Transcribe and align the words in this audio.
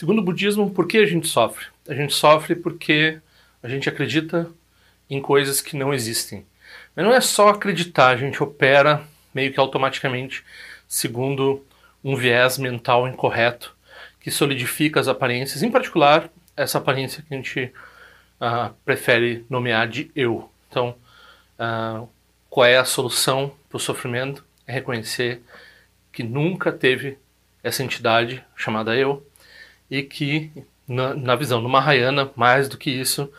Segundo 0.00 0.20
o 0.20 0.24
budismo, 0.24 0.70
por 0.70 0.88
que 0.88 0.96
a 0.96 1.04
gente 1.04 1.28
sofre? 1.28 1.66
A 1.86 1.92
gente 1.92 2.14
sofre 2.14 2.54
porque 2.54 3.20
a 3.62 3.68
gente 3.68 3.86
acredita 3.86 4.50
em 5.10 5.20
coisas 5.20 5.60
que 5.60 5.76
não 5.76 5.92
existem. 5.92 6.46
Mas 6.96 7.04
não 7.04 7.12
é 7.12 7.20
só 7.20 7.50
acreditar, 7.50 8.06
a 8.06 8.16
gente 8.16 8.42
opera 8.42 9.06
meio 9.34 9.52
que 9.52 9.60
automaticamente 9.60 10.42
segundo 10.88 11.62
um 12.02 12.16
viés 12.16 12.56
mental 12.56 13.06
incorreto 13.06 13.76
que 14.18 14.30
solidifica 14.30 14.98
as 14.98 15.06
aparências, 15.06 15.62
em 15.62 15.70
particular 15.70 16.30
essa 16.56 16.78
aparência 16.78 17.22
que 17.22 17.34
a 17.34 17.36
gente 17.36 17.70
uh, 18.40 18.72
prefere 18.86 19.44
nomear 19.50 19.86
de 19.86 20.10
eu. 20.16 20.50
Então, 20.70 20.96
uh, 21.58 22.08
qual 22.48 22.64
é 22.64 22.78
a 22.78 22.86
solução 22.86 23.52
para 23.68 23.76
o 23.76 23.78
sofrimento? 23.78 24.46
É 24.66 24.72
reconhecer 24.72 25.42
que 26.10 26.22
nunca 26.22 26.72
teve 26.72 27.18
essa 27.62 27.82
entidade 27.82 28.42
chamada 28.56 28.96
eu 28.96 29.26
e 29.90 30.02
que, 30.02 30.52
na, 30.86 31.14
na 31.14 31.36
visão 31.36 31.62
do 31.62 31.68
Mahayana, 31.68 32.30
mais 32.36 32.68
do 32.68 32.78
que 32.78 32.90
isso, 32.90 33.30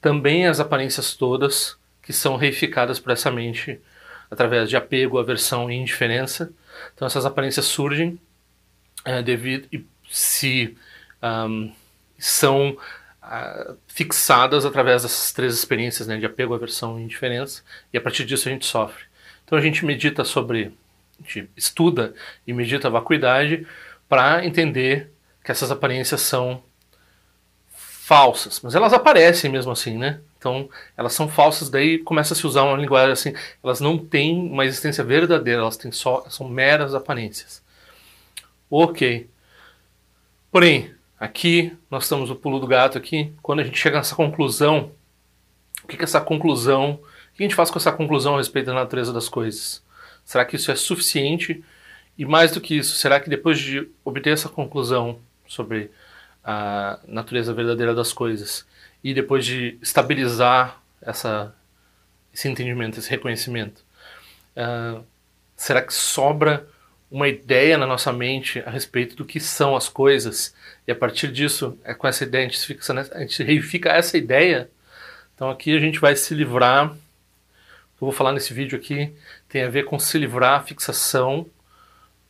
também 0.00 0.46
as 0.46 0.60
aparências 0.60 1.14
todas 1.14 1.76
que 2.02 2.12
são 2.12 2.36
reificadas 2.36 2.98
por 2.98 3.12
essa 3.12 3.30
mente 3.30 3.80
através 4.30 4.68
de 4.68 4.76
apego, 4.76 5.18
aversão 5.18 5.70
e 5.70 5.74
indiferença. 5.74 6.52
Então 6.94 7.06
essas 7.06 7.26
aparências 7.26 7.66
surgem 7.66 8.18
é, 9.04 9.22
devido 9.22 9.68
e 9.72 9.84
se 10.08 10.76
um, 11.22 11.72
são 12.18 12.76
uh, 13.22 13.76
fixadas 13.88 14.64
através 14.64 15.02
dessas 15.02 15.32
três 15.32 15.54
experiências 15.54 16.06
né, 16.06 16.16
de 16.18 16.26
apego, 16.26 16.54
aversão 16.54 16.98
e 16.98 17.02
indiferença 17.02 17.62
e 17.92 17.98
a 17.98 18.00
partir 18.00 18.24
disso 18.24 18.48
a 18.48 18.52
gente 18.52 18.66
sofre. 18.66 19.04
Então 19.44 19.58
a 19.58 19.62
gente 19.62 19.84
medita 19.84 20.24
sobre, 20.24 20.72
a 21.18 21.22
gente 21.22 21.50
estuda 21.56 22.14
e 22.46 22.52
medita 22.52 22.88
a 22.88 22.90
vacuidade 22.90 23.66
para 24.08 24.44
entender 24.44 25.10
que 25.44 25.50
essas 25.50 25.70
aparências 25.70 26.20
são 26.20 26.62
falsas, 28.10 28.60
mas 28.60 28.74
elas 28.74 28.92
aparecem 28.92 29.50
mesmo 29.50 29.70
assim, 29.70 29.96
né? 29.96 30.20
Então, 30.36 30.68
elas 30.96 31.12
são 31.12 31.28
falsas, 31.28 31.70
daí 31.70 31.98
começa 31.98 32.34
a 32.34 32.36
se 32.36 32.46
usar 32.46 32.64
uma 32.64 32.76
linguagem 32.76 33.12
assim, 33.12 33.34
elas 33.62 33.78
não 33.78 33.96
têm 33.96 34.50
uma 34.50 34.64
existência 34.64 35.04
verdadeira, 35.04 35.60
elas 35.60 35.76
têm 35.76 35.92
só, 35.92 36.24
são 36.28 36.48
meras 36.48 36.94
aparências. 36.94 37.62
Ok. 38.68 39.28
Porém, 40.50 40.92
aqui, 41.20 41.76
nós 41.90 42.04
estamos 42.04 42.30
no 42.30 42.36
pulo 42.36 42.58
do 42.58 42.66
gato 42.66 42.98
aqui, 42.98 43.32
quando 43.42 43.60
a 43.60 43.64
gente 43.64 43.78
chega 43.78 43.98
nessa 43.98 44.16
conclusão, 44.16 44.90
o 45.84 45.86
que, 45.86 45.96
que 45.96 46.04
essa 46.04 46.20
conclusão, 46.20 46.94
o 46.94 47.36
que 47.36 47.42
a 47.42 47.46
gente 47.46 47.54
faz 47.54 47.70
com 47.70 47.78
essa 47.78 47.92
conclusão 47.92 48.34
a 48.34 48.38
respeito 48.38 48.66
da 48.66 48.74
natureza 48.74 49.12
das 49.12 49.28
coisas? 49.28 49.84
Será 50.24 50.44
que 50.44 50.56
isso 50.56 50.72
é 50.72 50.74
suficiente? 50.74 51.62
E 52.18 52.24
mais 52.24 52.50
do 52.50 52.60
que 52.60 52.76
isso, 52.76 52.96
será 52.96 53.20
que 53.20 53.30
depois 53.30 53.58
de 53.58 53.88
obter 54.04 54.32
essa 54.32 54.48
conclusão 54.48 55.18
sobre 55.50 55.90
a 56.44 56.98
natureza 57.06 57.52
verdadeira 57.52 57.94
das 57.94 58.12
coisas, 58.12 58.64
e 59.02 59.12
depois 59.12 59.44
de 59.44 59.76
estabilizar 59.82 60.80
essa, 61.02 61.54
esse 62.32 62.48
entendimento, 62.48 62.98
esse 62.98 63.10
reconhecimento, 63.10 63.82
uh, 64.56 65.04
será 65.56 65.82
que 65.82 65.92
sobra 65.92 66.66
uma 67.10 67.26
ideia 67.26 67.76
na 67.76 67.86
nossa 67.86 68.12
mente 68.12 68.60
a 68.60 68.70
respeito 68.70 69.16
do 69.16 69.24
que 69.24 69.40
são 69.40 69.74
as 69.74 69.88
coisas? 69.88 70.54
E 70.86 70.92
a 70.92 70.94
partir 70.94 71.32
disso, 71.32 71.76
é 71.82 71.92
com 71.92 72.06
essa 72.06 72.22
ideia, 72.24 72.46
a 72.46 72.48
gente, 72.48 72.64
fixa, 72.64 73.10
a 73.12 73.20
gente 73.20 73.42
reifica 73.42 73.90
essa 73.90 74.16
ideia. 74.16 74.70
Então 75.34 75.50
aqui 75.50 75.76
a 75.76 75.80
gente 75.80 75.98
vai 75.98 76.14
se 76.14 76.32
livrar. 76.34 76.86
O 76.86 76.92
que 76.92 78.04
eu 78.04 78.06
vou 78.06 78.12
falar 78.12 78.32
nesse 78.32 78.54
vídeo 78.54 78.78
aqui 78.78 79.12
tem 79.48 79.64
a 79.64 79.68
ver 79.68 79.84
com 79.84 79.98
se 79.98 80.16
livrar 80.16 80.60
a 80.60 80.62
fixação 80.62 81.46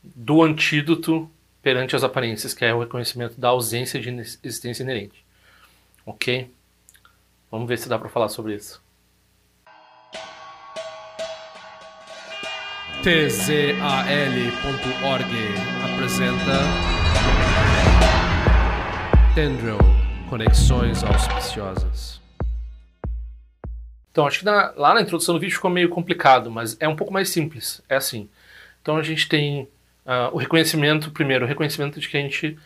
do 0.02 0.42
antídoto 0.42 1.30
perante 1.62 1.94
as 1.94 2.02
aparências, 2.02 2.54
que 2.54 2.64
é 2.64 2.74
o 2.74 2.80
reconhecimento 2.80 3.40
da 3.40 3.48
ausência 3.48 4.00
de 4.00 4.10
existência 4.42 4.82
inerente. 4.82 5.24
Ok? 6.06 6.50
Vamos 7.50 7.68
ver 7.68 7.78
se 7.78 7.88
dá 7.88 7.98
para 7.98 8.08
falar 8.08 8.28
sobre 8.28 8.54
isso. 8.54 8.82
tzal.org 13.02 13.64
apresenta 15.84 16.60
Tendril 19.34 19.78
Conexões 20.28 21.02
Auspiciosas. 21.02 22.20
Então, 24.12 24.26
acho 24.26 24.40
que 24.40 24.44
na, 24.44 24.72
lá 24.76 24.92
na 24.92 25.00
introdução 25.02 25.34
do 25.34 25.40
vídeo 25.40 25.54
ficou 25.54 25.70
meio 25.70 25.88
complicado, 25.88 26.50
mas 26.50 26.76
é 26.78 26.86
um 26.86 26.96
pouco 26.96 27.12
mais 27.12 27.30
simples. 27.30 27.80
É 27.88 27.96
assim. 27.96 28.28
Então, 28.82 28.96
a 28.96 29.02
gente 29.02 29.28
tem 29.28 29.68
uh, 30.10 30.34
o 30.34 30.38
reconhecimento, 30.38 31.12
primeiro, 31.12 31.44
o 31.44 31.48
reconhecimento 31.48 32.00
de 32.00 32.08
que 32.08 32.16
a 32.16 32.20
gente 32.20 32.58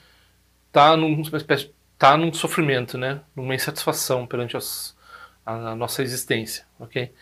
está 0.69 0.97
espécie 1.37 1.71
está 1.93 2.17
num 2.17 2.33
sofrimento, 2.33 2.99
né? 2.99 3.21
Numa 3.37 3.55
insatisfação 3.55 4.27
perante 4.27 4.57
as, 4.57 4.97
a, 5.47 5.71
a, 5.71 5.77
nossa 5.77 6.03
existência, 6.03 6.67
ok? 6.81 7.13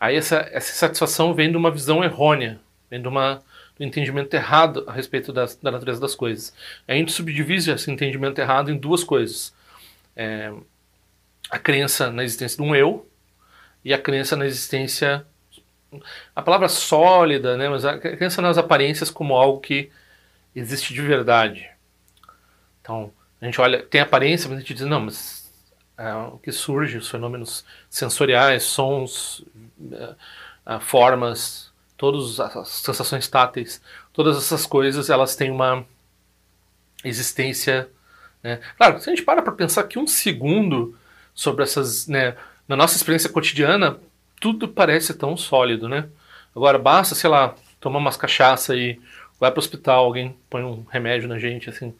Aí 0.00 0.16
essa, 0.16 0.48
essa 0.50 0.72
satisfação 0.72 1.34
vem 1.34 1.50
de 1.50 1.56
uma 1.56 1.70
visão 1.70 2.02
errônea, 2.02 2.58
vem 2.90 3.02
de 3.02 3.08
uma 3.08 3.42
do 3.76 3.84
entendimento 3.84 4.32
errado 4.34 4.84
a 4.86 4.92
respeito 4.92 5.32
das, 5.32 5.56
da 5.56 5.70
natureza 5.70 6.00
das 6.00 6.14
coisas. 6.14 6.54
A 6.86 6.94
gente 6.94 7.12
subdivide 7.12 7.70
esse 7.70 7.90
entendimento 7.90 8.38
errado 8.38 8.70
em 8.70 8.76
duas 8.76 9.04
coisas: 9.04 9.54
é, 10.16 10.52
a 11.50 11.58
crença 11.58 12.10
na 12.10 12.24
existência 12.24 12.56
de 12.56 12.62
um 12.62 12.74
eu 12.74 13.06
e 13.84 13.92
a 13.92 13.98
crença 13.98 14.36
na 14.36 14.46
existência 14.46 15.26
a 16.34 16.42
palavra 16.42 16.68
sólida, 16.68 17.56
né? 17.56 17.68
Mas 17.68 17.84
a 17.84 17.98
crença 17.98 18.42
nas 18.42 18.58
aparências 18.58 19.10
como 19.10 19.34
algo 19.34 19.60
que 19.60 19.90
existe 20.54 20.94
de 20.94 21.02
verdade. 21.02 21.70
Então 22.80 23.12
a 23.40 23.44
gente 23.44 23.60
olha, 23.60 23.82
tem 23.82 24.00
aparência, 24.00 24.48
mas 24.48 24.58
a 24.58 24.60
gente 24.60 24.74
diz, 24.74 24.86
não, 24.86 25.00
mas 25.00 25.52
é, 25.98 26.14
o 26.14 26.38
que 26.38 26.52
surge, 26.52 26.98
os 26.98 27.08
fenômenos 27.08 27.64
sensoriais, 27.90 28.62
sons, 28.62 29.44
é, 30.66 30.78
formas, 30.80 31.72
todas 31.96 32.40
as 32.40 32.68
sensações 32.68 33.28
táteis, 33.28 33.80
todas 34.12 34.36
essas 34.36 34.66
coisas, 34.66 35.10
elas 35.10 35.36
têm 35.36 35.50
uma 35.50 35.84
existência. 37.04 37.88
Né? 38.42 38.60
Claro, 38.76 39.00
se 39.00 39.10
a 39.10 39.14
gente 39.14 39.24
para 39.24 39.42
para 39.42 39.52
pensar 39.52 39.82
aqui 39.82 39.98
um 39.98 40.06
segundo 40.06 40.96
sobre 41.34 41.62
essas. 41.64 42.06
Né, 42.06 42.36
na 42.66 42.76
nossa 42.76 42.96
experiência 42.96 43.28
cotidiana, 43.28 43.98
tudo 44.42 44.66
parece 44.66 45.14
tão 45.14 45.36
sólido, 45.36 45.88
né? 45.88 46.08
Agora, 46.54 46.76
basta, 46.76 47.14
sei 47.14 47.30
lá, 47.30 47.54
tomar 47.80 48.00
umas 48.00 48.16
cachaça 48.16 48.74
e 48.74 49.00
vai 49.38 49.52
para 49.52 49.58
o 49.58 49.62
hospital, 49.62 50.04
alguém 50.04 50.36
põe 50.50 50.64
um 50.64 50.84
remédio 50.90 51.28
na 51.28 51.38
gente, 51.38 51.70
assim 51.70 51.94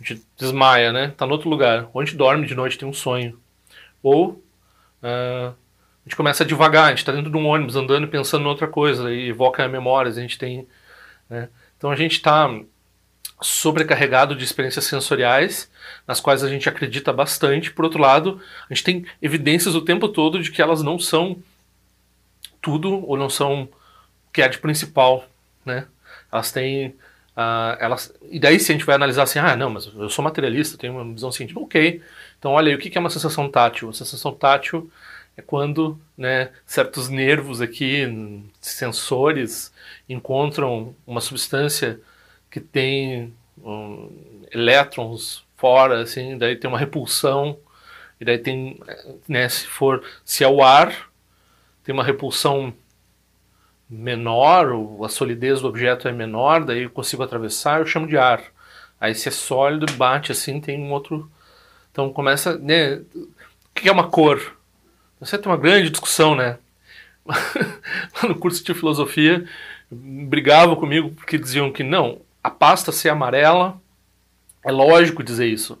a 0.00 0.04
gente 0.04 0.22
desmaia, 0.36 0.92
né? 0.92 1.12
Tá 1.16 1.26
no 1.26 1.32
outro 1.32 1.48
lugar. 1.48 1.88
Ou 1.92 2.00
a 2.00 2.04
gente 2.04 2.16
dorme 2.16 2.46
de 2.46 2.54
noite, 2.54 2.78
tem 2.78 2.88
um 2.88 2.92
sonho. 2.92 3.38
Ou 4.02 4.42
uh, 5.02 5.48
a 5.50 5.54
gente 6.06 6.16
começa 6.16 6.42
a 6.42 6.46
devagar, 6.46 6.86
a 6.86 6.88
gente 6.88 6.98
está 6.98 7.12
dentro 7.12 7.30
de 7.30 7.36
um 7.36 7.46
ônibus 7.46 7.76
andando 7.76 8.04
e 8.04 8.10
pensando 8.10 8.44
em 8.44 8.48
outra 8.48 8.66
coisa, 8.66 9.12
e 9.12 9.28
evoca 9.28 9.68
memórias, 9.68 10.16
a 10.16 10.22
gente 10.22 10.38
tem. 10.38 10.66
Né? 11.28 11.50
Então 11.76 11.90
a 11.90 11.96
gente 11.96 12.12
está 12.12 12.48
sobrecarregado 13.42 14.34
de 14.34 14.44
experiências 14.44 14.86
sensoriais, 14.86 15.70
nas 16.06 16.20
quais 16.20 16.42
a 16.42 16.48
gente 16.48 16.68
acredita 16.68 17.12
bastante. 17.12 17.70
Por 17.70 17.84
outro 17.84 18.00
lado, 18.00 18.40
a 18.68 18.74
gente 18.74 18.84
tem 18.84 19.06
evidências 19.20 19.74
o 19.74 19.82
tempo 19.82 20.08
todo 20.08 20.42
de 20.42 20.50
que 20.50 20.62
elas 20.62 20.82
não 20.82 20.98
são 20.98 21.42
tudo 22.60 23.06
ou 23.06 23.16
não 23.16 23.30
são 23.30 23.64
o 23.64 24.32
que 24.32 24.42
é 24.42 24.48
de 24.48 24.58
principal, 24.58 25.24
né? 25.64 25.86
Elas 26.30 26.52
têm 26.52 26.94
Uh, 27.30 27.72
elas, 27.78 28.12
e 28.28 28.38
daí 28.38 28.58
se 28.58 28.70
a 28.70 28.74
gente 28.74 28.84
vai 28.84 28.96
analisar 28.96 29.22
assim, 29.22 29.38
ah, 29.38 29.56
não, 29.56 29.70
mas 29.70 29.86
eu 29.86 30.10
sou 30.10 30.22
materialista, 30.22 30.76
tenho 30.76 30.92
uma 30.92 31.14
visão 31.14 31.32
científica, 31.32 31.64
ok. 31.64 32.02
Então 32.38 32.50
olha 32.50 32.68
aí, 32.68 32.74
o 32.74 32.78
que 32.78 32.98
é 32.98 33.00
uma 33.00 33.08
sensação 33.08 33.48
tátil? 33.48 33.88
A 33.88 33.94
sensação 33.94 34.34
tátil 34.34 34.90
é 35.36 35.42
quando 35.42 35.98
né, 36.18 36.50
certos 36.66 37.08
nervos 37.08 37.60
aqui, 37.60 38.42
sensores, 38.60 39.72
encontram 40.08 40.94
uma 41.06 41.20
substância 41.20 42.00
que 42.50 42.60
tem 42.60 43.32
um, 43.62 44.10
elétrons 44.50 45.44
fora, 45.56 46.02
assim, 46.02 46.36
daí 46.36 46.56
tem 46.56 46.68
uma 46.68 46.78
repulsão, 46.78 47.58
e 48.20 48.24
daí 48.24 48.38
tem, 48.38 48.78
né, 49.26 49.48
se 49.48 49.66
for, 49.66 50.04
se 50.24 50.44
é 50.44 50.48
o 50.48 50.62
ar, 50.62 51.09
tem 51.84 51.92
uma 51.92 52.04
repulsão 52.04 52.72
menor, 53.88 54.70
ou 54.70 55.04
a 55.04 55.08
solidez 55.08 55.60
do 55.60 55.68
objeto 55.68 56.06
é 56.06 56.12
menor, 56.12 56.64
daí 56.64 56.84
eu 56.84 56.90
consigo 56.90 57.22
atravessar, 57.22 57.80
eu 57.80 57.86
chamo 57.86 58.06
de 58.06 58.16
ar. 58.16 58.42
Aí 59.00 59.14
se 59.14 59.28
é 59.28 59.32
sólido, 59.32 59.92
bate 59.94 60.30
assim, 60.30 60.60
tem 60.60 60.78
um 60.78 60.92
outro. 60.92 61.30
Então 61.90 62.12
começa. 62.12 62.56
Né, 62.58 62.96
o 63.14 63.28
que 63.74 63.88
é 63.88 63.92
uma 63.92 64.08
cor? 64.08 64.56
Você 65.18 65.36
tem 65.36 65.50
uma 65.50 65.58
grande 65.58 65.90
discussão, 65.90 66.34
né? 66.36 66.58
no 68.26 68.34
curso 68.34 68.62
de 68.64 68.74
filosofia, 68.74 69.44
brigavam 69.90 70.76
comigo 70.76 71.10
porque 71.10 71.38
diziam 71.38 71.72
que 71.72 71.82
não, 71.82 72.20
a 72.42 72.50
pasta 72.50 72.92
ser 72.92 73.10
amarela, 73.10 73.80
é 74.64 74.70
lógico 74.70 75.22
dizer 75.22 75.46
isso. 75.46 75.78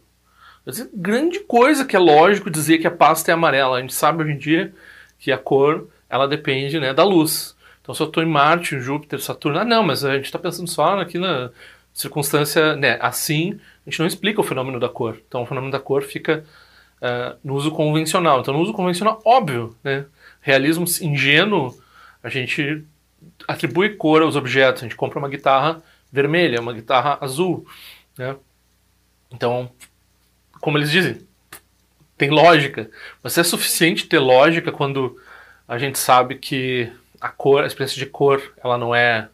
Dizer, 0.66 0.90
grande 0.92 1.40
coisa 1.40 1.84
que 1.84 1.96
é 1.96 1.98
lógico 1.98 2.50
dizer 2.50 2.78
que 2.78 2.86
a 2.86 2.90
pasta 2.90 3.30
é 3.30 3.34
amarela. 3.34 3.78
A 3.78 3.80
gente 3.80 3.94
sabe 3.94 4.22
hoje 4.22 4.32
em 4.32 4.38
dia 4.38 4.74
que 5.20 5.30
a 5.30 5.38
cor 5.38 5.86
ela 6.08 6.26
depende 6.26 6.80
né, 6.80 6.92
da 6.92 7.04
luz. 7.04 7.56
Então, 7.80 7.94
se 7.94 8.02
eu 8.02 8.08
estou 8.08 8.22
em 8.22 8.26
Marte, 8.26 8.80
Júpiter, 8.80 9.20
Saturno, 9.20 9.58
ah, 9.58 9.64
não, 9.64 9.84
mas 9.84 10.04
a 10.04 10.16
gente 10.16 10.24
está 10.24 10.38
pensando 10.38 10.68
só 10.68 10.98
aqui 10.98 11.18
na 11.18 11.50
circunstância, 11.92 12.74
né, 12.74 12.98
assim, 13.00 13.60
a 13.86 13.90
gente 13.90 14.00
não 14.00 14.06
explica 14.06 14.40
o 14.40 14.44
fenômeno 14.44 14.80
da 14.80 14.88
cor. 14.88 15.20
Então, 15.28 15.42
o 15.42 15.46
fenômeno 15.46 15.70
da 15.70 15.78
cor 15.78 16.02
fica 16.02 16.44
uh, 17.00 17.38
no 17.44 17.54
uso 17.54 17.70
convencional. 17.70 18.40
Então, 18.40 18.54
no 18.54 18.60
uso 18.60 18.72
convencional, 18.72 19.20
óbvio, 19.24 19.76
né, 19.84 20.06
realismo 20.40 20.84
ingênuo, 21.00 21.78
a 22.22 22.28
gente 22.28 22.84
atribui 23.46 23.90
cor 23.90 24.22
aos 24.22 24.36
objetos. 24.36 24.82
A 24.82 24.86
gente 24.86 24.96
compra 24.96 25.18
uma 25.18 25.28
guitarra 25.28 25.82
vermelha, 26.12 26.60
uma 26.60 26.72
guitarra 26.72 27.18
azul, 27.20 27.66
né? 28.16 28.36
Então, 29.32 29.70
como 30.60 30.76
eles 30.76 30.90
dizem, 30.90 31.26
tem 32.20 32.28
lógica. 32.28 32.90
Mas 33.22 33.38
é 33.38 33.42
suficiente 33.42 34.06
ter 34.06 34.18
lógica 34.18 34.70
quando 34.70 35.18
a 35.66 35.78
gente 35.78 35.98
sabe 35.98 36.34
que 36.34 36.92
a 37.18 37.30
cor, 37.30 37.64
a 37.64 37.66
experiência 37.66 37.98
de 37.98 38.04
cor, 38.04 38.42
ela 38.62 38.76
não 38.76 38.94
é 38.94 39.30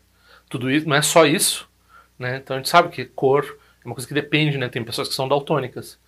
tudo 0.48 0.70
isso, 0.70 0.88
não 0.88 0.94
é 0.94 1.02
só 1.02 1.26
isso, 1.26 1.68
né? 2.16 2.36
Então 2.36 2.54
a 2.54 2.60
gente 2.60 2.68
sabe 2.68 2.90
que 2.90 3.04
cor 3.04 3.44
é 3.84 3.88
uma 3.88 3.92
coisa 3.92 4.06
que 4.06 4.14
depende, 4.14 4.56
né? 4.56 4.68
Tem 4.68 4.84
pessoas 4.84 5.08
que 5.08 5.14
são 5.14 5.26
daltônicas. 5.26 5.98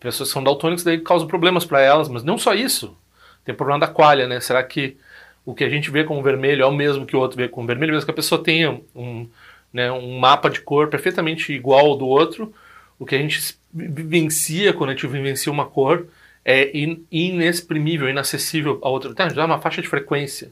Pessoas 0.00 0.30
que 0.30 0.32
são 0.32 0.42
daltônicas 0.42 0.82
daí 0.82 0.98
causam 0.98 1.28
problemas 1.28 1.66
para 1.66 1.82
elas, 1.82 2.08
mas 2.08 2.24
não 2.24 2.38
só 2.38 2.54
isso. 2.54 2.96
Tem 3.44 3.52
o 3.52 3.58
problema 3.58 3.80
da 3.80 3.88
qualha, 3.88 4.26
né? 4.26 4.40
Será 4.40 4.62
que 4.62 4.96
o 5.44 5.54
que 5.54 5.64
a 5.64 5.68
gente 5.68 5.90
vê 5.90 6.04
como 6.04 6.22
vermelho 6.22 6.62
é 6.62 6.66
o 6.66 6.72
mesmo 6.72 7.04
que 7.04 7.16
o 7.16 7.20
outro 7.20 7.36
vê 7.36 7.48
como 7.48 7.66
vermelho, 7.66 7.92
mesmo 7.92 8.06
que 8.06 8.12
a 8.12 8.14
pessoa 8.14 8.42
tenha 8.42 8.80
um, 8.94 9.28
né, 9.70 9.92
um 9.92 10.18
mapa 10.18 10.48
de 10.48 10.62
cor 10.62 10.88
perfeitamente 10.88 11.52
igual 11.52 11.84
ao 11.84 11.98
do 11.98 12.06
outro, 12.06 12.54
o 12.98 13.06
que 13.06 13.14
a 13.14 13.18
gente 13.18 13.56
vivencia 13.72 14.72
quando 14.72 14.90
a 14.90 14.92
gente 14.94 15.06
vivencia 15.06 15.52
uma 15.52 15.66
cor 15.66 16.06
é 16.44 16.70
inexprimível, 17.10 18.08
inacessível 18.08 18.78
a 18.82 18.88
outra. 18.88 19.14
Tá, 19.14 19.28
já 19.28 19.42
é 19.42 19.44
uma 19.44 19.60
faixa 19.60 19.82
de 19.82 19.88
frequência. 19.88 20.50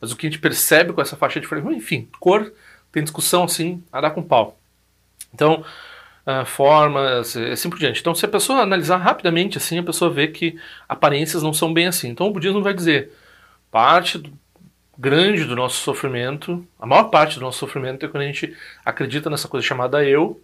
Mas 0.00 0.12
o 0.12 0.16
que 0.16 0.26
a 0.26 0.30
gente 0.30 0.40
percebe 0.40 0.92
com 0.92 1.00
essa 1.00 1.16
faixa 1.16 1.40
de 1.40 1.46
frequência, 1.46 1.78
enfim, 1.78 2.08
cor 2.18 2.52
tem 2.90 3.02
discussão 3.02 3.44
assim, 3.44 3.82
a 3.92 4.00
dar 4.00 4.10
com 4.10 4.22
pau. 4.22 4.58
Então, 5.32 5.64
uh, 6.26 6.44
formas, 6.44 7.36
assim 7.36 7.70
por 7.70 7.78
diante. 7.78 8.00
Então, 8.00 8.14
se 8.14 8.24
a 8.24 8.28
pessoa 8.28 8.60
analisar 8.60 8.96
rapidamente 8.96 9.58
assim, 9.58 9.78
a 9.78 9.82
pessoa 9.82 10.10
vê 10.10 10.28
que 10.28 10.58
aparências 10.88 11.42
não 11.42 11.52
são 11.52 11.72
bem 11.72 11.86
assim. 11.86 12.08
Então, 12.08 12.26
o 12.26 12.32
budismo 12.32 12.62
vai 12.62 12.74
dizer 12.74 13.12
parte 13.70 14.18
do, 14.18 14.32
grande 14.98 15.44
do 15.44 15.54
nosso 15.54 15.76
sofrimento, 15.76 16.66
a 16.78 16.84
maior 16.84 17.04
parte 17.04 17.36
do 17.36 17.42
nosso 17.42 17.58
sofrimento 17.58 18.04
é 18.04 18.08
quando 18.08 18.24
a 18.24 18.26
gente 18.26 18.56
acredita 18.84 19.30
nessa 19.30 19.46
coisa 19.46 19.64
chamada 19.64 20.04
eu, 20.04 20.40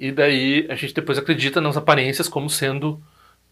e 0.00 0.10
daí 0.10 0.66
a 0.70 0.74
gente 0.74 0.94
depois 0.94 1.18
acredita 1.18 1.60
nas 1.60 1.76
aparências 1.76 2.28
como 2.28 2.48
sendo, 2.48 3.00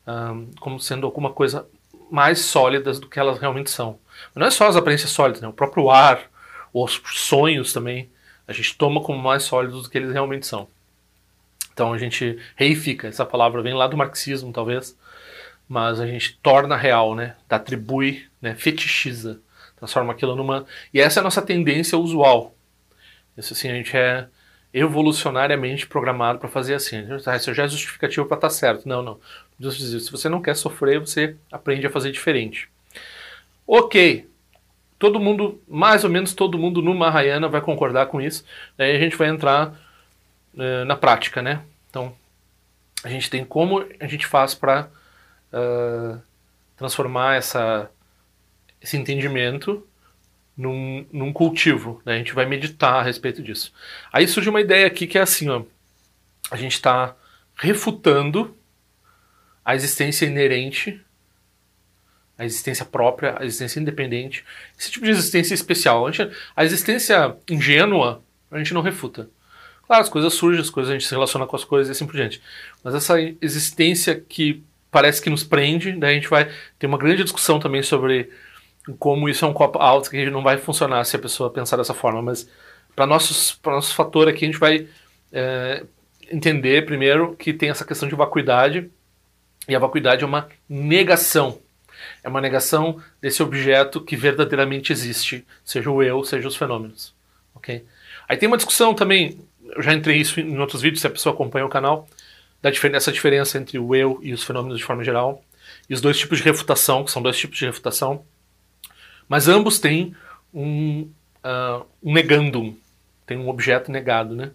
um, 0.06 0.50
como 0.58 0.80
sendo 0.80 1.06
alguma 1.06 1.30
coisa 1.30 1.66
mais 2.10 2.40
sólidas 2.40 2.98
do 2.98 3.06
que 3.06 3.20
elas 3.20 3.38
realmente 3.38 3.70
são. 3.70 3.98
Mas 4.34 4.40
não 4.40 4.46
é 4.46 4.50
só 4.50 4.66
as 4.66 4.76
aparências 4.76 5.10
sólidas, 5.10 5.42
né? 5.42 5.48
o 5.48 5.52
próprio 5.52 5.90
ar, 5.90 6.22
os 6.72 7.00
sonhos 7.06 7.72
também, 7.72 8.10
a 8.46 8.52
gente 8.52 8.76
toma 8.76 9.02
como 9.02 9.18
mais 9.18 9.42
sólidos 9.42 9.82
do 9.82 9.90
que 9.90 9.98
eles 9.98 10.12
realmente 10.12 10.46
são. 10.46 10.66
Então 11.72 11.92
a 11.92 11.98
gente 11.98 12.38
reifica, 12.56 13.06
essa 13.06 13.26
palavra 13.26 13.62
vem 13.62 13.74
lá 13.74 13.86
do 13.86 13.96
marxismo 13.96 14.52
talvez, 14.52 14.98
mas 15.68 16.00
a 16.00 16.06
gente 16.06 16.38
torna 16.42 16.76
real, 16.76 17.14
né? 17.14 17.36
atribui, 17.48 18.26
né? 18.40 18.54
fetichiza 18.54 19.40
transforma 19.78 20.12
aquilo 20.12 20.34
numa. 20.34 20.66
E 20.92 21.00
essa 21.00 21.20
é 21.20 21.22
a 21.22 21.24
nossa 21.24 21.40
tendência 21.40 21.96
usual. 21.96 22.54
Isso 23.36 23.52
assim, 23.52 23.70
a 23.70 23.74
gente 23.74 23.96
é 23.96 24.26
evolucionariamente 24.78 25.86
programado 25.86 26.38
para 26.38 26.48
fazer 26.48 26.74
assim. 26.74 27.06
Ah, 27.26 27.36
isso 27.36 27.52
já 27.54 27.64
é 27.64 27.68
justificativo 27.68 28.26
para 28.26 28.36
estar 28.36 28.48
tá 28.48 28.54
certo. 28.54 28.88
Não, 28.88 29.02
não. 29.02 29.20
Se 29.70 30.10
você 30.10 30.28
não 30.28 30.42
quer 30.42 30.54
sofrer, 30.54 31.00
você 31.00 31.36
aprende 31.50 31.86
a 31.86 31.90
fazer 31.90 32.12
diferente. 32.12 32.68
Ok. 33.66 34.28
Todo 34.98 35.20
mundo, 35.20 35.60
mais 35.68 36.02
ou 36.02 36.10
menos 36.10 36.34
todo 36.34 36.58
mundo 36.58 36.82
no 36.82 36.94
Mahayana 36.94 37.48
vai 37.48 37.60
concordar 37.60 38.06
com 38.06 38.20
isso. 38.20 38.44
Daí 38.76 38.96
a 38.96 38.98
gente 38.98 39.16
vai 39.16 39.28
entrar 39.28 39.74
uh, 40.54 40.84
na 40.84 40.96
prática, 40.96 41.40
né? 41.40 41.62
Então, 41.88 42.14
a 43.04 43.08
gente 43.08 43.30
tem 43.30 43.44
como 43.44 43.84
a 44.00 44.06
gente 44.06 44.26
faz 44.26 44.54
para 44.54 44.88
uh, 45.52 46.16
eh, 46.16 46.18
transformar 46.76 47.36
essa 47.36 47.88
esse 48.80 48.96
entendimento 48.96 49.86
num, 50.58 51.06
num 51.12 51.32
cultivo. 51.32 52.02
Né? 52.04 52.14
A 52.14 52.18
gente 52.18 52.34
vai 52.34 52.44
meditar 52.44 52.96
a 52.96 53.02
respeito 53.02 53.40
disso. 53.40 53.72
Aí 54.12 54.26
surge 54.26 54.50
uma 54.50 54.60
ideia 54.60 54.88
aqui 54.88 55.06
que 55.06 55.16
é 55.16 55.20
assim: 55.20 55.48
ó, 55.48 55.62
a 56.50 56.56
gente 56.56 56.72
está 56.72 57.14
refutando 57.54 58.56
a 59.64 59.76
existência 59.76 60.26
inerente, 60.26 61.00
a 62.36 62.44
existência 62.44 62.84
própria, 62.84 63.36
a 63.38 63.44
existência 63.44 63.78
independente, 63.78 64.44
esse 64.78 64.90
tipo 64.90 65.04
de 65.04 65.12
existência 65.12 65.54
especial. 65.54 66.06
A, 66.06 66.10
gente, 66.10 66.36
a 66.56 66.64
existência 66.64 67.36
ingênua 67.48 68.22
a 68.50 68.58
gente 68.58 68.74
não 68.74 68.80
refuta. 68.80 69.28
Claro, 69.86 70.02
as 70.02 70.08
coisas 70.08 70.34
surgem, 70.34 70.60
as 70.60 70.70
coisas 70.70 70.90
a 70.90 70.94
gente 70.94 71.06
se 71.06 71.14
relaciona 71.14 71.46
com 71.46 71.56
as 71.56 71.64
coisas 71.64 71.88
e 71.88 71.92
assim 71.92 72.06
por 72.06 72.16
diante. 72.16 72.42
Mas 72.82 72.94
essa 72.94 73.14
existência 73.40 74.22
que 74.28 74.62
parece 74.90 75.20
que 75.20 75.30
nos 75.30 75.44
prende, 75.44 75.92
daí 75.92 76.12
a 76.12 76.14
gente 76.14 76.28
vai 76.28 76.50
ter 76.78 76.86
uma 76.86 76.98
grande 76.98 77.22
discussão 77.22 77.58
também 77.58 77.82
sobre 77.82 78.30
como 78.98 79.28
isso 79.28 79.44
é 79.44 79.48
um 79.48 79.52
copo 79.52 79.78
alto 79.78 80.10
que 80.10 80.30
não 80.30 80.42
vai 80.42 80.58
funcionar 80.58 81.04
se 81.04 81.16
a 81.16 81.18
pessoa 81.18 81.50
pensar 81.50 81.76
dessa 81.76 81.94
forma, 81.94 82.22
mas 82.22 82.48
para 82.94 83.06
nossos 83.06 83.52
para 83.52 83.74
nosso 83.74 83.94
fator 83.94 84.28
aqui 84.28 84.44
a 84.44 84.48
gente 84.48 84.58
vai 84.58 84.88
é, 85.32 85.84
entender 86.30 86.84
primeiro 86.86 87.34
que 87.36 87.52
tem 87.52 87.70
essa 87.70 87.84
questão 87.84 88.08
de 88.08 88.14
vacuidade 88.14 88.90
e 89.68 89.76
a 89.76 89.78
vacuidade 89.78 90.24
é 90.24 90.26
uma 90.26 90.48
negação 90.68 91.60
é 92.22 92.28
uma 92.28 92.40
negação 92.40 93.00
desse 93.20 93.42
objeto 93.42 94.00
que 94.00 94.16
verdadeiramente 94.16 94.92
existe, 94.92 95.46
seja 95.64 95.90
o 95.90 96.02
eu, 96.02 96.24
seja 96.24 96.48
os 96.48 96.56
fenômenos, 96.56 97.14
ok? 97.54 97.84
Aí 98.28 98.36
tem 98.36 98.46
uma 98.46 98.56
discussão 98.56 98.94
também, 98.94 99.40
eu 99.74 99.82
já 99.82 99.92
entrei 99.92 100.18
isso 100.18 100.40
em 100.40 100.58
outros 100.58 100.82
vídeos, 100.82 101.00
se 101.00 101.06
a 101.06 101.10
pessoa 101.10 101.34
acompanha 101.34 101.66
o 101.66 101.68
canal, 101.68 102.08
da 102.60 102.70
dessa 102.70 103.12
diferença 103.12 103.58
entre 103.58 103.78
o 103.78 103.94
eu 103.94 104.18
e 104.22 104.32
os 104.32 104.42
fenômenos 104.42 104.78
de 104.78 104.84
forma 104.84 105.04
geral, 105.04 105.42
e 105.88 105.94
os 105.94 106.00
dois 106.00 106.18
tipos 106.18 106.38
de 106.38 106.44
refutação, 106.44 107.04
que 107.04 107.10
são 107.10 107.22
dois 107.22 107.38
tipos 107.38 107.58
de 107.58 107.66
refutação. 107.66 108.24
Mas 109.28 109.48
ambos 109.48 109.78
têm 109.78 110.14
um, 110.52 111.02
uh, 111.44 111.84
um 112.02 112.12
negandum, 112.12 112.74
tem 113.26 113.36
um 113.36 113.48
objeto 113.48 113.90
negado, 113.90 114.34
né? 114.34 114.50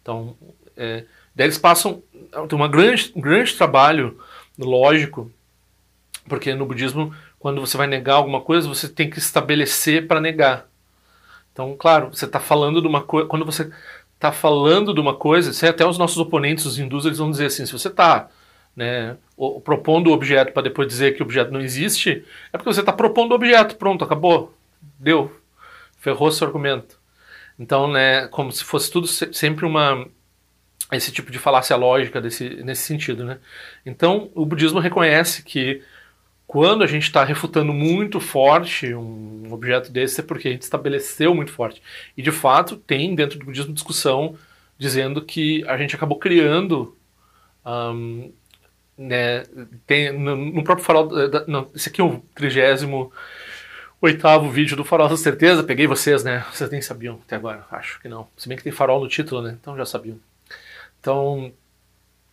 Então, 0.00 0.36
é, 0.76 1.04
daí 1.34 1.46
eles 1.46 1.58
passam, 1.58 2.02
tem 2.48 2.56
uma 2.56 2.68
grande, 2.68 3.12
um 3.16 3.20
grande 3.20 3.54
trabalho 3.54 4.18
lógico, 4.58 5.30
porque 6.28 6.54
no 6.54 6.66
budismo, 6.66 7.14
quando 7.38 7.60
você 7.60 7.76
vai 7.76 7.86
negar 7.86 8.14
alguma 8.14 8.40
coisa, 8.40 8.68
você 8.68 8.88
tem 8.88 9.10
que 9.10 9.18
estabelecer 9.18 10.06
para 10.06 10.20
negar. 10.20 10.66
Então, 11.52 11.76
claro, 11.78 12.08
você 12.08 12.24
está 12.24 12.40
falando 12.40 12.80
de 12.80 12.86
uma 12.86 13.02
coisa, 13.02 13.28
quando 13.28 13.44
você 13.44 13.70
está 14.14 14.30
falando 14.30 14.94
de 14.94 15.00
uma 15.00 15.14
coisa, 15.14 15.68
até 15.68 15.84
os 15.84 15.98
nossos 15.98 16.18
oponentes, 16.18 16.64
os 16.64 16.78
hindus, 16.78 17.04
eles 17.04 17.18
vão 17.18 17.30
dizer 17.30 17.46
assim, 17.46 17.66
se 17.66 17.72
você 17.72 17.88
está 17.88 18.28
né, 18.74 19.16
propondo 19.64 20.08
o 20.08 20.12
objeto 20.12 20.52
para 20.52 20.62
depois 20.62 20.88
dizer 20.88 21.14
que 21.14 21.22
o 21.22 21.24
objeto 21.24 21.52
não 21.52 21.60
existe, 21.60 22.24
é 22.52 22.58
porque 22.58 22.72
você 22.72 22.80
está 22.80 22.92
propondo 22.92 23.32
o 23.32 23.34
objeto, 23.34 23.76
pronto, 23.76 24.04
acabou, 24.04 24.56
deu, 24.98 25.34
ferrou 25.98 26.30
seu 26.32 26.46
argumento. 26.46 26.98
Então, 27.58 27.86
né, 27.86 28.26
como 28.28 28.50
se 28.50 28.64
fosse 28.64 28.90
tudo 28.90 29.06
sempre 29.06 29.66
uma 29.66 30.06
esse 30.90 31.10
tipo 31.10 31.32
de 31.32 31.38
falácia 31.38 31.74
lógica 31.74 32.20
desse, 32.20 32.50
nesse 32.62 32.82
sentido, 32.82 33.24
né? 33.24 33.38
Então, 33.84 34.30
o 34.34 34.44
budismo 34.44 34.78
reconhece 34.78 35.42
que 35.42 35.82
quando 36.46 36.84
a 36.84 36.86
gente 36.86 37.04
está 37.04 37.24
refutando 37.24 37.72
muito 37.72 38.20
forte 38.20 38.94
um 38.94 39.50
objeto 39.50 39.90
desse 39.90 40.20
é 40.20 40.22
porque 40.22 40.48
a 40.48 40.50
gente 40.50 40.62
estabeleceu 40.62 41.34
muito 41.34 41.50
forte. 41.50 41.82
E 42.14 42.20
de 42.20 42.30
fato 42.30 42.76
tem 42.76 43.14
dentro 43.14 43.38
do 43.38 43.46
budismo 43.46 43.72
discussão 43.72 44.36
dizendo 44.78 45.22
que 45.22 45.64
a 45.66 45.78
gente 45.78 45.96
acabou 45.96 46.18
criando 46.18 46.94
um, 47.64 48.32
né, 48.96 49.44
tem 49.86 50.12
no, 50.12 50.36
no 50.36 50.64
próprio 50.64 50.84
farol, 50.84 51.08
não, 51.46 51.70
esse 51.74 51.88
aqui 51.88 52.00
é 52.00 52.04
o 52.04 52.22
38 52.34 53.12
oitavo 54.02 54.50
vídeo 54.50 54.76
do 54.76 54.84
Farol 54.84 55.08
da 55.08 55.16
Certeza, 55.16 55.62
peguei 55.62 55.86
vocês, 55.86 56.24
né, 56.24 56.44
vocês 56.52 56.68
nem 56.70 56.82
sabiam 56.82 57.20
até 57.24 57.36
agora, 57.36 57.64
acho 57.70 58.00
que 58.00 58.08
não, 58.08 58.26
se 58.36 58.48
bem 58.48 58.58
que 58.58 58.64
tem 58.64 58.72
farol 58.72 59.00
no 59.00 59.08
título, 59.08 59.40
né, 59.40 59.56
então 59.58 59.76
já 59.76 59.86
sabiam. 59.86 60.18
Então, 61.00 61.52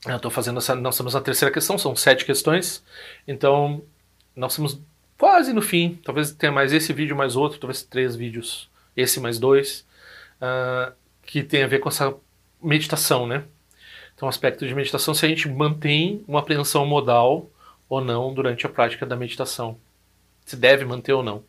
eu 0.08 0.16
estou 0.16 0.32
fazendo 0.32 0.58
essa, 0.58 0.74
nós 0.76 0.96
estamos 0.96 1.14
na 1.14 1.22
terceira 1.22 1.54
questão, 1.54 1.78
são 1.78 1.96
sete 1.96 2.26
questões, 2.26 2.84
então 3.28 3.84
nós 4.36 4.54
estamos 4.54 4.82
quase 5.16 5.54
no 5.54 5.62
fim, 5.62 6.00
talvez 6.04 6.32
tenha 6.32 6.52
mais 6.52 6.74
esse 6.74 6.92
vídeo, 6.92 7.16
mais 7.16 7.36
outro, 7.36 7.60
talvez 7.60 7.84
três 7.84 8.16
vídeos, 8.16 8.68
esse 8.98 9.20
mais 9.20 9.38
dois, 9.38 9.86
uh, 10.42 10.92
que 11.22 11.44
tem 11.44 11.62
a 11.62 11.68
ver 11.68 11.80
com 11.80 11.90
essa 11.90 12.16
meditação, 12.62 13.28
né, 13.28 13.44
então, 14.20 14.28
o 14.28 14.30
aspecto 14.30 14.68
de 14.68 14.76
meditação 14.76 15.14
se 15.14 15.26
a 15.26 15.30
gente 15.30 15.48
mantém 15.48 16.26
uma 16.28 16.40
apreensão 16.40 16.86
modal 16.86 17.50
ou 17.88 18.02
não 18.02 18.34
durante 18.34 18.66
a 18.66 18.70
prática 18.70 19.06
da 19.06 19.16
meditação. 19.16 19.78
Se 20.46 20.58
deve 20.58 20.84
manter 20.84 21.14
ou 21.14 21.24
não. 21.24 21.38
O 21.38 21.46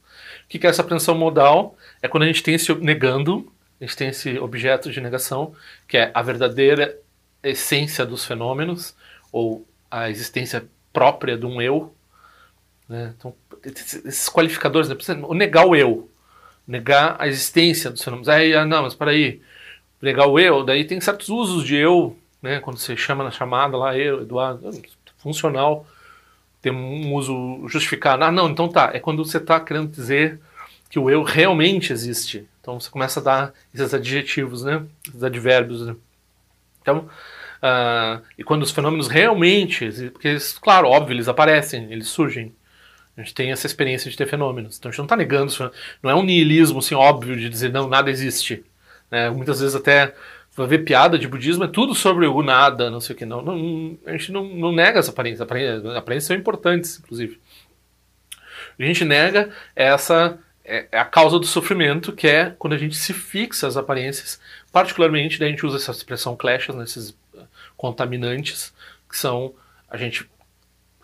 que 0.48 0.64
é 0.64 0.70
essa 0.70 0.80
apreensão 0.80 1.16
modal? 1.16 1.76
É 2.00 2.06
quando 2.06 2.22
a 2.22 2.26
gente 2.26 2.44
tem 2.44 2.54
esse 2.54 2.72
negando, 2.76 3.52
a 3.80 3.84
gente 3.84 3.96
tem 3.96 4.08
esse 4.10 4.38
objeto 4.38 4.88
de 4.88 5.00
negação, 5.00 5.52
que 5.88 5.96
é 5.96 6.12
a 6.14 6.22
verdadeira 6.22 6.96
essência 7.42 8.06
dos 8.06 8.24
fenômenos, 8.24 8.94
ou 9.32 9.66
a 9.90 10.08
existência 10.08 10.64
própria 10.92 11.36
de 11.36 11.46
um 11.46 11.60
eu. 11.60 11.92
Né? 12.88 13.12
Então, 13.18 13.34
esses 13.64 14.28
qualificadores, 14.28 14.88
né? 14.88 14.96
o 15.24 15.34
negar 15.34 15.66
o 15.66 15.74
eu, 15.74 16.08
negar 16.64 17.16
a 17.18 17.26
existência 17.26 17.90
dos 17.90 18.04
fenômenos. 18.04 18.28
Aí, 18.28 18.54
ah, 18.54 18.64
não, 18.64 18.84
mas 18.84 18.94
para 18.94 19.10
aí, 19.10 19.42
negar 20.00 20.28
o 20.28 20.38
eu, 20.38 20.62
daí 20.62 20.84
tem 20.84 21.00
certos 21.00 21.30
usos 21.30 21.64
de 21.64 21.74
eu, 21.74 22.16
né? 22.42 22.60
Quando 22.60 22.78
você 22.78 22.96
chama 22.96 23.24
na 23.24 23.30
chamada 23.30 23.76
lá, 23.76 23.96
eu, 23.96 24.22
Eduardo, 24.22 24.70
funcional, 25.18 25.86
tem 26.62 26.72
um 26.72 27.14
uso 27.14 27.66
justificado. 27.68 28.24
Ah, 28.24 28.32
não, 28.32 28.48
então 28.48 28.68
tá. 28.68 28.90
É 28.92 29.00
quando 29.00 29.24
você 29.24 29.38
está 29.38 29.60
querendo 29.60 29.90
dizer 29.90 30.40
que 30.88 30.98
o 30.98 31.08
eu 31.08 31.22
realmente 31.22 31.92
existe. 31.92 32.46
Então 32.60 32.78
você 32.78 32.90
começa 32.90 33.20
a 33.20 33.22
dar 33.22 33.54
esses 33.74 33.94
adjetivos, 33.94 34.64
né? 34.64 34.84
Esses 35.08 35.22
advérbios. 35.22 35.86
Né? 35.86 35.96
Então, 36.82 37.08
uh, 37.62 38.22
e 38.36 38.44
quando 38.44 38.62
os 38.62 38.70
fenômenos 38.70 39.08
realmente, 39.08 40.10
porque 40.10 40.28
eles, 40.28 40.58
claro, 40.58 40.88
óbvio, 40.88 41.14
eles 41.14 41.28
aparecem, 41.28 41.90
eles 41.92 42.08
surgem. 42.08 42.54
A 43.16 43.22
gente 43.22 43.34
tem 43.34 43.52
essa 43.52 43.66
experiência 43.66 44.10
de 44.10 44.16
ter 44.16 44.26
fenômenos. 44.26 44.78
Então 44.78 44.88
a 44.88 44.92
gente 44.92 44.98
não 44.98 45.04
está 45.04 45.16
negando, 45.16 45.52
não 46.02 46.10
é 46.10 46.14
um 46.14 46.22
niilismo 46.22 46.78
assim 46.78 46.94
óbvio 46.94 47.36
de 47.36 47.48
dizer 47.48 47.70
não, 47.70 47.88
nada 47.88 48.10
existe. 48.10 48.64
Né? 49.10 49.30
Muitas 49.30 49.60
vezes 49.60 49.74
até 49.74 50.14
vai 50.60 50.78
ver 50.78 50.84
piada 50.84 51.18
de 51.18 51.28
budismo, 51.28 51.64
é 51.64 51.68
tudo 51.68 51.94
sobre 51.94 52.26
o 52.26 52.42
nada, 52.42 52.90
não 52.90 53.00
sei 53.00 53.14
o 53.14 53.18
que. 53.18 53.24
Não, 53.24 53.42
não 53.42 53.98
a 54.06 54.12
gente 54.12 54.32
não, 54.32 54.44
não 54.44 54.72
nega 54.72 54.98
essa 54.98 55.10
aparência. 55.10 55.44
As 55.44 55.96
aparências 55.96 56.24
são 56.24 56.36
importantes, 56.36 56.98
inclusive. 56.98 57.40
A 58.78 58.82
gente 58.82 59.04
nega 59.04 59.50
essa 59.74 60.38
é, 60.64 60.86
é 60.92 60.98
a 60.98 61.04
causa 61.04 61.38
do 61.38 61.46
sofrimento, 61.46 62.12
que 62.12 62.28
é 62.28 62.54
quando 62.58 62.74
a 62.74 62.78
gente 62.78 62.96
se 62.96 63.12
fixa 63.12 63.66
as 63.66 63.76
aparências, 63.76 64.40
particularmente, 64.72 65.38
daí 65.38 65.48
a 65.48 65.50
gente 65.50 65.66
usa 65.66 65.76
essa 65.76 65.90
expressão 65.90 66.36
clashes, 66.36 66.74
né, 66.74 66.84
contaminantes, 67.76 68.72
que 69.08 69.16
são 69.16 69.52
a 69.90 69.96
gente 69.96 70.28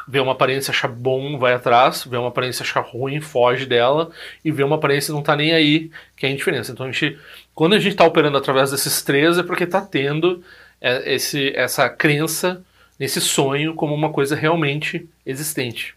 vê 0.07 0.21
uma 0.21 0.33
aparência 0.33 0.71
achar 0.71 0.89
bom, 0.89 1.37
vai 1.39 1.55
atrás, 1.55 2.05
vê 2.05 2.17
uma 2.17 2.29
aparência 2.29 2.63
achar 2.63 2.81
ruim, 2.81 3.21
foge 3.21 3.67
dela, 3.67 4.11
e 4.45 4.53
vê 4.53 4.63
uma 4.63 4.77
aparência 4.77 5.13
não 5.13 5.23
tá 5.23 5.35
nem 5.35 5.53
aí, 5.53 5.91
que 6.17 6.25
é 6.25 6.29
a 6.29 6.33
indiferença. 6.33 6.71
Então 6.71 6.87
a 6.87 6.93
gente, 6.93 7.19
quando 7.57 7.73
a 7.73 7.79
gente 7.79 7.93
está 7.93 8.05
operando 8.05 8.37
através 8.37 8.71
desses 8.71 9.01
três, 9.01 9.39
é 9.39 9.43
porque 9.43 9.65
está 9.65 9.81
tendo 9.81 10.45
é, 10.79 11.15
esse, 11.15 11.57
essa 11.57 11.89
crença 11.89 12.63
nesse 13.01 13.19
sonho 13.19 13.75
como 13.75 13.95
uma 13.95 14.13
coisa 14.13 14.37
realmente 14.37 15.09
existente. 15.25 15.97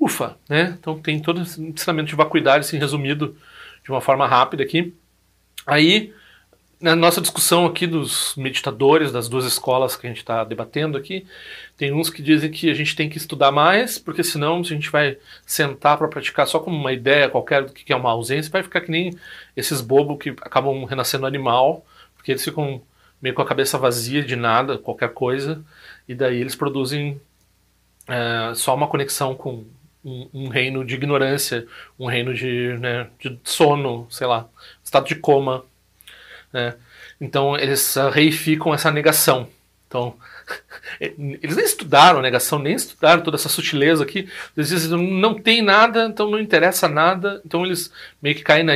Ufa, 0.00 0.36
né? 0.48 0.76
Então 0.78 1.00
tem 1.00 1.18
todo 1.18 1.42
esse 1.42 1.60
ensinamento 1.60 2.10
de 2.10 2.14
vacuidade, 2.14 2.64
assim, 2.64 2.78
resumido 2.78 3.36
de 3.82 3.90
uma 3.90 4.00
forma 4.00 4.24
rápida 4.24 4.62
aqui. 4.62 4.94
Aí, 5.66 6.14
na 6.84 6.94
nossa 6.94 7.18
discussão 7.18 7.64
aqui 7.64 7.86
dos 7.86 8.34
meditadores, 8.36 9.10
das 9.10 9.26
duas 9.26 9.46
escolas 9.46 9.96
que 9.96 10.06
a 10.06 10.10
gente 10.10 10.18
está 10.18 10.44
debatendo 10.44 10.98
aqui, 10.98 11.26
tem 11.78 11.90
uns 11.94 12.10
que 12.10 12.20
dizem 12.20 12.50
que 12.50 12.70
a 12.70 12.74
gente 12.74 12.94
tem 12.94 13.08
que 13.08 13.16
estudar 13.16 13.50
mais, 13.50 13.98
porque 13.98 14.22
senão 14.22 14.62
se 14.62 14.74
a 14.74 14.76
gente 14.76 14.90
vai 14.90 15.16
sentar 15.46 15.96
para 15.96 16.08
praticar 16.08 16.46
só 16.46 16.60
como 16.60 16.76
uma 16.76 16.92
ideia 16.92 17.30
qualquer 17.30 17.64
do 17.64 17.72
que 17.72 17.90
é 17.90 17.96
uma 17.96 18.10
ausência, 18.10 18.52
vai 18.52 18.62
ficar 18.62 18.82
que 18.82 18.90
nem 18.90 19.14
esses 19.56 19.80
bobos 19.80 20.18
que 20.18 20.28
acabam 20.42 20.84
renascendo 20.84 21.24
animal, 21.24 21.86
porque 22.16 22.32
eles 22.32 22.44
ficam 22.44 22.82
meio 23.20 23.34
com 23.34 23.40
a 23.40 23.46
cabeça 23.46 23.78
vazia 23.78 24.22
de 24.22 24.36
nada, 24.36 24.76
qualquer 24.76 25.14
coisa, 25.14 25.64
e 26.06 26.14
daí 26.14 26.38
eles 26.38 26.54
produzem 26.54 27.18
é, 28.06 28.52
só 28.54 28.74
uma 28.74 28.88
conexão 28.88 29.34
com 29.34 29.64
um, 30.04 30.28
um, 30.34 30.48
reino 30.48 30.84
de 30.84 30.96
ignorância, 30.96 31.66
um 31.98 32.04
reino 32.04 32.34
de, 32.34 32.76
né, 32.78 33.08
de 33.18 33.38
sono, 33.42 34.06
sei 34.10 34.26
lá, 34.26 34.46
estado 34.84 35.06
de 35.06 35.14
coma. 35.14 35.64
Né? 36.54 36.74
Então 37.20 37.56
eles 37.58 37.96
uh, 37.96 38.08
reificam 38.08 38.72
essa 38.72 38.92
negação. 38.92 39.48
Então, 39.88 40.16
eles 41.00 41.56
nem 41.56 41.64
estudaram 41.64 42.20
a 42.20 42.22
negação, 42.22 42.60
nem 42.60 42.74
estudaram 42.74 43.22
toda 43.22 43.36
essa 43.36 43.48
sutileza 43.48 44.04
aqui. 44.04 44.28
Eles 44.56 44.68
dizem 44.68 44.96
não 44.96 45.34
tem 45.34 45.60
nada, 45.60 46.06
então 46.06 46.30
não 46.30 46.38
interessa 46.38 46.88
nada. 46.88 47.42
Então 47.44 47.66
eles 47.66 47.92
meio 48.22 48.36
que 48.36 48.42
caem 48.42 48.62
na 48.62 48.74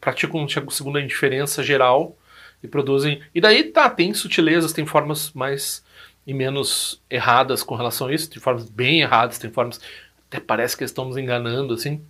praticam 0.00 0.46
segundo 0.68 0.98
a 0.98 1.00
indiferença 1.00 1.62
geral 1.62 2.18
e 2.60 2.66
produzem. 2.66 3.22
E 3.32 3.40
daí 3.40 3.64
tá, 3.64 3.88
tem 3.88 4.12
sutilezas, 4.12 4.72
tem 4.72 4.84
formas 4.84 5.30
mais 5.32 5.84
e 6.26 6.34
menos 6.34 7.00
erradas 7.10 7.62
com 7.62 7.74
relação 7.74 8.08
a 8.08 8.14
isso, 8.14 8.30
tem 8.30 8.40
formas 8.40 8.68
bem 8.68 9.00
erradas, 9.00 9.38
tem 9.38 9.50
formas 9.50 9.80
até 10.28 10.40
parece 10.40 10.76
que 10.76 10.84
estamos 10.84 11.16
enganando, 11.16 11.74
assim. 11.74 12.02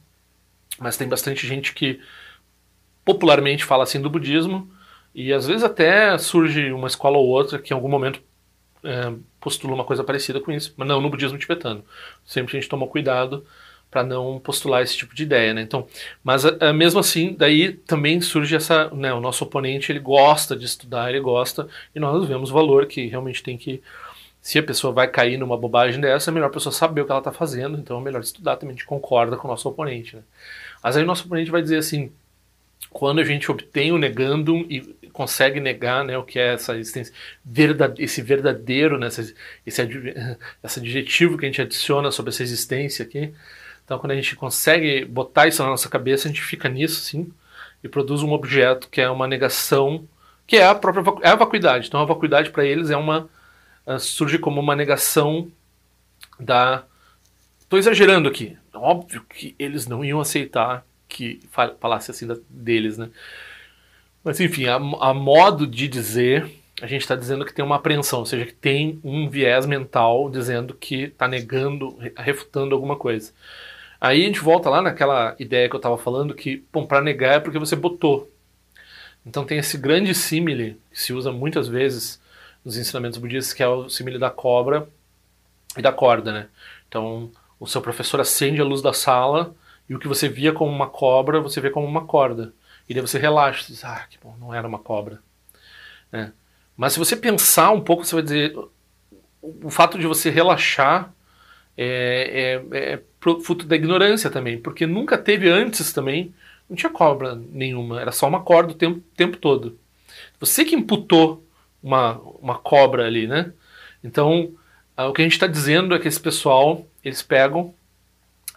Mas 0.79 0.97
tem 0.97 1.09
bastante 1.09 1.47
gente 1.47 1.75
que 1.75 2.01
popularmente 3.05 3.65
fala 3.65 3.83
assim 3.83 4.01
do 4.01 4.09
budismo, 4.09 4.72
e 5.15 5.33
às 5.33 5.47
vezes 5.47 5.63
até 5.63 6.17
surge 6.19 6.73
uma 6.73 6.87
escola 6.87 7.19
ou 7.19 7.27
outra 7.27 7.59
que 7.59 7.73
em 7.73 7.77
algum 7.77 7.89
momento 7.89 8.21
é, 8.85 9.13
postula 9.41 9.75
uma 9.75 9.85
coisa 9.85 10.03
parecida 10.03 10.41
com 10.41 10.51
isso, 10.51 10.75
mas 10.77 10.89
não 10.89 11.01
no 11.01 11.11
budismo 11.11 11.39
tibetano. 11.39 11.85
Sempre 12.25 12.57
a 12.57 12.61
gente 12.61 12.71
tomou 12.71 12.89
cuidado 12.89 13.45
para 13.91 14.03
não 14.03 14.41
postular 14.41 14.83
esse 14.83 14.97
tipo 14.97 15.15
de 15.15 15.23
ideia, 15.23 15.53
né? 15.53 15.61
Então, 15.61 15.87
mas 16.25 16.45
é, 16.47 16.73
mesmo 16.73 16.99
assim, 16.99 17.35
daí 17.39 17.73
também 17.73 18.21
surge 18.23 18.57
essa, 18.57 18.89
né, 18.91 19.13
o 19.13 19.21
nosso 19.21 19.45
oponente 19.45 19.93
ele 19.93 19.99
gosta 19.99 20.57
de 20.57 20.65
estudar, 20.65 21.11
ele 21.11 21.21
gosta, 21.21 21.69
e 21.95 22.01
nós 22.01 22.27
vemos 22.27 22.51
o 22.51 22.55
valor 22.55 22.87
que 22.87 23.07
realmente 23.07 23.43
tem 23.43 23.59
que 23.59 23.83
se 24.41 24.59
a 24.59 24.63
pessoa 24.63 24.93
vai 24.93 25.07
cair 25.07 25.39
numa 25.39 25.57
bobagem 25.57 26.01
dessa, 26.01 26.31
é 26.31 26.35
melhor 26.35 26.47
a 26.47 26.51
pessoa 26.51 26.73
saber 26.73 27.03
o 27.03 27.05
que 27.05 27.13
ela 27.13 27.21
está 27.21 27.31
fazendo, 27.31 27.79
então 27.79 28.01
é 28.01 28.03
melhor 28.03 28.21
estudar 28.23 28.57
também, 28.57 28.75
a 28.75 28.77
gente 28.77 28.87
concorda 28.87 29.37
com 29.37 29.47
o 29.47 29.51
nosso 29.51 29.69
oponente. 29.69 30.17
Né? 30.17 30.23
Mas 30.83 30.97
aí 30.97 31.05
o 31.05 31.07
nosso 31.07 31.27
oponente 31.27 31.51
vai 31.51 31.63
dizer 31.63 31.77
assim, 31.77 32.11
quando 32.91 33.21
a 33.21 33.25
gente 33.25 33.51
obtém 33.51 33.93
o 33.93 33.99
negandum 33.99 34.67
e 34.69 34.81
consegue 35.13 35.61
negar 35.61 36.05
né, 36.05 36.17
o 36.17 36.25
que 36.25 36.39
é 36.39 36.55
essa 36.55 36.77
existência, 36.77 37.15
verdade, 37.45 38.03
esse 38.03 38.23
verdadeiro, 38.23 38.99
né, 38.99 39.09
esse, 39.09 39.35
esse, 39.67 39.83
esse 40.63 40.81
adjetivo 40.81 41.39
que 41.39 41.45
a 41.45 41.49
gente 41.49 41.63
adiciona 41.63 42.11
sobre 42.11 42.31
essa 42.31 42.43
existência 42.43 43.05
aqui, 43.05 43.33
então 43.85 43.99
quando 43.99 44.13
a 44.13 44.15
gente 44.15 44.37
consegue 44.37 45.05
botar 45.05 45.49
isso 45.49 45.63
na 45.63 45.71
nossa 45.71 45.89
cabeça, 45.89 46.27
a 46.27 46.31
gente 46.31 46.43
fica 46.43 46.69
nisso, 46.69 47.01
sim, 47.01 47.33
e 47.83 47.89
produz 47.89 48.23
um 48.23 48.33
objeto 48.33 48.89
que 48.89 49.01
é 49.01 49.11
uma 49.11 49.27
negação, 49.27 50.09
que 50.47 50.57
é 50.57 50.67
a 50.67 50.75
própria 50.75 51.29
é 51.29 51.31
a 51.31 51.37
vacuidade. 51.37 51.89
Então 51.89 52.01
a 52.01 52.05
vacuidade 52.05 52.51
para 52.51 52.65
eles 52.65 52.91
é 52.91 52.97
uma 52.97 53.29
uh, 53.87 53.99
surge 53.99 54.39
como 54.39 54.61
uma 54.61 54.77
negação 54.77 55.51
da. 56.39 56.85
Estou 57.61 57.79
exagerando 57.79 58.29
aqui. 58.29 58.57
Óbvio 58.73 59.25
que 59.29 59.55
eles 59.59 59.87
não 59.87 60.05
iam 60.05 60.21
aceitar 60.21 60.85
que 61.13 61.41
falasse 61.79 62.11
assim 62.11 62.27
da, 62.27 62.37
deles, 62.49 62.97
né? 62.97 63.11
Mas 64.25 64.41
enfim, 64.41 64.67
a, 64.67 64.77
a 64.77 65.13
modo 65.13 65.67
de 65.67 65.87
dizer, 65.87 66.51
a 66.81 66.87
gente 66.87 67.03
está 67.03 67.15
dizendo 67.15 67.45
que 67.45 67.53
tem 67.53 67.65
uma 67.65 67.77
apreensão, 67.77 68.21
ou 68.21 68.27
seja, 68.27 68.47
que 68.47 68.55
tem 68.55 68.99
um 69.05 69.29
viés 69.29 69.67
mental 69.67 70.31
dizendo 70.31 70.75
que 70.75 71.05
está 71.05 71.29
negando, 71.29 71.99
refutando 72.17 72.75
alguma 72.75 72.97
coisa. 72.97 73.33
Aí 74.01 74.23
a 74.23 74.27
gente 74.27 74.41
volta 74.41 74.71
lá 74.71 74.81
naquela 74.81 75.37
ideia 75.39 75.69
que 75.69 75.75
eu 75.75 75.79
estava 75.79 75.99
falando 75.99 76.35
que, 76.35 76.65
bom, 76.73 76.87
para 76.87 77.03
negar 77.03 77.35
é 77.35 77.41
porque 77.41 77.59
você 77.59 77.77
botou. 77.77 78.31
Então 79.25 79.45
tem 79.45 79.59
esse 79.59 79.77
grande 79.77 80.15
símile 80.15 80.81
que 80.91 81.01
se 81.01 81.13
usa 81.13 81.31
muitas 81.31 81.69
vezes 81.69 82.21
nos 82.65 82.77
ensinamentos 82.77 83.19
budistas, 83.19 83.53
que 83.53 83.63
é 83.63 83.69
o 83.69 83.89
símile 83.89 84.19
da 84.19 84.31
cobra 84.31 84.89
e 85.77 85.83
da 85.83 85.93
corda, 85.93 86.33
né? 86.33 86.49
Então, 86.89 87.31
o 87.59 87.67
seu 87.67 87.81
professor 87.81 88.21
acende 88.21 88.61
a 88.61 88.65
luz 88.65 88.83
da 88.83 88.93
sala 88.93 89.55
e 89.89 89.95
o 89.95 89.99
que 89.99 90.09
você 90.09 90.29
via 90.29 90.53
como 90.53 90.71
uma 90.71 90.89
cobra, 90.89 91.41
você 91.41 91.61
vê 91.61 91.71
como 91.71 91.87
uma 91.87 92.05
corda. 92.05 92.55
E 92.89 92.95
daí 92.95 93.01
você 93.01 93.19
relaxa, 93.19 93.67
diz, 93.67 93.85
ah, 93.85 94.07
que 94.09 94.19
bom, 94.23 94.37
não 94.39 94.55
era 94.55 94.67
uma 94.67 94.79
cobra. 94.79 95.21
Né? 96.11 96.33
Mas 96.77 96.95
se 96.95 96.99
você 96.99 97.17
pensar 97.17 97.71
um 97.71 97.81
pouco, 97.81 98.05
você 98.05 98.15
vai 98.15 98.23
dizer, 98.23 98.55
o 99.43 99.71
fato 99.71 99.99
de 99.99 100.07
você 100.07 100.31
relaxar 100.31 101.13
é, 101.77 102.63
é, 102.71 102.93
é 102.95 103.03
fruto 103.21 103.67
da 103.67 103.77
ignorância 103.77 104.31
também, 104.31 104.59
porque 104.59 104.87
nunca 104.87 105.17
teve 105.17 105.49
antes 105.49 105.93
também, 105.93 106.35
não 106.69 106.77
tinha 106.77 106.91
cobra 106.91 107.35
nenhuma, 107.35 108.01
era 108.01 108.13
só 108.13 108.27
uma 108.27 108.43
corda 108.43 108.73
o 108.73 108.77
tempo, 108.77 109.01
tempo 109.17 109.37
todo. 109.37 109.79
Você 110.41 110.65
que 110.65 110.75
imputou 110.75 111.47
uma, 111.83 112.19
uma 112.41 112.59
cobra 112.59 113.07
ali, 113.07 113.27
né? 113.27 113.53
Então, 114.03 114.53
ah, 114.97 115.09
o 115.09 115.13
que 115.13 115.23
a 115.23 115.25
gente 115.25 115.35
está 115.35 115.47
dizendo 115.47 115.95
é 115.95 115.99
que 115.99 116.09
esse 116.09 116.21
pessoal, 116.21 116.87
eles 117.05 117.23
pegam 117.23 117.75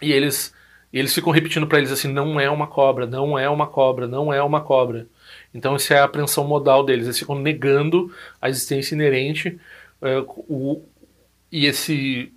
e 0.00 0.12
eles, 0.12 0.54
eles 0.98 1.14
ficam 1.14 1.32
repetindo 1.32 1.66
para 1.66 1.78
eles 1.78 1.90
assim, 1.90 2.12
não 2.12 2.38
é 2.40 2.48
uma 2.48 2.66
cobra, 2.66 3.06
não 3.06 3.38
é 3.38 3.48
uma 3.48 3.66
cobra, 3.66 4.06
não 4.06 4.32
é 4.32 4.42
uma 4.42 4.60
cobra. 4.60 5.06
Então, 5.52 5.76
isso 5.76 5.92
é 5.92 5.98
a 5.98 6.04
apreensão 6.04 6.44
modal 6.44 6.84
deles. 6.84 7.06
Eles 7.06 7.18
ficam 7.18 7.38
negando 7.38 8.12
a 8.40 8.48
existência 8.48 8.94
inerente 8.94 9.58
uh, 10.00 10.44
o, 10.48 10.84
e 11.50 11.66
esse... 11.66 12.32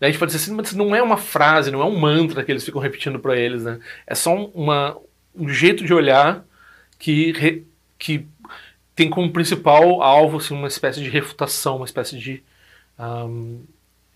Daí 0.00 0.08
a 0.08 0.12
gente 0.12 0.18
pode 0.18 0.32
dizer 0.32 0.44
assim, 0.44 0.54
mas 0.54 0.74
não 0.74 0.94
é 0.94 1.02
uma 1.02 1.16
frase, 1.16 1.70
não 1.70 1.80
é 1.80 1.84
um 1.84 1.98
mantra 1.98 2.42
que 2.42 2.50
eles 2.50 2.64
ficam 2.64 2.80
repetindo 2.80 3.18
para 3.18 3.36
eles, 3.36 3.62
né? 3.62 3.78
É 4.06 4.14
só 4.14 4.34
uma, 4.34 4.96
um 5.34 5.48
jeito 5.48 5.84
de 5.84 5.94
olhar 5.94 6.44
que, 6.98 7.32
re, 7.32 7.66
que 7.98 8.26
tem 8.94 9.08
como 9.08 9.32
principal 9.32 10.02
alvo 10.02 10.38
assim, 10.38 10.54
uma 10.54 10.68
espécie 10.68 11.02
de 11.02 11.08
refutação, 11.08 11.76
uma 11.76 11.84
espécie 11.84 12.18
de 12.18 12.42
um, 12.98 13.62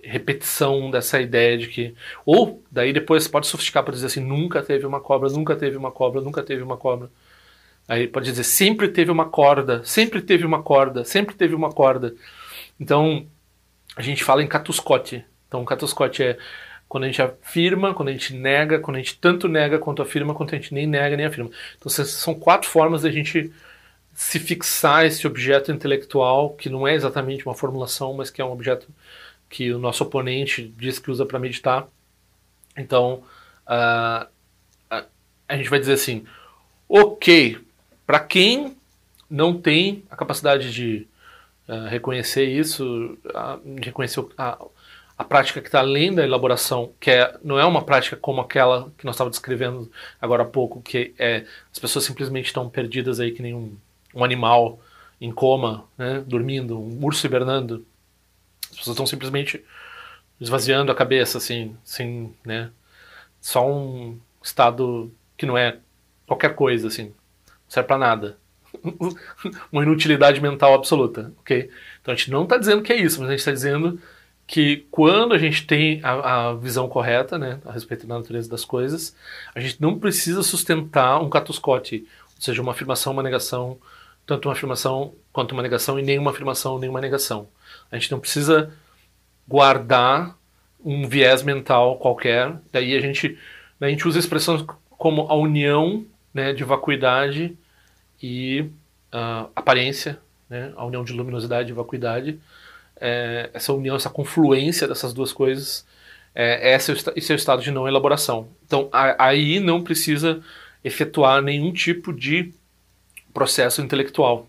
repetição 0.03 0.91
dessa 0.91 1.21
ideia 1.21 1.59
de 1.59 1.69
que. 1.69 1.95
Ou 2.25 2.63
daí 2.71 2.93
depois 2.93 3.29
pode 3.29 3.47
sofisticar 3.47 3.83
para 3.83 3.95
dizer 3.95 4.07
assim: 4.07 4.21
nunca 4.21 4.63
teve 4.63 4.87
uma 4.87 5.01
cobra, 5.01 5.29
nunca 5.29 5.57
teve 5.57 5.77
uma 5.77 5.91
cobra, 5.91 6.21
nunca 6.21 6.43
teve 6.43 6.63
uma 6.63 6.77
cobra. 6.77 7.11
Aí 7.87 8.07
pode 8.07 8.31
dizer: 8.31 8.45
sempre 8.45 8.89
teve 8.89 9.11
uma 9.11 9.29
corda, 9.29 9.83
sempre 9.85 10.21
teve 10.21 10.45
uma 10.45 10.63
corda, 10.63 11.05
sempre 11.05 11.35
teve 11.35 11.55
uma 11.55 11.71
corda. 11.73 12.15
Então 12.79 13.27
a 13.97 14.03
gente 14.03 14.23
fala 14.23 14.43
em 14.43 14.47
catuscote. 14.47 15.25
Então, 15.49 15.65
catuscote 15.65 16.23
é 16.23 16.39
quando 16.89 17.05
a 17.05 17.07
gente 17.09 17.21
afirma, 17.21 17.93
quando 17.93 18.11
a 18.11 18.13
gente 18.13 18.33
nega, 18.35 18.79
quando 18.79 18.97
a 18.97 19.01
gente 19.01 19.19
tanto 19.19 19.49
nega 19.49 19.79
quanto 19.79 20.01
afirma, 20.03 20.35
quanto 20.35 20.55
a 20.55 20.59
gente 20.59 20.73
nem 20.73 20.87
nega 20.87 21.17
nem 21.17 21.27
afirma. 21.27 21.51
Então, 21.77 21.91
são 21.91 22.35
quatro 22.35 22.69
formas 22.69 23.03
da 23.03 23.11
gente 23.11 23.53
se 24.15 24.39
fixar 24.39 25.05
esse 25.05 25.27
objeto 25.27 25.73
intelectual, 25.73 26.51
que 26.51 26.69
não 26.69 26.87
é 26.87 26.95
exatamente 26.95 27.45
uma 27.47 27.55
formulação, 27.55 28.15
mas 28.15 28.31
que 28.31 28.41
é 28.41 28.45
um 28.45 28.53
objeto 28.53 28.89
que 29.49 29.73
o 29.73 29.79
nosso 29.79 30.05
oponente 30.05 30.73
diz 30.77 30.99
que 30.99 31.11
usa 31.11 31.25
para 31.25 31.39
meditar. 31.39 31.87
Então, 32.77 33.23
uh, 33.67 34.27
a, 34.91 35.05
a 35.49 35.57
gente 35.57 35.71
vai 35.71 35.79
dizer 35.79 35.95
assim: 35.95 36.25
ok, 36.89 37.59
para 38.07 38.21
quem 38.21 38.77
não 39.29 39.59
tem 39.59 40.05
a 40.11 40.17
capacidade 40.17 40.73
de 40.73 41.07
uh, 41.69 41.89
reconhecer 41.89 42.45
isso, 42.45 43.19
uh, 43.27 43.81
reconhecer 43.83 44.25
a, 44.37 44.59
a 45.17 45.25
prática 45.25 45.61
que 45.61 45.69
está 45.69 45.81
além 45.81 46.15
da 46.15 46.25
elaboração, 46.25 46.93
que 47.01 47.11
é, 47.11 47.37
não 47.43 47.59
é 47.59 47.65
uma 47.65 47.83
prática 47.83 48.17
como 48.17 48.41
aquela 48.41 48.91
que 48.97 49.05
nós 49.05 49.15
estávamos 49.15 49.37
descrevendo 49.37 49.91
agora 50.21 50.43
há 50.43 50.47
pouco, 50.47 50.81
que 50.81 51.15
é 51.19 51.45
as 51.73 51.79
pessoas 51.79 52.05
simplesmente 52.05 52.47
estão 52.47 52.69
perdidas 52.71 53.21
aí 53.21 53.33
que 53.33 53.43
nem 53.43 53.55
um 53.55 53.77
um 54.15 54.25
animal 54.25 54.81
em 55.21 55.33
coma, 55.33 55.85
né, 55.97 56.23
dormindo, 56.27 56.79
um 56.79 57.05
urso 57.05 57.27
hibernando. 57.27 57.85
As 58.79 58.83
pessoas 58.83 58.95
estão 58.95 59.07
simplesmente 59.07 59.65
esvaziando 60.41 60.93
a 60.93 60.95
cabeça, 60.95 61.39
assim, 61.39 61.77
sem, 61.83 62.33
né, 62.45 62.71
só 63.41 63.69
um 63.69 64.19
estado 64.43 65.13
que 65.37 65.45
não 65.45 65.59
é 65.59 65.79
qualquer 66.27 66.55
coisa, 66.55 66.87
assim, 66.87 67.07
não 67.07 67.15
serve 67.69 67.89
para 67.89 67.99
nada. 67.99 68.39
Uma 69.73 69.83
inutilidade 69.83 70.41
mental 70.41 70.75
absoluta, 70.75 71.33
ok? 71.41 71.69
Então 72.01 72.15
a 72.15 72.17
gente 72.17 72.31
não 72.31 72.45
está 72.45 72.57
dizendo 72.57 72.83
que 72.83 72.93
é 72.93 72.97
isso, 72.97 73.19
mas 73.19 73.29
a 73.29 73.33
gente 73.33 73.41
está 73.41 73.53
dizendo 73.53 74.01
que 74.47 74.87
quando 74.93 75.35
a 75.35 75.39
gente 75.39 75.67
tem 75.67 76.01
a, 76.05 76.51
a, 76.51 76.55
visão 76.55 76.89
correta, 76.89 77.37
né, 77.37 77.61
a 77.67 77.73
respeito 77.73 78.07
da 78.07 78.17
natureza 78.17 78.49
das 78.49 78.65
coisas, 78.65 79.15
a 79.55 79.61
gente 79.61 79.81
não 79.83 79.99
precisa 79.99 80.43
sustentar 80.43 81.21
um 81.21 81.29
catuscote, 81.29 82.07
ou 82.37 82.43
seja, 82.43 82.63
uma 82.63 82.73
afirmação, 82.73 83.13
uma 83.13 83.23
negação, 83.23 83.79
tanto 84.25 84.49
uma 84.49 84.53
afirmação 84.53 85.15
quanto 85.33 85.53
uma 85.53 85.63
negação, 85.63 85.99
e 85.99 86.03
nenhuma 86.03 86.31
afirmação, 86.31 86.79
nenhuma 86.79 87.01
negação. 87.01 87.49
A 87.91 87.97
gente 87.97 88.11
não 88.11 88.21
precisa 88.21 88.73
guardar 89.47 90.37
um 90.85 91.09
viés 91.09 91.43
mental 91.43 91.97
qualquer, 91.99 92.55
daí 92.73 92.97
a 92.97 93.01
gente, 93.01 93.37
a 93.81 93.89
gente 93.89 94.07
usa 94.07 94.19
expressões 94.19 94.65
como 94.91 95.23
a 95.23 95.35
união 95.35 96.05
né, 96.33 96.53
de 96.53 96.65
vacuidade 96.65 97.57
e 98.23 98.61
uh, 99.13 99.51
aparência, 99.55 100.19
né, 100.49 100.73
a 100.77 100.85
união 100.85 101.05
de 101.05 101.13
luminosidade 101.13 101.71
e 101.71 101.75
vacuidade, 101.75 102.39
é, 103.01 103.51
essa 103.55 103.73
união, 103.73 103.97
essa 103.97 104.11
confluência 104.11 104.89
dessas 104.89 105.13
duas 105.13 105.33
coisas, 105.33 105.87
é, 106.35 106.75
esse, 106.75 106.93
é 106.93 106.95
esse 107.17 107.33
é 107.33 107.35
o 107.35 107.37
estado 107.37 107.63
de 107.63 107.71
não 107.71 107.87
elaboração. 107.87 108.49
Então, 108.67 108.89
a, 108.93 109.27
aí 109.27 109.61
não 109.61 109.83
precisa 109.83 110.43
efetuar 110.85 111.43
nenhum 111.43 111.73
tipo 111.73 112.13
de 112.13 112.53
processo 113.33 113.81
intelectual. 113.81 114.49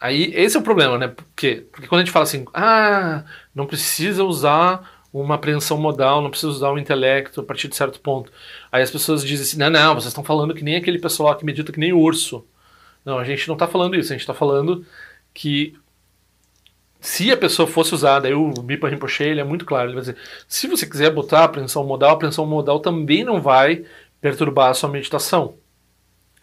Aí 0.00 0.32
esse 0.34 0.56
é 0.56 0.60
o 0.60 0.62
problema, 0.62 0.98
né? 0.98 1.08
Por 1.08 1.24
quê? 1.34 1.66
Porque 1.72 1.88
quando 1.88 2.00
a 2.00 2.04
gente 2.04 2.12
fala 2.12 2.24
assim, 2.24 2.44
ah, 2.52 3.24
não 3.54 3.66
precisa 3.66 4.24
usar 4.24 5.04
uma 5.12 5.36
apreensão 5.36 5.78
modal, 5.78 6.20
não 6.20 6.30
precisa 6.30 6.52
usar 6.52 6.70
o 6.70 6.78
intelecto 6.78 7.40
a 7.40 7.44
partir 7.44 7.68
de 7.68 7.76
certo 7.76 8.00
ponto. 8.00 8.30
Aí 8.70 8.82
as 8.82 8.90
pessoas 8.90 9.24
dizem 9.24 9.44
assim, 9.44 9.58
não, 9.58 9.70
não, 9.70 9.94
vocês 9.94 10.08
estão 10.08 10.24
falando 10.24 10.54
que 10.54 10.62
nem 10.62 10.76
aquele 10.76 10.98
pessoal 10.98 11.34
que 11.36 11.44
medita 11.44 11.72
que 11.72 11.80
nem 11.80 11.92
urso. 11.92 12.46
Não, 13.04 13.18
a 13.18 13.24
gente 13.24 13.48
não 13.48 13.54
está 13.54 13.66
falando 13.66 13.96
isso, 13.96 14.12
a 14.12 14.14
gente 14.14 14.22
está 14.22 14.34
falando 14.34 14.84
que 15.32 15.74
se 17.00 17.30
a 17.32 17.36
pessoa 17.36 17.66
fosse 17.68 17.94
usada, 17.94 18.28
aí 18.28 18.34
o 18.34 18.52
Mipa 18.62 18.88
Rinpoche 18.88 19.24
ele 19.24 19.40
é 19.40 19.44
muito 19.44 19.64
claro, 19.64 19.86
ele 19.88 19.94
vai 19.94 20.02
dizer, 20.02 20.16
se 20.48 20.66
você 20.66 20.86
quiser 20.86 21.10
botar 21.10 21.40
a 21.40 21.44
apreensão 21.44 21.84
modal, 21.86 22.10
a 22.10 22.12
apreensão 22.14 22.44
modal 22.46 22.80
também 22.80 23.24
não 23.24 23.40
vai 23.40 23.84
perturbar 24.20 24.70
a 24.70 24.74
sua 24.74 24.90
meditação 24.90 25.56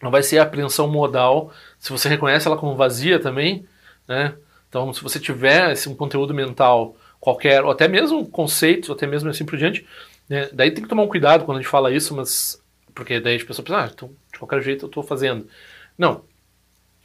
não 0.04 0.10
vai 0.10 0.22
ser 0.22 0.38
a 0.38 0.42
apreensão 0.42 0.86
modal, 0.86 1.50
se 1.78 1.90
você 1.90 2.10
reconhece 2.10 2.46
ela 2.46 2.58
como 2.58 2.76
vazia 2.76 3.18
também, 3.18 3.66
né? 4.06 4.34
Então, 4.68 4.92
se 4.92 5.02
você 5.02 5.18
tiver 5.18 5.74
um 5.88 5.94
conteúdo 5.94 6.34
mental 6.34 6.94
qualquer, 7.18 7.64
ou 7.64 7.70
até 7.70 7.88
mesmo 7.88 8.26
conceitos, 8.28 8.90
até 8.90 9.06
mesmo 9.06 9.30
assim 9.30 9.46
por 9.46 9.56
diante, 9.56 9.86
né? 10.28 10.50
daí 10.52 10.70
tem 10.70 10.82
que 10.82 10.90
tomar 10.90 11.04
um 11.04 11.08
cuidado 11.08 11.44
quando 11.46 11.56
a 11.56 11.60
gente 11.62 11.70
fala 11.70 11.90
isso, 11.90 12.14
mas 12.14 12.62
porque 12.94 13.18
daí 13.18 13.40
a 13.40 13.46
pessoa 13.46 13.64
pensa, 13.64 13.80
ah, 13.80 13.90
então, 13.92 14.10
de 14.30 14.38
qualquer 14.38 14.62
jeito 14.62 14.84
eu 14.84 14.88
estou 14.88 15.02
fazendo. 15.02 15.48
Não, 15.96 16.22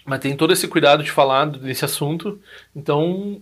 mas 0.05 0.19
tem 0.19 0.35
todo 0.35 0.51
esse 0.51 0.67
cuidado 0.67 1.01
de 1.01 1.09
falar 1.09 1.45
desse 1.45 1.85
assunto, 1.85 2.37
então 2.75 3.41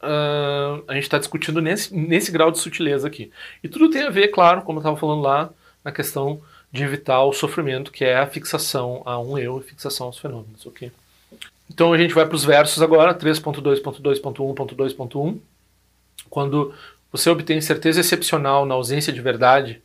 uh, 0.00 0.84
a 0.86 0.94
gente 0.94 1.04
está 1.04 1.18
discutindo 1.18 1.60
nesse, 1.60 1.92
nesse 1.92 2.30
grau 2.30 2.52
de 2.52 2.60
sutileza 2.60 3.08
aqui. 3.08 3.32
E 3.64 3.68
tudo 3.68 3.90
tem 3.90 4.02
a 4.02 4.10
ver, 4.10 4.28
claro, 4.28 4.62
como 4.62 4.78
eu 4.78 4.82
estava 4.82 4.96
falando 4.96 5.22
lá, 5.22 5.50
na 5.84 5.90
questão 5.90 6.40
de 6.72 6.82
evitar 6.82 7.22
o 7.22 7.32
sofrimento, 7.32 7.92
que 7.92 8.04
é 8.04 8.16
a 8.16 8.26
fixação 8.26 9.02
a 9.04 9.20
um 9.20 9.36
eu 9.36 9.60
e 9.60 9.62
fixação 9.62 10.06
aos 10.06 10.18
fenômenos, 10.18 10.66
ok? 10.66 10.90
Então 11.70 11.92
a 11.92 11.98
gente 11.98 12.14
vai 12.14 12.26
para 12.26 12.34
os 12.34 12.44
versos 12.44 12.82
agora, 12.82 13.14
3.2.2.1.2.1. 13.14 15.38
Quando 16.30 16.74
você 17.10 17.28
obtém 17.28 17.60
certeza 17.60 18.00
excepcional 18.00 18.64
na 18.64 18.74
ausência 18.74 19.12
de 19.12 19.20
verdade, 19.20 19.82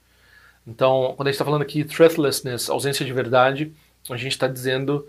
então 0.65 1.13
quando 1.15 1.27
a 1.27 1.31
gente 1.31 1.35
está 1.35 1.45
falando 1.45 1.63
aqui 1.63 1.83
truthlessness, 1.83 2.69
ausência 2.69 3.05
de 3.05 3.11
verdade, 3.11 3.73
a 4.09 4.15
gente 4.15 4.31
está 4.31 4.47
dizendo 4.47 5.05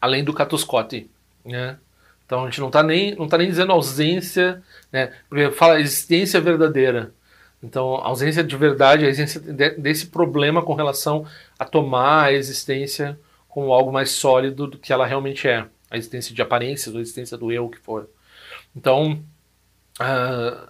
além 0.00 0.24
do 0.24 0.32
catuscote, 0.32 1.10
né? 1.44 1.76
Então 2.24 2.44
a 2.44 2.46
gente 2.46 2.60
não 2.60 2.68
está 2.68 2.82
nem, 2.82 3.14
não 3.14 3.28
tá 3.28 3.36
nem 3.36 3.48
dizendo 3.48 3.72
ausência, 3.72 4.62
né? 4.90 5.12
Porque 5.28 5.50
fala 5.50 5.78
existência 5.80 6.40
verdadeira. 6.40 7.12
Então, 7.62 7.96
a 7.96 8.06
ausência 8.06 8.44
de 8.44 8.56
verdade, 8.56 9.04
a 9.04 9.08
ausência 9.08 9.40
desse 9.40 10.06
problema 10.06 10.62
com 10.62 10.74
relação 10.74 11.26
a 11.58 11.64
tomar 11.64 12.26
a 12.26 12.32
existência 12.32 13.18
como 13.48 13.72
algo 13.72 13.92
mais 13.92 14.10
sólido 14.10 14.66
do 14.66 14.78
que 14.78 14.92
ela 14.92 15.06
realmente 15.06 15.48
é. 15.48 15.66
A 15.90 15.96
existência 15.96 16.34
de 16.34 16.42
aparências, 16.42 16.94
a 16.94 17.00
existência 17.00 17.36
do 17.36 17.50
eu, 17.50 17.66
o 17.66 17.70
que 17.70 17.78
for. 17.78 18.08
Então, 18.76 19.20
uh, 20.00 20.68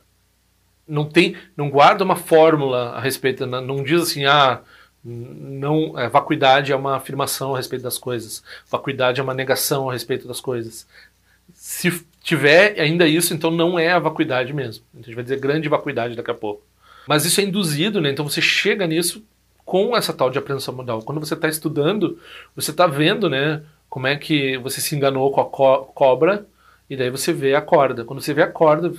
não 0.87 1.05
tem, 1.05 1.37
não 1.57 1.69
guarda 1.69 2.03
uma 2.03 2.17
fórmula 2.17 2.93
a 2.93 3.01
respeito, 3.01 3.45
não 3.45 3.83
diz 3.83 4.01
assim, 4.01 4.25
ah, 4.25 4.63
não, 5.05 5.99
é, 5.99 6.09
vacuidade 6.09 6.73
é 6.73 6.77
uma 6.77 6.97
afirmação 6.97 7.55
a 7.55 7.59
respeito 7.59 7.83
das 7.83 7.99
coisas, 7.99 8.43
vacuidade 8.71 9.21
é 9.21 9.23
uma 9.23 9.35
negação 9.35 9.91
a 9.91 9.93
respeito 9.93 10.27
das 10.27 10.41
coisas. 10.41 10.87
Se 11.53 12.05
tiver 12.23 12.79
ainda 12.81 13.07
isso, 13.07 13.35
então 13.35 13.51
não 13.51 13.79
é 13.79 13.91
a 13.91 13.99
vacuidade 13.99 14.53
mesmo. 14.53 14.85
A 14.95 14.99
gente 14.99 15.15
vai 15.15 15.25
dizer 15.25 15.41
grande 15.41 15.69
vacuidade 15.69 16.17
daqui 16.17 16.31
a 16.31 16.35
pouco. 16.35 16.63
Mas 17.09 17.25
isso 17.25 17.41
é 17.41 17.45
induzido, 17.45 18.03
né? 18.03 18.11
Então 18.11 18.29
você 18.29 18.43
chega 18.43 18.87
nisso 18.87 19.25
com 19.65 19.97
essa 19.97 20.13
tal 20.13 20.29
de 20.29 20.39
apreensão 20.39 20.75
modal. 20.75 21.01
Quando 21.01 21.19
você 21.19 21.33
está 21.33 21.49
estudando, 21.49 22.19
você 22.55 22.71
está 22.71 22.87
vendo, 22.87 23.31
né? 23.31 23.63
Como 23.89 24.07
é 24.07 24.15
que 24.15 24.59
você 24.59 24.79
se 24.83 24.95
enganou 24.95 25.33
com 25.33 25.41
a 25.41 25.47
co 25.47 25.87
cobra 25.95 26.47
e 26.89 26.95
daí 26.99 27.09
você 27.09 27.33
vê 27.33 27.55
a 27.55 27.63
corda. 27.63 28.05
Quando 28.05 28.21
você 28.21 28.35
vê 28.35 28.43
a 28.43 28.47
corda, 28.47 28.93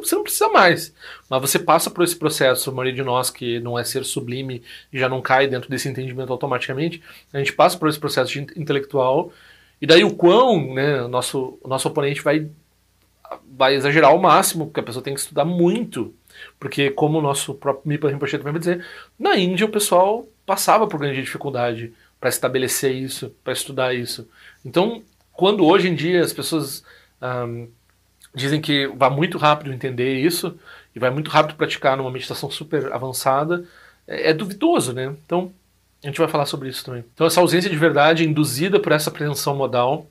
você 0.00 0.14
não 0.14 0.22
precisa 0.22 0.48
mais. 0.48 0.94
Mas 1.28 1.40
você 1.40 1.58
passa 1.58 1.90
por 1.90 2.04
esse 2.04 2.14
processo, 2.14 2.70
a 2.70 2.72
maioria 2.72 2.92
de 2.94 3.02
nós 3.02 3.30
que 3.30 3.58
não 3.58 3.76
é 3.76 3.82
ser 3.82 4.04
sublime 4.04 4.62
e 4.92 4.98
já 5.00 5.08
não 5.08 5.20
cai 5.20 5.48
dentro 5.48 5.68
desse 5.68 5.88
entendimento 5.88 6.32
automaticamente, 6.32 7.02
a 7.32 7.38
gente 7.38 7.52
passa 7.52 7.76
por 7.76 7.88
esse 7.88 7.98
processo 7.98 8.30
de 8.30 8.46
intelectual 8.56 9.32
e 9.82 9.86
daí 9.86 10.04
o 10.04 10.14
quão, 10.14 10.72
né, 10.72 11.06
nosso, 11.08 11.58
nosso 11.66 11.88
oponente 11.88 12.22
vai, 12.22 12.48
vai 13.56 13.74
exagerar 13.74 14.12
ao 14.12 14.18
máximo, 14.20 14.66
porque 14.66 14.78
a 14.78 14.84
pessoa 14.84 15.02
tem 15.02 15.14
que 15.14 15.20
estudar 15.20 15.44
muito 15.44 16.14
porque, 16.58 16.90
como 16.90 17.18
o 17.18 17.22
nosso 17.22 17.54
próprio 17.54 17.88
Mipa 17.88 18.08
Rinpoche 18.08 18.38
também 18.38 18.52
vai 18.52 18.60
dizer, 18.60 18.84
na 19.18 19.36
Índia 19.36 19.66
o 19.66 19.70
pessoal 19.70 20.26
passava 20.44 20.86
por 20.86 21.00
grande 21.00 21.22
dificuldade 21.22 21.92
para 22.20 22.28
estabelecer 22.28 22.94
isso, 22.94 23.34
para 23.42 23.52
estudar 23.52 23.94
isso. 23.94 24.28
Então, 24.64 25.02
quando 25.32 25.64
hoje 25.64 25.88
em 25.88 25.94
dia 25.94 26.22
as 26.22 26.32
pessoas 26.32 26.84
um, 27.20 27.68
dizem 28.34 28.60
que 28.60 28.86
vai 28.88 29.10
muito 29.10 29.38
rápido 29.38 29.72
entender 29.72 30.18
isso 30.18 30.58
e 30.94 30.98
vai 30.98 31.10
muito 31.10 31.30
rápido 31.30 31.56
praticar 31.56 31.96
numa 31.96 32.10
meditação 32.10 32.50
super 32.50 32.92
avançada, 32.92 33.64
é, 34.06 34.30
é 34.30 34.34
duvidoso, 34.34 34.92
né? 34.92 35.14
Então, 35.24 35.52
a 36.02 36.06
gente 36.06 36.18
vai 36.18 36.28
falar 36.28 36.46
sobre 36.46 36.68
isso 36.68 36.84
também. 36.84 37.04
Então, 37.14 37.26
essa 37.26 37.40
ausência 37.40 37.70
de 37.70 37.76
verdade 37.76 38.24
induzida 38.24 38.78
por 38.78 38.92
essa 38.92 39.10
apreensão 39.10 39.56
modal, 39.56 40.06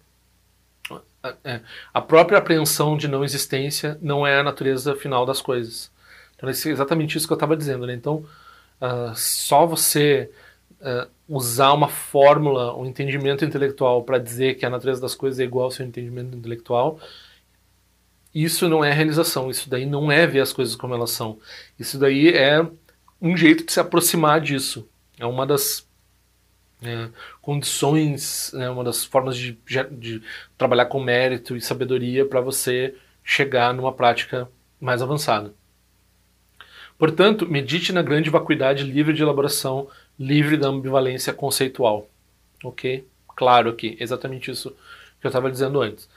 é, 1.43 1.61
a 1.93 2.01
própria 2.01 2.37
apreensão 2.37 2.97
de 2.97 3.07
não 3.07 3.23
existência 3.23 3.97
não 4.01 4.25
é 4.25 4.39
a 4.39 4.43
natureza 4.43 4.95
final 4.95 5.25
das 5.25 5.41
coisas. 5.41 5.91
Então, 6.35 6.49
é 6.49 6.51
exatamente 6.51 7.17
isso 7.17 7.27
que 7.27 7.33
eu 7.33 7.35
estava 7.35 7.55
dizendo. 7.55 7.85
Né? 7.85 7.93
Então, 7.93 8.25
uh, 8.81 9.15
só 9.15 9.65
você 9.65 10.29
uh, 10.81 11.09
usar 11.27 11.73
uma 11.73 11.87
fórmula, 11.87 12.75
um 12.75 12.85
entendimento 12.85 13.43
intelectual 13.45 14.03
para 14.03 14.17
dizer 14.17 14.55
que 14.55 14.65
a 14.65 14.69
natureza 14.69 15.01
das 15.01 15.15
coisas 15.15 15.39
é 15.39 15.43
igual 15.43 15.65
ao 15.65 15.71
seu 15.71 15.85
entendimento 15.85 16.35
intelectual, 16.35 16.99
isso 18.33 18.67
não 18.67 18.83
é 18.83 18.91
realização. 18.91 19.49
Isso 19.49 19.69
daí 19.69 19.85
não 19.85 20.11
é 20.11 20.27
ver 20.27 20.41
as 20.41 20.51
coisas 20.51 20.75
como 20.75 20.93
elas 20.93 21.11
são. 21.11 21.39
Isso 21.79 21.97
daí 21.97 22.29
é 22.29 22.61
um 23.21 23.35
jeito 23.37 23.65
de 23.65 23.71
se 23.71 23.79
aproximar 23.79 24.41
disso. 24.41 24.87
É 25.17 25.25
uma 25.25 25.45
das 25.47 25.87
é, 26.83 27.09
condições, 27.41 28.51
né, 28.53 28.69
uma 28.69 28.83
das 28.83 29.05
formas 29.05 29.37
de, 29.37 29.57
de 29.91 30.21
trabalhar 30.57 30.85
com 30.87 31.01
mérito 31.01 31.55
e 31.55 31.61
sabedoria 31.61 32.25
para 32.25 32.41
você 32.41 32.95
chegar 33.23 33.73
numa 33.73 33.93
prática 33.93 34.49
mais 34.79 35.01
avançada. 35.01 35.53
Portanto, 36.97 37.47
medite 37.47 37.91
na 37.91 38.01
grande 38.01 38.29
vacuidade 38.29 38.83
livre 38.83 39.13
de 39.13 39.21
elaboração, 39.21 39.87
livre 40.17 40.57
da 40.57 40.67
ambivalência 40.67 41.33
conceitual. 41.33 42.07
Ok? 42.63 43.05
claro 43.35 43.69
aqui, 43.69 43.97
exatamente 43.99 44.49
isso 44.49 44.71
que 45.19 45.27
eu 45.27 45.29
estava 45.29 45.51
dizendo 45.51 45.81
antes. 45.81 46.09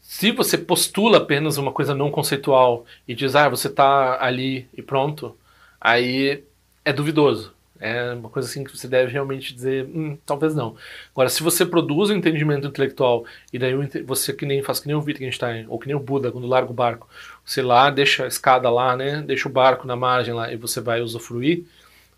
Se 0.00 0.32
você 0.32 0.58
postula 0.58 1.18
apenas 1.18 1.56
uma 1.58 1.72
coisa 1.72 1.94
não 1.94 2.10
conceitual 2.10 2.84
e 3.06 3.14
diz, 3.14 3.36
ah, 3.36 3.48
você 3.48 3.68
está 3.68 4.22
ali 4.22 4.66
e 4.76 4.82
pronto, 4.82 5.36
aí 5.80 6.42
é 6.84 6.92
duvidoso. 6.92 7.54
É 7.80 8.12
uma 8.12 8.28
coisa 8.28 8.48
assim 8.48 8.64
que 8.64 8.76
você 8.76 8.88
deve 8.88 9.12
realmente 9.12 9.54
dizer, 9.54 9.84
hum, 9.84 10.18
talvez 10.26 10.54
não. 10.54 10.76
Agora, 11.12 11.28
se 11.28 11.42
você 11.42 11.64
produz 11.64 12.10
um 12.10 12.16
entendimento 12.16 12.66
intelectual 12.66 13.24
e 13.52 13.58
daí 13.58 13.72
você 14.04 14.32
que 14.32 14.44
nem 14.44 14.62
faz 14.62 14.80
que 14.80 14.88
nem 14.88 14.96
o 14.96 15.02
Wittgenstein 15.02 15.66
ou 15.68 15.78
que 15.78 15.86
nem 15.86 15.94
o 15.94 16.00
Buda 16.00 16.32
quando 16.32 16.46
larga 16.46 16.70
o 16.70 16.74
barco, 16.74 17.08
você 17.44 17.62
lá 17.62 17.88
deixa 17.90 18.24
a 18.24 18.26
escada 18.26 18.68
lá, 18.68 18.96
né? 18.96 19.22
Deixa 19.22 19.48
o 19.48 19.52
barco 19.52 19.86
na 19.86 19.94
margem 19.94 20.34
lá 20.34 20.52
e 20.52 20.56
você 20.56 20.80
vai 20.80 21.00
usufruir. 21.00 21.64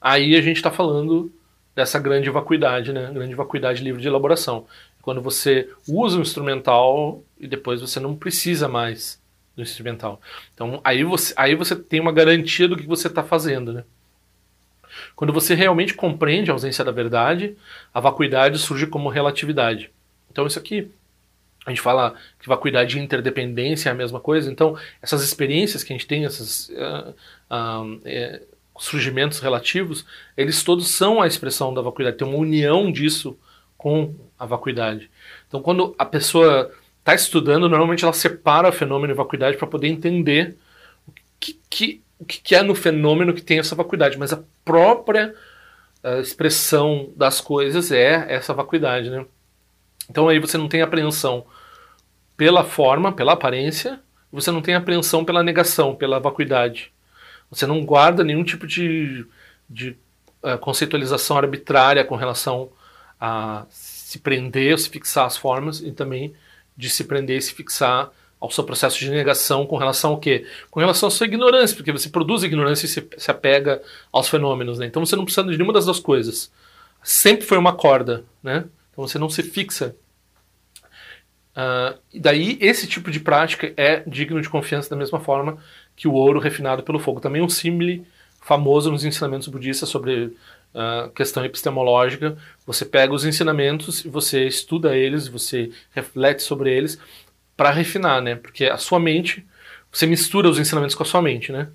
Aí 0.01 0.35
a 0.35 0.41
gente 0.41 0.57
está 0.57 0.71
falando 0.71 1.31
dessa 1.75 1.99
grande 1.99 2.31
vacuidade, 2.31 2.93
né? 2.93 3.11
Grande 3.13 3.35
vacuidade 3.35 3.85
livre 3.85 4.01
de 4.01 4.09
elaboração. 4.09 4.67
Quando 5.03 5.21
você 5.21 5.69
usa 5.87 6.19
o 6.19 6.23
instrumental 6.23 7.23
e 7.39 7.47
depois 7.47 7.81
você 7.81 8.01
não 8.01 8.17
precisa 8.17 8.67
mais 8.67 9.21
do 9.55 9.63
instrumental. 9.63 10.21
Então 10.55 10.81
aí 10.83 11.05
você, 11.05 11.35
aí 11.37 11.55
você 11.55 11.77
tem 11.77 12.01
uma 12.01 12.13
garantia 12.13 12.67
do 12.67 12.77
que 12.77 12.87
você 12.87 13.09
está 13.09 13.23
fazendo, 13.23 13.73
né? 13.73 13.85
Quando 15.15 15.33
você 15.33 15.55
realmente 15.55 15.95
compreende 15.95 16.51
a 16.51 16.55
ausência 16.55 16.85
da 16.85 16.93
verdade, 16.93 17.57
a 17.93 18.01
vacuidade 18.01 18.59
surge 18.59 18.87
como 18.87 19.09
relatividade. 19.09 19.91
Então 20.31 20.47
isso 20.47 20.59
aqui, 20.59 20.91
a 21.67 21.71
gente 21.71 21.81
fala 21.81 22.15
que 22.39 22.49
vacuidade 22.49 22.99
e 22.99 23.03
interdependência 23.03 23.89
é 23.89 23.93
a 23.93 23.95
mesma 23.95 24.21
coisa. 24.21 24.51
Então 24.51 24.77
essas 25.03 25.23
experiências 25.23 25.83
que 25.83 25.93
a 25.93 25.97
gente 25.97 26.07
tem, 26.07 26.25
esses 26.25 26.69
uh, 26.71 27.15
uh, 27.51 27.95
uh, 27.95 28.47
surgimentos 28.79 29.41
relativos, 29.41 30.07
eles 30.37 30.63
todos 30.63 30.89
são 30.89 31.21
a 31.21 31.27
expressão 31.27 31.75
da 31.75 31.83
vacuidade. 31.83 32.17
Tem 32.17 32.27
uma 32.27 32.39
união 32.39 32.91
disso 32.91 33.39
com 33.77 34.15
a 34.39 34.47
vacuidade. 34.47 35.11
Então 35.49 35.61
quando 35.61 35.95
a 35.99 36.05
pessoa 36.05 36.73
está 36.99 37.15
estudando, 37.15 37.69
normalmente 37.69 38.05
ela 38.05 38.13
separa 38.13 38.69
o 38.69 38.73
fenômeno 38.73 39.13
e 39.13 39.17
vacuidade 39.17 39.57
para 39.57 39.67
poder 39.67 39.89
entender 39.89 40.57
o 41.07 41.13
que, 41.39 41.59
que 41.69 42.03
o 42.21 42.25
que 42.25 42.55
é 42.55 42.63
no 42.63 42.75
fenômeno 42.75 43.33
que 43.33 43.41
tem 43.41 43.59
essa 43.59 43.75
vacuidade, 43.75 44.19
mas 44.19 44.31
a 44.33 44.43
própria 44.63 45.35
uh, 46.05 46.21
expressão 46.21 47.11
das 47.17 47.41
coisas 47.41 47.91
é 47.91 48.27
essa 48.29 48.53
vacuidade, 48.53 49.09
né? 49.09 49.25
Então 50.09 50.29
aí 50.29 50.39
você 50.39 50.59
não 50.59 50.69
tem 50.69 50.83
apreensão 50.83 51.47
pela 52.37 52.63
forma, 52.63 53.11
pela 53.11 53.33
aparência, 53.33 54.01
você 54.31 54.51
não 54.51 54.61
tem 54.61 54.75
apreensão 54.75 55.25
pela 55.25 55.43
negação, 55.43 55.95
pela 55.95 56.21
vacuidade. 56.21 56.93
Você 57.51 57.67
não 57.67 57.85
guarda 57.85 58.23
nenhum 58.23 58.45
tipo 58.45 58.67
de, 58.67 59.27
de 59.69 59.97
uh, 60.43 60.59
conceitualização 60.59 61.39
arbitrária 61.39 62.05
com 62.05 62.17
relação 62.17 62.71
a 63.19 63.67
se 63.71 64.19
prender, 64.19 64.79
se 64.79 64.91
fixar 64.91 65.27
as 65.27 65.37
formas 65.37 65.81
e 65.81 65.91
também 65.91 66.35
de 66.77 66.91
se 66.91 67.05
prender 67.05 67.39
e 67.39 67.43
se 67.43 67.55
fixar 67.55 68.11
ao 68.41 68.51
seu 68.51 68.65
processo 68.65 68.99
de 68.99 69.11
negação 69.11 69.67
com 69.67 69.77
relação 69.77 70.13
ao 70.13 70.19
quê? 70.19 70.47
Com 70.71 70.81
relação 70.81 71.09
à 71.09 71.11
sua 71.11 71.27
ignorância, 71.27 71.77
porque 71.77 71.93
você 71.93 72.09
produz 72.09 72.43
ignorância 72.43 72.87
e 72.87 72.89
se, 72.89 73.07
se 73.19 73.31
apega 73.31 73.83
aos 74.11 74.29
fenômenos, 74.29 74.79
né? 74.79 74.87
Então 74.87 75.05
você 75.05 75.15
não 75.15 75.25
precisa 75.25 75.47
de 75.47 75.57
nenhuma 75.57 75.75
das 75.75 75.85
duas 75.85 76.01
coisas. 76.01 76.51
Sempre 77.03 77.45
foi 77.45 77.59
uma 77.59 77.75
corda, 77.75 78.25
né? 78.43 78.65
Então 78.91 79.07
você 79.07 79.19
não 79.19 79.29
se 79.29 79.43
fixa. 79.43 79.95
Uh, 81.51 81.99
daí 82.15 82.57
esse 82.61 82.87
tipo 82.87 83.11
de 83.11 83.21
prática 83.21 83.73
é 83.77 84.03
digno 84.07 84.41
de 84.41 84.49
confiança 84.49 84.89
da 84.89 84.97
mesma 84.97 85.21
forma 85.21 85.59
que 85.95 86.09
o 86.09 86.13
ouro 86.13 86.41
refinado 86.41 86.83
pelo 86.83 86.99
fogo. 86.99 87.21
Também 87.21 87.43
um 87.43 87.49
símile 87.49 88.07
famoso 88.41 88.91
nos 88.91 89.05
ensinamentos 89.05 89.49
budistas 89.49 89.89
sobre 89.89 90.35
uh, 90.75 91.11
questão 91.15 91.45
epistemológica. 91.45 92.39
Você 92.67 92.87
pega 92.87 93.13
os 93.13 93.27
ensinamentos 93.27 94.03
você 94.05 94.47
estuda 94.47 94.97
eles, 94.97 95.29
você 95.29 95.71
reflete 95.93 96.43
sobre 96.43 96.75
eles 96.75 96.99
para 97.61 97.73
refinar, 97.73 98.23
né? 98.23 98.37
Porque 98.37 98.65
a 98.65 98.79
sua 98.79 98.99
mente, 98.99 99.47
você 99.93 100.07
mistura 100.07 100.49
os 100.49 100.59
ensinamentos 100.59 100.95
com 100.95 101.03
a 101.03 101.07
sua 101.07 101.21
mente, 101.21 101.53
né? 101.53 101.69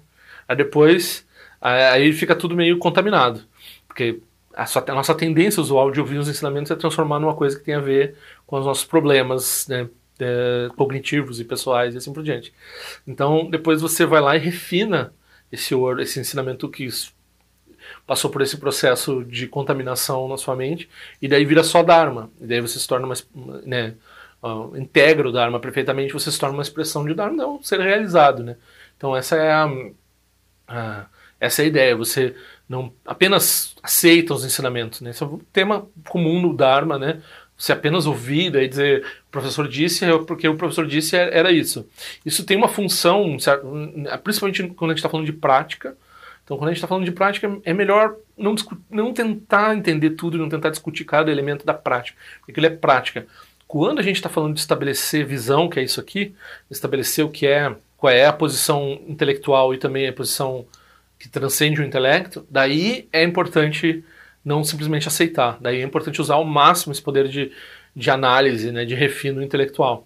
Aí 0.47 0.55
depois, 0.55 1.27
aí 1.61 2.11
fica 2.11 2.35
tudo 2.35 2.55
meio 2.55 2.79
contaminado. 2.79 3.43
Porque 3.87 4.19
a, 4.55 4.65
sua, 4.65 4.83
a 4.87 4.95
nossa 4.95 5.13
tendência 5.13 5.61
usual 5.61 5.91
de 5.91 5.99
ouvir 5.99 6.17
os 6.17 6.27
ensinamentos 6.27 6.71
é 6.71 6.75
transformar 6.75 7.19
numa 7.19 7.35
coisa 7.35 7.55
que 7.55 7.63
tem 7.63 7.75
a 7.75 7.79
ver 7.79 8.15
com 8.47 8.57
os 8.57 8.65
nossos 8.65 8.83
problemas, 8.83 9.67
né? 9.67 9.87
É, 10.19 10.69
cognitivos 10.75 11.39
e 11.39 11.45
pessoais 11.45 11.93
e 11.93 11.99
assim 11.99 12.11
por 12.11 12.23
diante. 12.23 12.51
Então, 13.05 13.47
depois 13.47 13.79
você 13.79 14.07
vai 14.07 14.21
lá 14.21 14.35
e 14.35 14.39
refina 14.39 15.13
esse, 15.51 15.75
esse 15.99 16.19
ensinamento 16.19 16.67
que 16.67 16.89
passou 18.07 18.31
por 18.31 18.41
esse 18.41 18.57
processo 18.57 19.23
de 19.23 19.45
contaminação 19.45 20.27
na 20.27 20.37
sua 20.37 20.55
mente, 20.55 20.89
e 21.21 21.27
daí 21.27 21.45
vira 21.45 21.63
só 21.63 21.83
Dharma. 21.83 22.31
E 22.41 22.47
daí 22.47 22.59
você 22.59 22.79
se 22.79 22.87
torna 22.87 23.05
uma, 23.05 23.61
né, 23.63 23.93
uh, 24.45 24.77
integra 24.77 25.27
o 25.27 25.31
Dharma 25.31 25.59
perfeitamente, 25.59 26.13
você 26.13 26.31
se 26.31 26.39
torna 26.39 26.55
uma 26.55 26.61
expressão 26.61 27.05
de 27.05 27.13
Dharma 27.13 27.35
não 27.35 27.63
ser 27.63 27.79
realizado, 27.79 28.43
né? 28.43 28.55
Então 28.95 29.15
essa 29.15 29.35
é 29.35 29.51
a, 29.51 29.67
a, 30.67 31.05
essa 31.39 31.61
é 31.61 31.65
a 31.65 31.67
ideia, 31.67 31.95
você 31.95 32.35
não 32.69 32.93
apenas 33.05 33.75
aceita 33.81 34.33
os 34.33 34.45
ensinamentos, 34.45 35.01
né? 35.01 35.09
Esse 35.09 35.23
é 35.23 35.25
um 35.25 35.39
tema 35.51 35.87
comum 36.07 36.41
no 36.41 36.55
Dharma, 36.55 36.99
né? 36.99 37.21
Você 37.57 37.71
apenas 37.71 38.05
ouvir 38.05 38.53
e 38.55 38.67
dizer 38.67 39.05
o 39.27 39.31
professor 39.31 39.67
disse 39.67 40.05
é 40.05 40.17
porque 40.19 40.47
o 40.47 40.57
professor 40.57 40.85
disse 40.85 41.15
é, 41.15 41.37
era 41.37 41.51
isso. 41.51 41.87
Isso 42.25 42.45
tem 42.45 42.57
uma 42.57 42.67
função, 42.67 43.37
principalmente 44.23 44.67
quando 44.69 44.91
a 44.91 44.93
gente 44.93 44.99
está 44.99 45.09
falando 45.09 45.25
de 45.25 45.33
prática. 45.33 45.97
Então, 46.43 46.57
quando 46.57 46.69
a 46.69 46.71
gente 46.71 46.77
está 46.77 46.87
falando 46.87 47.05
de 47.05 47.11
prática, 47.11 47.59
é 47.63 47.73
melhor 47.73 48.17
não, 48.37 48.53
não 48.87 49.11
tentar 49.11 49.75
entender 49.75 50.11
tudo, 50.11 50.37
não 50.37 50.47
tentar 50.47 50.69
discutir 50.69 51.03
cada 51.03 51.31
elemento 51.31 51.65
da 51.65 51.73
prática, 51.73 52.19
porque 52.37 52.51
aquilo 52.51 52.67
é 52.67 52.69
prática. 52.69 53.25
Quando 53.67 53.99
a 53.99 54.03
gente 54.03 54.17
está 54.17 54.29
falando 54.29 54.53
de 54.53 54.59
estabelecer 54.59 55.25
visão, 55.25 55.67
que 55.67 55.79
é 55.79 55.83
isso 55.83 55.99
aqui, 55.99 56.33
estabelecer 56.69 57.25
o 57.25 57.29
que 57.29 57.47
é, 57.47 57.75
qual 57.97 58.13
é 58.13 58.25
a 58.25 58.33
posição 58.33 59.01
intelectual 59.07 59.73
e 59.73 59.77
também 59.77 60.07
a 60.07 60.13
posição 60.13 60.65
que 61.17 61.27
transcende 61.27 61.81
o 61.81 61.83
intelecto, 61.83 62.45
daí 62.49 63.07
é 63.11 63.23
importante 63.23 64.03
não 64.43 64.63
simplesmente 64.63 65.07
aceitar. 65.07 65.57
Daí 65.59 65.81
é 65.81 65.83
importante 65.83 66.21
usar 66.21 66.35
ao 66.35 66.45
máximo 66.45 66.91
esse 66.91 67.01
poder 67.01 67.27
de, 67.27 67.51
de 67.95 68.09
análise, 68.11 68.71
né, 68.71 68.85
de 68.85 68.93
refino 68.93 69.41
intelectual. 69.41 70.05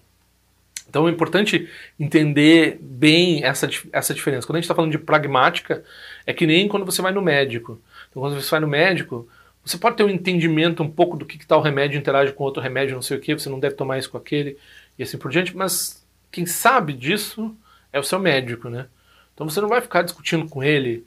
Então 0.88 1.06
é 1.06 1.10
importante 1.10 1.68
entender 1.98 2.78
bem 2.80 3.44
essa, 3.44 3.68
essa 3.92 4.12
diferença. 4.12 4.46
Quando 4.46 4.56
a 4.56 4.58
gente 4.58 4.64
está 4.64 4.74
falando 4.74 4.90
de 4.90 4.98
pragmática, 4.98 5.84
é 6.26 6.32
que 6.32 6.46
nem 6.46 6.66
quando 6.66 6.84
você 6.84 7.00
vai 7.00 7.12
no 7.12 7.22
médico. 7.22 7.80
Então, 8.10 8.20
quando 8.20 8.34
você 8.34 8.50
vai 8.50 8.60
no 8.60 8.66
médico, 8.66 9.28
você 9.64 9.76
pode 9.76 9.96
ter 9.96 10.04
um 10.04 10.10
entendimento 10.10 10.82
um 10.82 10.90
pouco 10.90 11.16
do 11.16 11.26
que, 11.26 11.38
que 11.38 11.46
tal 11.46 11.60
remédio 11.60 11.98
interage 11.98 12.32
com 12.32 12.44
outro 12.44 12.62
remédio, 12.62 12.94
não 12.94 13.02
sei 13.02 13.16
o 13.16 13.20
que, 13.20 13.34
você 13.34 13.48
não 13.48 13.60
deve 13.60 13.74
tomar 13.74 13.98
isso 13.98 14.10
com 14.10 14.16
aquele 14.16 14.56
e 14.98 15.02
assim 15.02 15.18
por 15.18 15.30
diante, 15.30 15.56
mas 15.56 16.04
quem 16.30 16.46
sabe 16.46 16.92
disso 16.92 17.54
é 17.92 17.98
o 17.98 18.04
seu 18.04 18.18
médico, 18.18 18.68
né? 18.68 18.86
Então 19.34 19.48
você 19.48 19.60
não 19.60 19.68
vai 19.68 19.80
ficar 19.80 20.02
discutindo 20.02 20.48
com 20.48 20.62
ele 20.62 21.06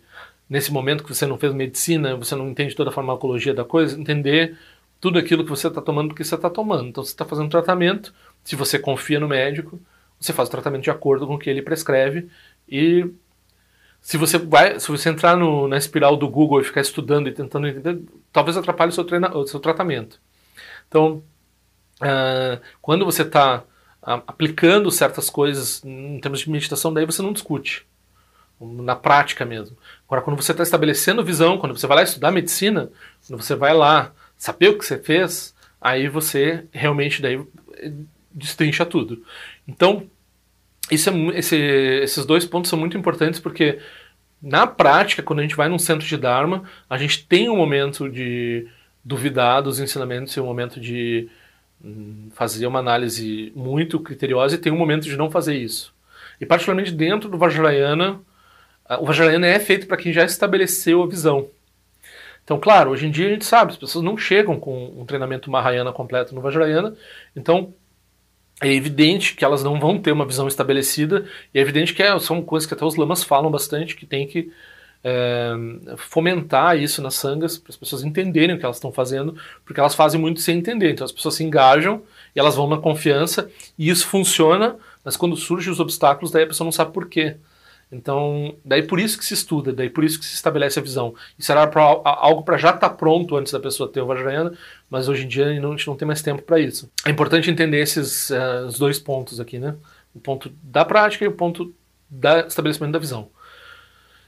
nesse 0.49 0.71
momento 0.71 1.03
que 1.03 1.13
você 1.13 1.25
não 1.25 1.37
fez 1.37 1.53
medicina, 1.53 2.15
você 2.15 2.35
não 2.35 2.49
entende 2.49 2.75
toda 2.75 2.89
a 2.89 2.93
farmacologia 2.93 3.53
da 3.53 3.63
coisa, 3.63 3.99
entender 3.99 4.57
tudo 4.99 5.19
aquilo 5.19 5.43
que 5.43 5.49
você 5.49 5.67
está 5.67 5.81
tomando 5.81 6.09
porque 6.09 6.23
você 6.23 6.35
está 6.35 6.49
tomando. 6.49 6.87
Então 6.87 7.03
você 7.03 7.11
está 7.11 7.25
fazendo 7.25 7.49
tratamento, 7.49 8.13
se 8.43 8.55
você 8.55 8.79
confia 8.79 9.19
no 9.19 9.27
médico, 9.27 9.79
você 10.19 10.31
faz 10.31 10.47
o 10.47 10.51
tratamento 10.51 10.83
de 10.83 10.91
acordo 10.91 11.27
com 11.27 11.35
o 11.35 11.39
que 11.39 11.49
ele 11.49 11.61
prescreve 11.61 12.29
e 12.67 13.09
se 14.01 14.17
você 14.17 14.37
vai, 14.37 14.79
se 14.79 14.89
você 14.89 15.09
entrar 15.09 15.37
no, 15.37 15.67
na 15.67 15.77
espiral 15.77 16.17
do 16.17 16.29
Google 16.29 16.59
e 16.61 16.63
ficar 16.63 16.81
estudando 16.81 17.27
e 17.29 17.31
tentando 17.31 17.67
entender, 17.67 18.01
talvez 18.33 18.57
atrapalhe 18.57 18.89
o 18.89 18.93
seu, 18.93 19.05
treina, 19.05 19.35
o 19.37 19.47
seu 19.47 19.59
tratamento. 19.59 20.19
Então, 20.89 21.23
uh, 22.01 22.59
quando 22.81 23.05
você 23.05 23.21
está 23.21 23.59
uh, 24.01 24.23
aplicando 24.27 24.91
certas 24.91 25.29
coisas 25.29 25.81
em 25.85 26.19
termos 26.19 26.41
de 26.41 26.49
meditação, 26.49 26.93
daí 26.93 27.05
você 27.05 27.21
não 27.21 27.31
discute. 27.31 27.85
Na 28.59 28.95
prática 28.95 29.43
mesmo. 29.43 29.77
Agora, 30.05 30.21
quando 30.21 30.41
você 30.41 30.51
está 30.51 30.63
estabelecendo 30.63 31.23
visão, 31.23 31.57
quando 31.57 31.77
você 31.77 31.85
vai 31.85 31.97
lá 31.97 32.03
estudar 32.03 32.31
medicina, 32.31 32.89
quando 33.27 33.41
você 33.41 33.55
vai 33.55 33.73
lá 33.73 34.13
saber 34.37 34.69
o 34.69 34.77
que 34.77 34.85
você 34.85 34.97
fez, 34.97 35.53
aí 35.81 36.07
você 36.07 36.65
realmente 36.71 37.21
daí 37.21 37.45
eh, 37.77 37.91
destrincha 38.31 38.85
tudo. 38.85 39.25
Então, 39.67 40.09
é, 40.89 40.95
esse, 40.95 41.55
esses 41.57 42.25
dois 42.25 42.45
pontos 42.45 42.69
são 42.69 42.79
muito 42.79 42.97
importantes 42.97 43.39
porque 43.39 43.79
na 44.43 44.67
prática, 44.67 45.23
quando 45.23 45.39
a 45.39 45.41
gente 45.41 45.55
vai 45.55 45.69
num 45.69 45.79
centro 45.79 46.05
de 46.05 46.17
Dharma, 46.17 46.63
a 46.89 46.97
gente 46.97 47.25
tem 47.25 47.49
um 47.49 47.55
momento 47.55 48.09
de 48.09 48.67
duvidar 49.03 49.63
dos 49.63 49.79
ensinamentos 49.79 50.35
e 50.35 50.39
um 50.41 50.45
momento 50.45 50.81
de 50.81 51.29
hum, 51.81 52.29
fazer 52.35 52.67
uma 52.67 52.79
análise 52.79 53.53
muito 53.55 54.01
criteriosa 54.01 54.55
e 54.55 54.57
tem 54.57 54.71
um 54.71 54.77
momento 54.77 55.03
de 55.03 55.15
não 55.15 55.31
fazer 55.31 55.55
isso. 55.55 55.93
E 56.41 56.45
particularmente 56.45 56.91
dentro 56.91 57.29
do 57.29 57.37
Vajrayana, 57.37 58.19
o 58.99 59.05
Vajrayana 59.05 59.47
é 59.47 59.59
feito 59.59 59.87
para 59.87 59.95
quem 59.95 60.11
já 60.11 60.25
estabeleceu 60.25 61.01
a 61.01 61.07
visão. 61.07 61.47
Então, 62.43 62.59
claro, 62.59 62.91
hoje 62.91 63.07
em 63.07 63.11
dia 63.11 63.27
a 63.27 63.31
gente 63.31 63.45
sabe, 63.45 63.71
as 63.71 63.77
pessoas 63.77 64.03
não 64.03 64.17
chegam 64.17 64.59
com 64.59 64.87
um 64.99 65.05
treinamento 65.05 65.49
Mahayana 65.49 65.93
completo 65.93 66.35
no 66.35 66.41
Vajrayana, 66.41 66.97
então 67.33 67.73
é 68.61 68.71
evidente 68.71 69.35
que 69.35 69.43
elas 69.43 69.63
não 69.63 69.79
vão 69.79 69.97
ter 69.97 70.11
uma 70.11 70.25
visão 70.25 70.47
estabelecida, 70.47 71.25
e 71.53 71.59
é 71.59 71.61
evidente 71.61 71.93
que 71.93 72.01
é, 72.01 72.17
são 72.19 72.41
coisas 72.41 72.67
que 72.67 72.73
até 72.73 72.85
os 72.85 72.95
lamas 72.95 73.23
falam 73.23 73.51
bastante, 73.51 73.95
que 73.95 74.05
tem 74.05 74.27
que 74.27 74.51
é, 75.03 75.51
fomentar 75.97 76.77
isso 76.77 77.01
nas 77.01 77.15
sangas, 77.15 77.57
para 77.57 77.71
as 77.71 77.75
pessoas 77.75 78.03
entenderem 78.03 78.55
o 78.55 78.59
que 78.59 78.65
elas 78.65 78.77
estão 78.77 78.91
fazendo, 78.91 79.35
porque 79.65 79.79
elas 79.79 79.95
fazem 79.95 80.19
muito 80.19 80.39
sem 80.39 80.57
entender. 80.57 80.91
Então 80.91 81.03
as 81.03 81.11
pessoas 81.11 81.35
se 81.35 81.43
engajam 81.43 82.01
e 82.35 82.39
elas 82.39 82.55
vão 82.55 82.67
na 82.67 82.77
confiança, 82.77 83.49
e 83.77 83.89
isso 83.89 84.07
funciona, 84.07 84.77
mas 85.03 85.17
quando 85.17 85.35
surgem 85.35 85.71
os 85.71 85.79
obstáculos, 85.79 86.31
daí 86.31 86.43
a 86.43 86.47
pessoa 86.47 86.65
não 86.65 86.71
sabe 86.71 86.93
por 86.93 87.09
quê. 87.09 87.35
Então, 87.93 88.55
daí 88.65 88.81
por 88.81 88.99
isso 88.99 89.17
que 89.17 89.23
se 89.23 89.35
estuda, 89.35 89.71
daí 89.71 89.87
por 89.87 90.03
isso 90.03 90.19
que 90.19 90.25
se 90.25 90.33
estabelece 90.33 90.79
a 90.79 90.81
visão. 90.81 91.13
Isso 91.37 91.51
era 91.51 91.67
pra, 91.67 91.83
algo 92.03 92.41
para 92.41 92.57
já 92.57 92.69
estar 92.69 92.89
tá 92.89 92.95
pronto 92.95 93.37
antes 93.37 93.53
da 93.53 93.59
pessoa 93.59 93.87
ter 93.87 94.01
o 94.01 94.07
Vajrayana, 94.07 94.51
mas 94.89 95.07
hoje 95.07 95.25
em 95.25 95.27
dia 95.27 95.45
a 95.45 95.53
gente 95.53 95.87
não 95.87 95.95
tem 95.95 96.07
mais 96.07 96.21
tempo 96.21 96.41
para 96.41 96.59
isso. 96.59 96.91
É 97.05 97.11
importante 97.11 97.51
entender 97.51 97.79
esses 97.79 98.31
uh, 98.31 98.65
os 98.67 98.79
dois 98.79 98.97
pontos 98.97 99.39
aqui, 99.39 99.59
né? 99.59 99.75
O 100.13 100.19
ponto 100.19 100.51
da 100.63 100.83
prática 100.83 101.23
e 101.23 101.27
o 101.27 101.33
ponto 101.33 101.71
do 102.09 102.27
estabelecimento 102.47 102.93
da 102.93 102.99
visão. 102.99 103.29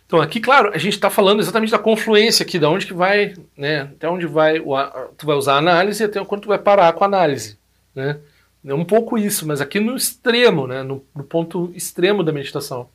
Então 0.06 0.21
aqui, 0.21 0.39
claro, 0.39 0.69
a 0.71 0.78
gente 0.78 0.93
está 0.93 1.10
falando 1.10 1.39
exatamente 1.39 1.71
da 1.71 1.80
confluência 1.80 2.43
aqui, 2.43 2.60
da 2.60 2.69
onde 2.69 2.86
que 2.86 2.93
vai, 2.93 3.34
né? 3.58 3.82
Até 3.82 4.08
onde 4.08 4.28
vai, 4.28 4.60
o, 4.60 4.75
tu 5.17 5.25
vai 5.25 5.36
usar 5.36 5.56
a 5.56 5.58
análise 5.58 6.04
e 6.04 6.06
até 6.06 6.23
quando 6.23 6.43
tu 6.43 6.49
vai 6.49 6.60
parar 6.60 6.93
com 6.93 7.04
a 7.04 7.08
análise, 7.08 7.58
né? 7.95 8.19
É 8.63 8.73
um 8.73 8.86
pouco 8.86 9.17
isso, 9.17 9.47
mas 9.47 9.62
aqui 9.62 9.80
no 9.80 9.95
extremo, 9.95 10.65
né? 10.65 10.82
no, 10.82 11.04
no 11.15 11.23
ponto 11.23 11.71
extremo 11.75 12.23
da 12.23 12.32
meditação. 12.32 12.89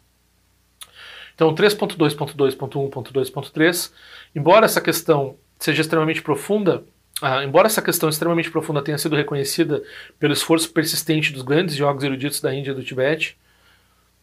Então, 1.41 1.55
3.2.2.1.2.3, 1.55 3.93
embora 4.37 4.67
essa 4.67 4.79
questão 4.79 5.39
seja 5.59 5.81
extremamente 5.81 6.21
profunda, 6.21 6.85
ah, 7.23 7.43
embora 7.43 7.67
essa 7.67 7.81
questão 7.81 8.11
extremamente 8.11 8.51
profunda 8.51 8.83
tenha 8.83 8.99
sido 8.99 9.17
reconhecida 9.17 9.83
pelo 10.19 10.35
esforço 10.35 10.71
persistente 10.71 11.33
dos 11.33 11.41
grandes 11.41 11.75
jogos 11.75 12.05
eruditos 12.05 12.43
da 12.43 12.55
Índia 12.55 12.73
e 12.73 12.75
do 12.75 12.85
Tibete, 12.85 13.39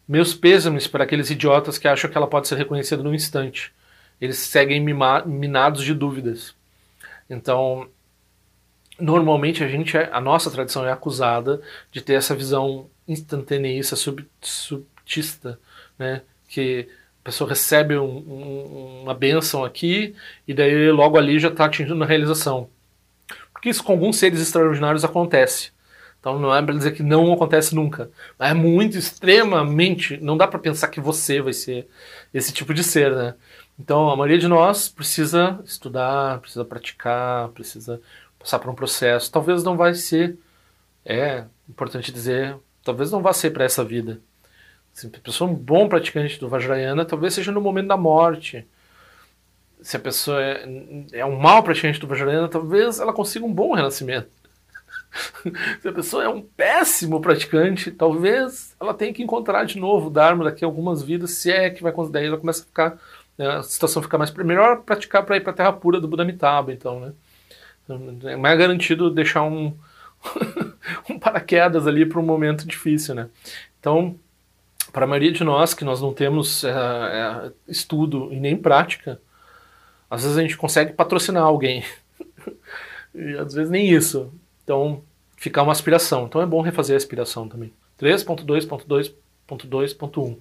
meus 0.08 0.36
pêsames 0.36 0.86
para 0.86 1.06
aqueles 1.06 1.32
idiotas 1.32 1.80
que 1.80 1.88
acham 1.88 2.08
que 2.08 2.16
ela 2.16 2.28
pode 2.28 2.48
ser 2.48 2.56
reconhecida 2.56 3.02
num 3.02 3.16
instante. 3.16 3.74
Eles 4.22 4.38
seguem 4.38 4.80
minados 4.80 5.84
de 5.84 5.96
dúvidas. 5.96 6.54
Então, 7.28 7.90
normalmente 9.00 9.64
a 9.64 9.68
gente, 9.68 9.98
é, 9.98 10.08
a 10.14 10.22
nossa 10.22 10.52
tradição 10.52 10.86
é 10.86 10.92
acusada 10.92 11.64
de 11.92 12.00
ter 12.00 12.14
essa 12.14 12.36
visão 12.36 12.88
instantaneísta, 13.08 13.96
sub, 13.96 14.24
subtista, 14.40 15.60
né? 15.98 16.22
Que 16.48 16.88
pessoa 17.28 17.50
recebe 17.50 17.98
um, 17.98 18.06
um, 18.06 19.02
uma 19.04 19.14
benção 19.14 19.66
aqui 19.66 20.16
e 20.48 20.54
daí 20.54 20.90
logo 20.92 21.18
ali 21.18 21.38
já 21.38 21.50
está 21.50 21.66
atingindo 21.66 22.02
a 22.02 22.08
realização. 22.08 22.70
Porque 23.52 23.68
isso 23.68 23.84
com 23.84 23.92
alguns 23.92 24.16
seres 24.16 24.40
extraordinários 24.40 25.04
acontece. 25.04 25.72
Então 26.22 26.40
não 26.40 26.56
é 26.56 26.62
para 26.62 26.74
dizer 26.74 26.92
que 26.92 27.04
não 27.04 27.34
acontece 27.34 27.76
nunca. 27.76 28.10
Mas 28.40 28.52
é 28.52 28.54
muito 28.54 28.98
extremamente. 28.98 30.18
Não 30.22 30.38
dá 30.38 30.48
para 30.48 30.58
pensar 30.58 30.88
que 30.88 31.02
você 31.02 31.42
vai 31.42 31.52
ser 31.52 31.86
esse 32.34 32.54
tipo 32.54 32.74
de 32.74 32.82
ser, 32.82 33.14
né? 33.14 33.36
Então 33.78 34.10
a 34.10 34.16
maioria 34.16 34.38
de 34.40 34.48
nós 34.48 34.88
precisa 34.88 35.60
estudar, 35.66 36.40
precisa 36.40 36.64
praticar, 36.64 37.50
precisa 37.50 38.02
passar 38.40 38.58
por 38.60 38.70
um 38.70 38.76
processo. 38.76 39.30
Talvez 39.30 39.66
não 39.66 39.76
vai 39.76 39.94
ser, 39.94 40.38
é 41.06 41.44
importante 41.70 42.10
dizer, 42.10 42.56
talvez 42.84 43.12
não 43.12 43.22
vá 43.22 43.34
ser 43.34 43.52
para 43.52 43.66
essa 43.66 43.84
vida. 43.84 44.22
Se 44.98 45.06
a 45.06 45.20
pessoa 45.20 45.48
é 45.48 45.54
um 45.54 45.56
bom 45.56 45.88
praticante 45.88 46.40
do 46.40 46.50
Vajrayana, 46.50 47.06
talvez 47.06 47.36
seja 47.36 47.52
no 47.52 47.62
momento 47.62 47.90
da 47.90 47.96
morte. 47.96 48.68
Se 49.80 49.96
a 49.96 50.00
pessoa 50.00 50.42
é, 50.42 50.68
é 51.12 51.24
um 51.24 51.38
mau 51.38 51.62
praticante 51.62 52.00
do 52.00 52.08
Vajrayana, 52.08 52.48
talvez 52.48 53.00
ela 53.00 53.14
consiga 53.14 53.46
um 53.46 53.54
bom 53.54 53.76
renascimento. 53.76 54.28
Se 55.82 55.88
a 55.88 55.94
pessoa 55.94 56.24
é 56.24 56.28
um 56.28 56.42
péssimo 56.42 57.22
praticante, 57.22 57.92
talvez 57.92 58.76
ela 58.82 58.92
tenha 58.92 59.14
que 59.14 59.22
encontrar 59.22 59.66
de 59.66 59.78
novo 59.78 60.08
o 60.08 60.10
Dharma 60.10 60.46
daqui 60.46 60.66
a 60.66 60.68
algumas 60.68 61.04
vidas, 61.04 61.30
se 61.30 61.52
é 61.52 61.70
que 61.70 61.84
vai 61.84 61.94
daí 62.10 62.26
ela 62.26 62.40
começa 62.40 62.64
a 62.64 62.66
ficar 62.66 62.98
né, 63.38 63.48
a 63.48 63.62
situação 63.62 64.02
fica 64.02 64.18
mais 64.18 64.32
melhor 64.32 64.82
praticar 64.82 65.24
para 65.24 65.38
ir 65.38 65.42
para 65.42 65.52
a 65.52 65.56
terra 65.56 65.74
pura 65.74 66.02
do 66.02 66.08
Buda 66.08 66.24
Amitabha, 66.24 66.74
então, 66.74 67.00
né? 67.00 67.14
É 68.32 68.36
mais 68.36 68.58
garantido 68.58 69.12
deixar 69.12 69.44
um 69.44 69.78
um 71.08 71.20
paraquedas 71.20 71.86
ali 71.86 72.04
para 72.04 72.20
um 72.20 72.26
momento 72.26 72.66
difícil, 72.66 73.14
né? 73.14 73.30
Então, 73.80 74.20
para 74.98 75.06
a 75.06 75.08
maioria 75.08 75.32
de 75.32 75.44
nós 75.44 75.76
que 75.76 75.86
nós 75.86 76.02
não 76.02 76.12
temos 76.12 76.64
é, 76.64 76.72
é, 76.72 77.52
estudo 77.68 78.34
e 78.34 78.40
nem 78.40 78.58
prática, 78.58 79.22
às 80.10 80.24
vezes 80.24 80.36
a 80.36 80.42
gente 80.42 80.58
consegue 80.58 80.94
patrocinar 80.94 81.44
alguém. 81.44 81.84
e 83.14 83.38
às 83.38 83.54
vezes 83.54 83.70
nem 83.70 83.88
isso. 83.88 84.34
Então, 84.64 85.04
ficar 85.36 85.62
uma 85.62 85.72
aspiração. 85.72 86.26
Então 86.26 86.42
é 86.42 86.48
bom 86.48 86.62
refazer 86.62 86.96
a 86.96 86.98
aspiração 86.98 87.48
também. 87.48 87.72
3.2.2.2.1 88.02 90.38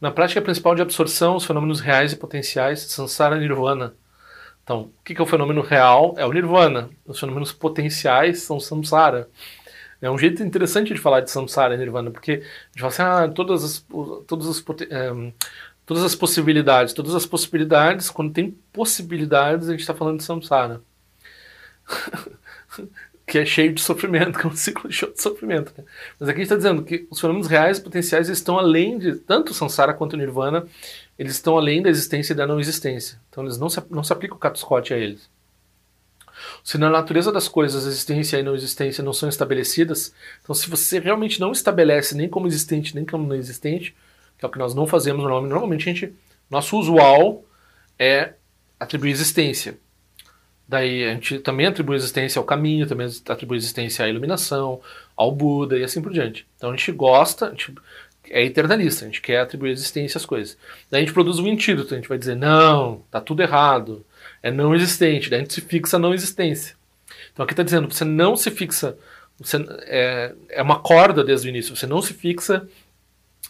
Na 0.00 0.12
prática 0.12 0.40
principal 0.40 0.76
de 0.76 0.82
absorção, 0.82 1.34
os 1.34 1.44
fenômenos 1.44 1.80
reais 1.80 2.12
e 2.12 2.16
potenciais, 2.16 2.82
Sansara 2.82 3.36
Nirvana. 3.36 3.94
Então, 4.62 4.82
o 4.82 4.92
que 5.02 5.20
é 5.20 5.22
o 5.22 5.26
fenômeno 5.26 5.60
real? 5.60 6.14
É 6.16 6.24
o 6.24 6.32
Nirvana. 6.32 6.88
Os 7.04 7.18
fenômenos 7.18 7.50
potenciais 7.50 8.42
são 8.42 8.60
Samsara. 8.60 9.28
É 10.00 10.10
um 10.10 10.18
jeito 10.18 10.42
interessante 10.42 10.92
de 10.92 11.00
falar 11.00 11.20
de 11.20 11.30
samsara 11.30 11.74
e 11.74 11.78
nirvana, 11.78 12.10
porque 12.10 12.32
a 12.32 12.34
gente 12.34 12.80
fala 12.80 12.88
assim, 12.88 13.02
ah, 13.02 13.32
todas 13.34 13.64
as, 13.64 13.86
todas 14.26 14.46
as, 14.48 14.64
um, 15.12 15.32
todas 15.86 16.04
as 16.04 16.14
possibilidades, 16.14 16.92
todas 16.92 17.14
as 17.14 17.24
possibilidades, 17.24 18.10
quando 18.10 18.32
tem 18.32 18.50
possibilidades, 18.72 19.68
a 19.68 19.72
gente 19.72 19.80
está 19.80 19.94
falando 19.94 20.18
de 20.18 20.24
samsara. 20.24 20.82
que 23.26 23.38
é 23.38 23.44
cheio 23.44 23.74
de 23.74 23.80
sofrimento, 23.80 24.38
que 24.38 24.46
é 24.46 24.48
um 24.48 24.54
ciclo 24.54 24.90
cheio 24.90 25.12
de 25.12 25.20
sofrimento. 25.20 25.72
Né? 25.76 25.84
Mas 26.18 26.28
aqui 26.28 26.40
a 26.40 26.44
gente 26.44 26.52
está 26.52 26.56
dizendo 26.56 26.82
que 26.82 27.06
os 27.10 27.20
fenômenos 27.20 27.48
reais 27.48 27.78
e 27.78 27.82
potenciais 27.82 28.28
estão 28.28 28.58
além 28.58 28.98
de, 28.98 29.16
tanto 29.16 29.52
samsara 29.52 29.92
quanto 29.92 30.16
nirvana, 30.16 30.66
eles 31.18 31.32
estão 31.32 31.56
além 31.58 31.82
da 31.82 31.90
existência 31.90 32.32
e 32.32 32.36
da 32.36 32.46
não 32.46 32.60
existência. 32.60 33.18
Então 33.28 33.42
eles 33.42 33.58
não 33.58 33.68
se, 33.68 33.82
não 33.90 34.04
se 34.04 34.12
aplica 34.12 34.36
o 34.36 34.56
Scott 34.56 34.94
a 34.94 34.96
eles. 34.96 35.28
Se 36.66 36.76
na 36.78 36.90
natureza 36.90 37.30
das 37.30 37.46
coisas 37.46 37.86
existência 37.86 38.38
e 38.38 38.42
não 38.42 38.52
existência 38.52 39.04
não 39.04 39.12
são 39.12 39.28
estabelecidas, 39.28 40.12
então 40.42 40.52
se 40.52 40.68
você 40.68 40.98
realmente 40.98 41.38
não 41.38 41.52
estabelece 41.52 42.16
nem 42.16 42.28
como 42.28 42.48
existente 42.48 42.92
nem 42.92 43.04
como 43.04 43.24
não 43.24 43.36
existente, 43.36 43.94
que 44.36 44.44
é 44.44 44.48
o 44.48 44.50
que 44.50 44.58
nós 44.58 44.74
não 44.74 44.84
fazemos 44.84 45.22
normalmente, 45.22 45.50
normalmente 45.52 45.88
a 45.88 45.92
gente, 45.92 46.12
nosso 46.50 46.76
usual 46.76 47.44
é 47.96 48.32
atribuir 48.80 49.12
existência. 49.12 49.78
Daí 50.66 51.04
a 51.04 51.14
gente 51.14 51.38
também 51.38 51.66
atribui 51.66 51.94
existência 51.94 52.40
ao 52.40 52.44
caminho, 52.44 52.88
também 52.88 53.06
atribui 53.28 53.58
existência 53.58 54.04
à 54.04 54.08
iluminação, 54.08 54.80
ao 55.14 55.30
Buda 55.30 55.78
e 55.78 55.84
assim 55.84 56.02
por 56.02 56.12
diante. 56.12 56.48
Então 56.56 56.70
a 56.70 56.76
gente 56.76 56.90
gosta, 56.90 57.46
a 57.46 57.50
gente 57.50 57.76
é 58.28 58.44
eternalista, 58.44 59.04
a 59.04 59.06
gente 59.06 59.22
quer 59.22 59.38
atribuir 59.38 59.70
existência 59.70 60.18
às 60.18 60.26
coisas. 60.26 60.58
Daí 60.90 61.00
a 61.00 61.04
gente 61.04 61.14
produz 61.14 61.38
um 61.38 61.48
antídoto, 61.48 61.94
a 61.94 61.96
gente 61.96 62.08
vai 62.08 62.18
dizer, 62.18 62.34
não, 62.34 63.04
tá 63.08 63.20
tudo 63.20 63.40
errado, 63.40 64.04
é 64.46 64.50
não 64.52 64.74
existente, 64.76 65.28
daí 65.28 65.40
a 65.40 65.42
gente 65.42 65.54
se 65.54 65.60
fixa 65.60 65.96
a 65.96 65.98
não 65.98 66.14
existência. 66.14 66.76
Então 67.32 67.42
aqui 67.42 67.52
está 67.52 67.64
dizendo, 67.64 67.92
você 67.92 68.04
não 68.04 68.36
se 68.36 68.48
fixa, 68.48 68.96
você, 69.40 69.56
é, 69.82 70.32
é 70.50 70.62
uma 70.62 70.78
corda 70.78 71.24
desde 71.24 71.48
o 71.48 71.50
início, 71.50 71.74
você 71.74 71.86
não 71.86 72.00
se 72.00 72.14
fixa 72.14 72.66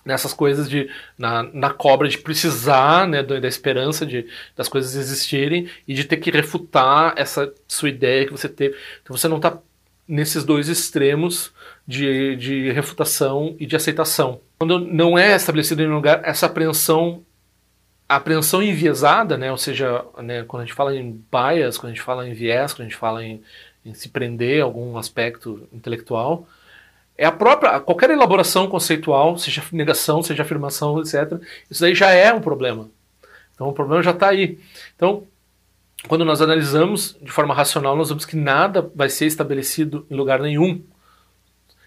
nessas 0.06 0.32
coisas 0.32 0.70
de 0.70 0.88
na, 1.18 1.42
na 1.42 1.70
cobra 1.70 2.08
de 2.08 2.16
precisar 2.16 3.06
né, 3.06 3.22
da, 3.22 3.38
da, 3.38 3.48
esperança 3.48 4.06
de 4.06 4.26
das 4.56 4.68
coisas 4.68 4.94
existirem 4.94 5.68
e 5.86 5.92
de 5.92 6.04
ter 6.04 6.16
que 6.16 6.30
refutar 6.30 7.12
essa 7.16 7.52
sua 7.68 7.90
ideia 7.90 8.24
que 8.24 8.32
você 8.32 8.48
teve. 8.48 8.74
Então 9.02 9.14
você 9.14 9.28
não 9.28 9.36
está 9.36 9.58
nesses 10.08 10.44
dois 10.44 10.68
extremos 10.68 11.52
de, 11.86 12.36
de 12.36 12.72
refutação 12.72 13.54
e 13.58 13.66
de 13.66 13.76
aceitação. 13.76 14.40
Quando 14.58 14.78
não 14.78 15.18
é 15.18 15.36
estabelecido 15.36 15.82
em 15.82 15.88
um 15.88 15.96
lugar 15.96 16.22
essa 16.24 16.46
apreensão 16.46 17.22
a 18.08 18.16
apreensão 18.16 18.62
enviesada, 18.62 19.36
né, 19.36 19.50
ou 19.50 19.58
seja, 19.58 20.04
né, 20.22 20.44
quando 20.44 20.62
a 20.62 20.66
gente 20.66 20.74
fala 20.74 20.94
em 20.94 21.20
bias, 21.32 21.76
quando 21.76 21.92
a 21.92 21.94
gente 21.94 22.04
fala 22.04 22.28
em 22.28 22.32
viés, 22.32 22.72
quando 22.72 22.82
a 22.82 22.88
gente 22.88 22.96
fala 22.96 23.24
em, 23.24 23.42
em 23.84 23.94
se 23.94 24.08
prender 24.08 24.62
a 24.62 24.64
algum 24.64 24.96
aspecto 24.96 25.68
intelectual, 25.72 26.46
é 27.18 27.24
a 27.24 27.32
própria, 27.32 27.80
qualquer 27.80 28.10
elaboração 28.10 28.68
conceitual, 28.68 29.38
seja 29.38 29.62
negação, 29.72 30.22
seja 30.22 30.42
afirmação, 30.42 31.00
etc., 31.00 31.40
isso 31.70 31.84
aí 31.84 31.94
já 31.94 32.10
é 32.10 32.32
um 32.32 32.40
problema. 32.40 32.88
Então 33.54 33.68
o 33.68 33.72
problema 33.72 34.02
já 34.02 34.10
está 34.10 34.28
aí. 34.28 34.58
Então, 34.94 35.24
quando 36.06 36.24
nós 36.24 36.42
analisamos 36.42 37.16
de 37.20 37.32
forma 37.32 37.54
racional, 37.54 37.96
nós 37.96 38.10
vemos 38.10 38.26
que 38.26 38.36
nada 38.36 38.88
vai 38.94 39.08
ser 39.08 39.26
estabelecido 39.26 40.06
em 40.10 40.14
lugar 40.14 40.40
nenhum. 40.40 40.82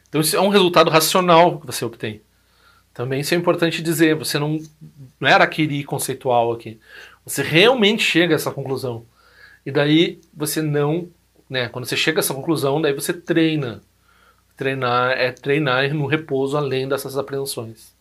Então 0.09 0.19
isso 0.19 0.35
é 0.35 0.41
um 0.41 0.49
resultado 0.49 0.89
racional 0.89 1.59
que 1.59 1.67
você 1.67 1.85
obtém. 1.85 2.21
Também 2.93 3.21
isso 3.21 3.33
é 3.33 3.37
importante 3.37 3.81
dizer, 3.81 4.15
você 4.15 4.37
não, 4.37 4.59
não 5.19 5.27
era 5.29 5.43
aquele 5.43 5.83
conceitual 5.83 6.51
aqui. 6.51 6.79
Você 7.25 7.43
realmente 7.43 8.03
chega 8.03 8.33
a 8.33 8.37
essa 8.37 8.51
conclusão. 8.51 9.05
E 9.65 9.71
daí 9.71 10.19
você 10.33 10.61
não, 10.61 11.07
né, 11.49 11.69
quando 11.69 11.85
você 11.85 11.95
chega 11.95 12.19
a 12.19 12.21
essa 12.21 12.33
conclusão, 12.33 12.81
daí 12.81 12.93
você 12.93 13.13
treina. 13.13 13.81
Treinar 14.57 15.11
é 15.11 15.31
treinar 15.31 15.93
no 15.93 16.05
repouso 16.05 16.57
além 16.57 16.87
dessas 16.87 17.17
apreensões. 17.17 17.93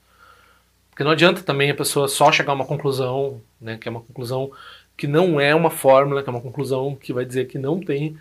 Porque 0.91 1.05
não 1.05 1.13
adianta 1.13 1.43
também 1.43 1.71
a 1.71 1.75
pessoa 1.75 2.09
só 2.09 2.33
chegar 2.33 2.53
a 2.53 2.55
uma 2.57 2.67
conclusão, 2.67 3.41
né, 3.61 3.79
que 3.79 3.87
é 3.87 3.91
uma 3.91 4.01
conclusão 4.01 4.51
que 4.97 5.07
não 5.07 5.41
é 5.41 5.55
uma 5.55 5.71
fórmula, 5.71 6.25
que 6.25 6.29
é 6.29 6.33
uma 6.33 6.41
conclusão 6.41 6.97
que 6.97 7.13
vai 7.13 7.25
dizer 7.25 7.47
que 7.47 7.57
não 7.57 7.79
tem 7.79 8.19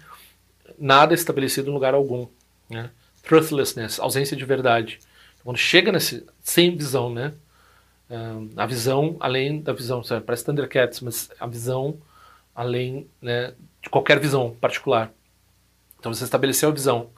nada 0.78 1.16
estabelecido 1.16 1.72
em 1.72 1.74
lugar 1.74 1.96
algum. 1.96 2.28
Né? 2.70 2.92
Truthlessness, 3.24 4.00
ausência 4.00 4.38
de 4.38 4.46
verdade. 4.46 5.00
Quando 5.48 5.60
chega 5.60 5.94
nesse 5.94 6.26
sem 6.44 6.76
visão, 6.76 7.10
né? 7.10 7.32
uh, 8.10 8.50
a 8.58 8.66
visão 8.66 9.16
além 9.18 9.62
da 9.62 9.72
visão, 9.72 10.04
sabe? 10.04 10.26
parece 10.26 10.44
Thundercats, 10.44 11.00
mas 11.00 11.30
a 11.40 11.48
visão 11.48 11.98
além 12.54 13.08
né, 13.22 13.54
de 13.82 13.90
qualquer 13.90 14.20
visão 14.20 14.54
particular. 14.60 15.10
Então 15.98 16.14
você 16.14 16.26
estabeleceu 16.26 16.68
a 16.68 16.74
visão. 16.74 17.12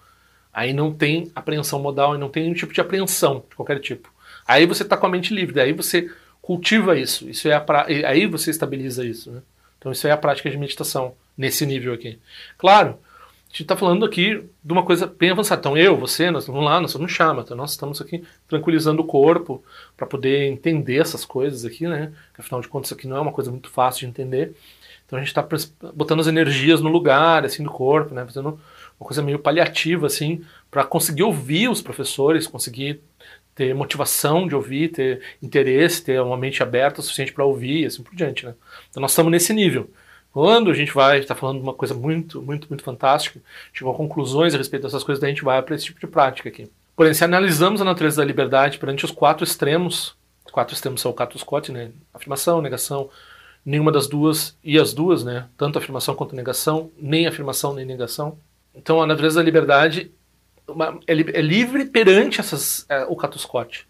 Aí 0.53 0.73
não 0.73 0.93
tem 0.93 1.31
apreensão 1.33 1.79
modal 1.79 2.13
e 2.13 2.19
não 2.19 2.29
tem 2.29 2.43
nenhum 2.43 2.55
tipo 2.55 2.71
de 2.71 2.79
apreensão 2.79 3.43
de 3.49 3.55
qualquer 3.55 3.79
tipo. 3.79 4.13
Aí 4.47 4.67
você 4.67 4.83
está 4.83 4.95
com 4.95 5.07
a 5.07 5.09
mente 5.09 5.33
livre, 5.33 5.59
aí 5.59 5.73
você 5.73 6.11
cultiva 6.39 6.95
isso. 6.95 7.27
Isso 7.27 7.47
é 7.47 7.53
a 7.53 7.59
pra... 7.59 7.87
aí 7.87 8.27
você 8.27 8.51
estabiliza 8.51 9.03
isso. 9.03 9.31
Né? 9.31 9.41
Então 9.79 9.91
isso 9.91 10.05
é 10.05 10.11
a 10.11 10.17
prática 10.17 10.51
de 10.51 10.57
meditação 10.59 11.15
nesse 11.35 11.65
nível 11.65 11.95
aqui. 11.95 12.19
Claro, 12.59 12.99
a 13.49 13.51
gente 13.51 13.63
está 13.63 13.75
falando 13.75 14.05
aqui 14.05 14.43
de 14.63 14.71
uma 14.71 14.83
coisa 14.85 15.07
bem 15.07 15.31
avançada. 15.31 15.59
Então 15.59 15.75
eu, 15.75 15.97
você, 15.97 16.29
nós 16.29 16.45
vamos 16.45 16.63
lá, 16.63 16.79
nós 16.79 16.91
somos 16.91 17.11
chama, 17.11 17.41
então 17.41 17.57
nós 17.57 17.71
estamos 17.71 17.99
aqui 17.99 18.23
tranquilizando 18.47 19.01
o 19.01 19.05
corpo 19.05 19.63
para 19.97 20.05
poder 20.05 20.45
entender 20.51 20.97
essas 20.97 21.25
coisas 21.25 21.65
aqui, 21.65 21.87
né? 21.87 22.11
Afinal 22.37 22.61
de 22.61 22.67
contas, 22.67 22.89
isso 22.89 22.93
aqui 22.93 23.07
não 23.07 23.17
é 23.17 23.19
uma 23.19 23.31
coisa 23.31 23.49
muito 23.49 23.67
fácil 23.69 24.01
de 24.01 24.05
entender. 24.07 24.55
Então 25.03 25.17
a 25.17 25.21
gente 25.23 25.29
está 25.29 25.43
botando 25.95 26.19
as 26.19 26.27
energias 26.27 26.79
no 26.79 26.89
lugar, 26.89 27.43
assim, 27.43 27.63
do 27.63 27.71
corpo, 27.71 28.13
né? 28.13 28.23
Fazendo 28.23 28.59
uma 28.99 29.07
coisa 29.07 29.23
meio 29.23 29.39
paliativa, 29.39 30.05
assim, 30.05 30.43
para 30.69 30.83
conseguir 30.83 31.23
ouvir 31.23 31.69
os 31.69 31.81
professores, 31.81 32.45
conseguir 32.45 33.01
ter 33.55 33.73
motivação 33.73 34.47
de 34.47 34.53
ouvir, 34.53 34.89
ter 34.89 35.21
interesse, 35.41 36.03
ter 36.03 36.21
uma 36.21 36.37
mente 36.37 36.61
aberta 36.61 36.99
o 36.99 37.03
suficiente 37.03 37.33
para 37.33 37.43
ouvir 37.43 37.81
e 37.81 37.85
assim 37.87 38.03
por 38.03 38.15
diante, 38.15 38.45
né? 38.45 38.53
Então 38.91 39.01
nós 39.01 39.09
estamos 39.09 39.31
nesse 39.31 39.53
nível. 39.53 39.89
Quando 40.31 40.69
a 40.69 40.73
gente 40.73 40.93
vai 40.93 41.19
estar 41.19 41.33
tá 41.33 41.39
falando 41.39 41.57
de 41.57 41.63
uma 41.63 41.73
coisa 41.73 41.93
muito, 41.93 42.41
muito, 42.41 42.67
muito 42.69 42.83
fantástica, 42.83 43.41
chegou 43.73 43.93
a 43.93 43.97
conclusões 43.97 44.53
a 44.53 44.57
respeito 44.57 44.83
dessas 44.83 45.03
coisas, 45.03 45.19
daí 45.19 45.31
a 45.31 45.33
gente 45.33 45.43
vai 45.43 45.61
para 45.61 45.75
esse 45.75 45.85
tipo 45.85 45.99
de 45.99 46.07
prática 46.07 46.49
aqui. 46.49 46.69
Porém, 46.95 47.13
se 47.13 47.23
analisamos 47.23 47.81
a 47.81 47.85
natureza 47.85 48.17
da 48.17 48.25
liberdade 48.25 48.77
perante 48.77 49.05
os 49.05 49.11
quatro 49.11 49.43
extremos, 49.43 50.15
os 50.45 50.51
quatro 50.51 50.75
extremos 50.75 51.01
são 51.01 51.11
o 51.11 51.13
Cato 51.13 51.39
Scott, 51.39 51.71
né? 51.71 51.91
Afirmação, 52.13 52.61
negação, 52.61 53.09
nenhuma 53.65 53.91
das 53.91 54.07
duas 54.07 54.57
e 54.63 54.77
as 54.77 54.93
duas, 54.93 55.23
né? 55.23 55.47
Tanto 55.57 55.77
afirmação 55.77 56.15
quanto 56.15 56.35
negação, 56.35 56.91
nem 56.97 57.25
afirmação 57.25 57.73
nem 57.73 57.85
negação. 57.85 58.37
Então, 58.75 59.01
a 59.01 59.07
natureza 59.07 59.39
da 59.39 59.43
liberdade 59.43 60.11
é, 61.07 61.13
é 61.13 61.41
livre 61.41 61.85
perante 61.85 62.39
essas, 62.39 62.85
é, 62.89 63.05
o 63.05 63.15
Cato 63.15 63.39
Scott. 63.39 63.87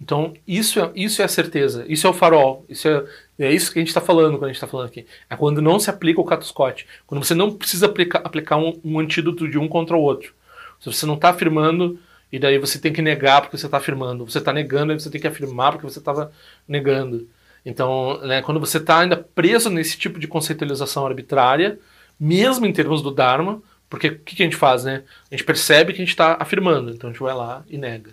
Então, 0.00 0.34
isso 0.46 0.80
é, 0.80 0.90
isso 0.94 1.22
é 1.22 1.24
a 1.24 1.28
certeza, 1.28 1.84
isso 1.88 2.06
é 2.06 2.10
o 2.10 2.14
farol, 2.14 2.64
isso 2.68 2.88
é, 2.88 3.04
é 3.38 3.52
isso 3.52 3.72
que 3.72 3.78
a 3.78 3.82
gente 3.82 3.88
está 3.88 4.00
falando 4.00 4.38
quando 4.38 4.44
a 4.44 4.48
gente 4.48 4.56
está 4.56 4.66
falando 4.66 4.86
aqui. 4.86 5.06
É 5.28 5.36
quando 5.36 5.60
não 5.60 5.78
se 5.80 5.90
aplica 5.90 6.20
o 6.20 6.24
Cato 6.24 6.46
Scott, 6.46 6.86
quando 7.06 7.24
você 7.24 7.34
não 7.34 7.52
precisa 7.52 7.86
aplicar, 7.86 8.20
aplicar 8.24 8.56
um, 8.56 8.80
um 8.84 8.98
antídoto 9.00 9.48
de 9.48 9.58
um 9.58 9.66
contra 9.66 9.96
o 9.96 10.00
outro. 10.00 10.32
Se 10.80 10.92
você 10.92 11.06
não 11.06 11.14
está 11.14 11.30
afirmando, 11.30 11.98
e 12.30 12.38
daí 12.38 12.58
você 12.58 12.78
tem 12.78 12.92
que 12.92 13.02
negar 13.02 13.42
porque 13.42 13.56
você 13.56 13.66
está 13.66 13.78
afirmando. 13.78 14.24
Você 14.24 14.38
está 14.38 14.52
negando, 14.52 14.92
e 14.92 15.00
você 15.00 15.10
tem 15.10 15.20
que 15.20 15.26
afirmar 15.26 15.72
porque 15.72 15.86
você 15.86 15.98
estava 15.98 16.32
negando. 16.66 17.28
Então, 17.64 18.20
né, 18.22 18.42
quando 18.42 18.60
você 18.60 18.78
está 18.78 19.00
ainda 19.00 19.16
preso 19.16 19.70
nesse 19.70 19.96
tipo 19.96 20.18
de 20.18 20.28
conceitualização 20.28 21.06
arbitrária, 21.06 21.78
mesmo 22.18 22.66
em 22.66 22.72
termos 22.72 23.02
do 23.02 23.10
Dharma, 23.10 23.62
porque 23.88 24.08
o 24.08 24.18
que, 24.18 24.36
que 24.36 24.42
a 24.42 24.46
gente 24.46 24.56
faz, 24.56 24.84
né? 24.84 25.04
A 25.30 25.34
gente 25.34 25.44
percebe 25.44 25.92
que 25.92 26.02
a 26.02 26.04
gente 26.04 26.10
está 26.10 26.36
afirmando, 26.38 26.90
então 26.90 27.08
a 27.08 27.12
gente 27.12 27.22
vai 27.22 27.34
lá 27.34 27.64
e 27.68 27.78
nega. 27.78 28.10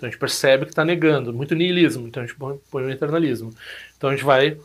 Então 0.00 0.08
a 0.08 0.10
gente 0.10 0.18
percebe 0.18 0.64
que 0.64 0.72
está 0.72 0.82
negando, 0.82 1.30
muito 1.30 1.54
niilismo, 1.54 2.08
então 2.08 2.22
a 2.22 2.26
gente 2.26 2.34
põe, 2.38 2.58
o 2.72 2.90
eternalismo. 2.90 3.54
Então 3.98 4.08
a 4.08 4.14
gente 4.14 4.24
vai 4.24 4.56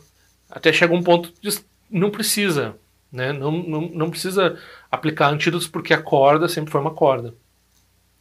até 0.50 0.72
chega 0.72 0.94
um 0.94 1.02
ponto 1.02 1.30
de 1.42 1.60
não 1.90 2.10
precisa, 2.10 2.74
né? 3.12 3.34
Não, 3.34 3.52
não, 3.52 3.80
não 3.82 4.10
precisa 4.10 4.58
aplicar 4.90 5.28
antídotos 5.28 5.68
porque 5.68 5.92
a 5.92 6.00
corda 6.00 6.48
sempre 6.48 6.70
foi 6.70 6.80
uma 6.80 6.94
corda. 6.94 7.34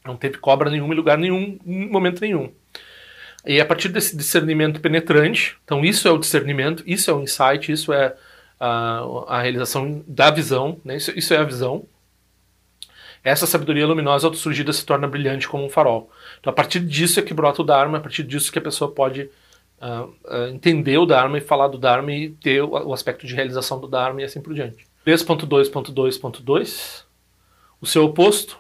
Não 0.04 0.18
teve 0.18 0.40
cobra 0.40 0.70
nenhuma 0.70 0.94
em 0.94 0.98
lugar 0.98 1.18
nenhum, 1.18 1.58
em 1.66 1.90
momento 1.90 2.20
nenhum. 2.20 2.52
E 3.46 3.62
a 3.62 3.66
partir 3.66 3.88
desse 3.88 4.18
discernimento 4.18 4.82
penetrante, 4.82 5.56
então 5.64 5.86
isso 5.86 6.10
é 6.10 6.12
o 6.12 6.18
discernimento, 6.18 6.84
isso 6.86 7.10
é 7.10 7.14
o 7.14 7.22
insight, 7.22 7.72
isso 7.72 7.94
é 7.94 8.14
a, 8.60 9.06
a 9.30 9.42
realização 9.42 10.04
da 10.06 10.30
visão, 10.30 10.82
né? 10.84 10.98
isso, 10.98 11.18
isso 11.18 11.34
é 11.34 11.38
a 11.38 11.44
visão. 11.44 11.88
Essa 13.24 13.48
sabedoria 13.48 13.88
luminosa 13.88 14.28
autossurgida 14.28 14.74
se 14.74 14.86
torna 14.86 15.08
brilhante 15.08 15.48
como 15.48 15.66
um 15.66 15.70
farol. 15.70 16.12
Então, 16.46 16.52
a 16.52 16.56
partir 16.56 16.80
disso 16.80 17.20
é 17.20 17.24
que 17.24 17.34
brota 17.34 17.64
o 17.64 17.66
Dharma, 17.66 17.98
a 17.98 18.00
partir 18.00 18.22
disso 18.22 18.52
que 18.52 18.60
a 18.60 18.62
pessoa 18.62 18.92
pode 18.92 19.24
uh, 19.82 20.04
uh, 20.04 20.48
entender 20.54 20.96
o 21.00 21.06
Dharma 21.08 21.40
e 21.40 21.42
falar 21.42 21.70
do 21.70 21.80
Dharma 21.80 22.12
e 22.12 22.30
ter 22.30 22.62
o, 22.62 22.70
o 22.70 22.94
aspecto 22.94 23.26
de 23.26 23.34
realização 23.34 23.80
do 23.80 23.88
Dharma 23.88 24.22
e 24.22 24.26
assim 24.26 24.40
por 24.40 24.54
diante. 24.54 24.86
3.2.2.2 25.08 27.04
O 27.82 27.88
seu 27.88 28.06
oposto, 28.06 28.60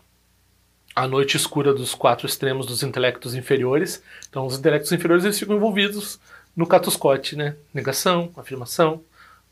a 0.95 1.08
noite 1.08 1.38
escura 1.38 1.76
dos 1.76 1.93
quatro 1.93 2.26
extremos 2.26 2.65
dos 2.65 2.82
intelectos 2.82 3.36
inferiores. 3.36 4.02
Então, 4.28 4.48
os 4.48 4.58
intelectos 4.58 4.91
inferiores 4.91 5.24
eles 5.24 5.38
ficam 5.38 5.56
envolvidos 5.56 6.19
no 6.56 6.65
catuscote, 6.65 7.36
né? 7.36 7.56
Negação, 7.71 8.32
afirmação, 8.36 9.04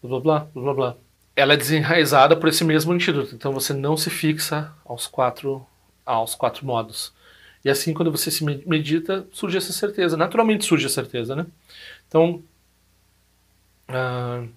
blá 0.01 0.19
blá 0.19 0.39
blá 0.39 0.63
blá 0.63 0.73
blá 0.73 0.97
ela 1.35 1.53
é 1.53 1.57
desenraizada 1.57 2.35
por 2.35 2.49
esse 2.49 2.63
mesmo 2.63 2.93
antídoto. 2.93 3.35
Então 3.35 3.51
você 3.51 3.73
não 3.73 3.97
se 3.97 4.09
fixa 4.09 4.71
aos 4.85 5.07
quatro, 5.07 5.65
aos 6.03 6.35
quatro 6.35 6.65
modos. 6.65 7.11
E 7.63 7.69
assim, 7.69 7.93
quando 7.93 8.11
você 8.11 8.29
se 8.29 8.43
medita, 8.43 9.25
surge 9.31 9.57
essa 9.57 9.71
certeza. 9.71 10.17
Naturalmente 10.17 10.65
surge 10.65 10.85
a 10.85 10.89
certeza, 10.89 11.35
né? 11.35 11.45
Então, 12.07 12.43
uh, 13.89 14.47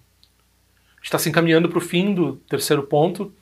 está 1.03 1.19
se 1.19 1.29
encaminhando 1.29 1.69
para 1.69 1.79
o 1.79 1.81
fim 1.81 2.15
do 2.15 2.37
terceiro 2.49 2.83
ponto. 2.83 3.33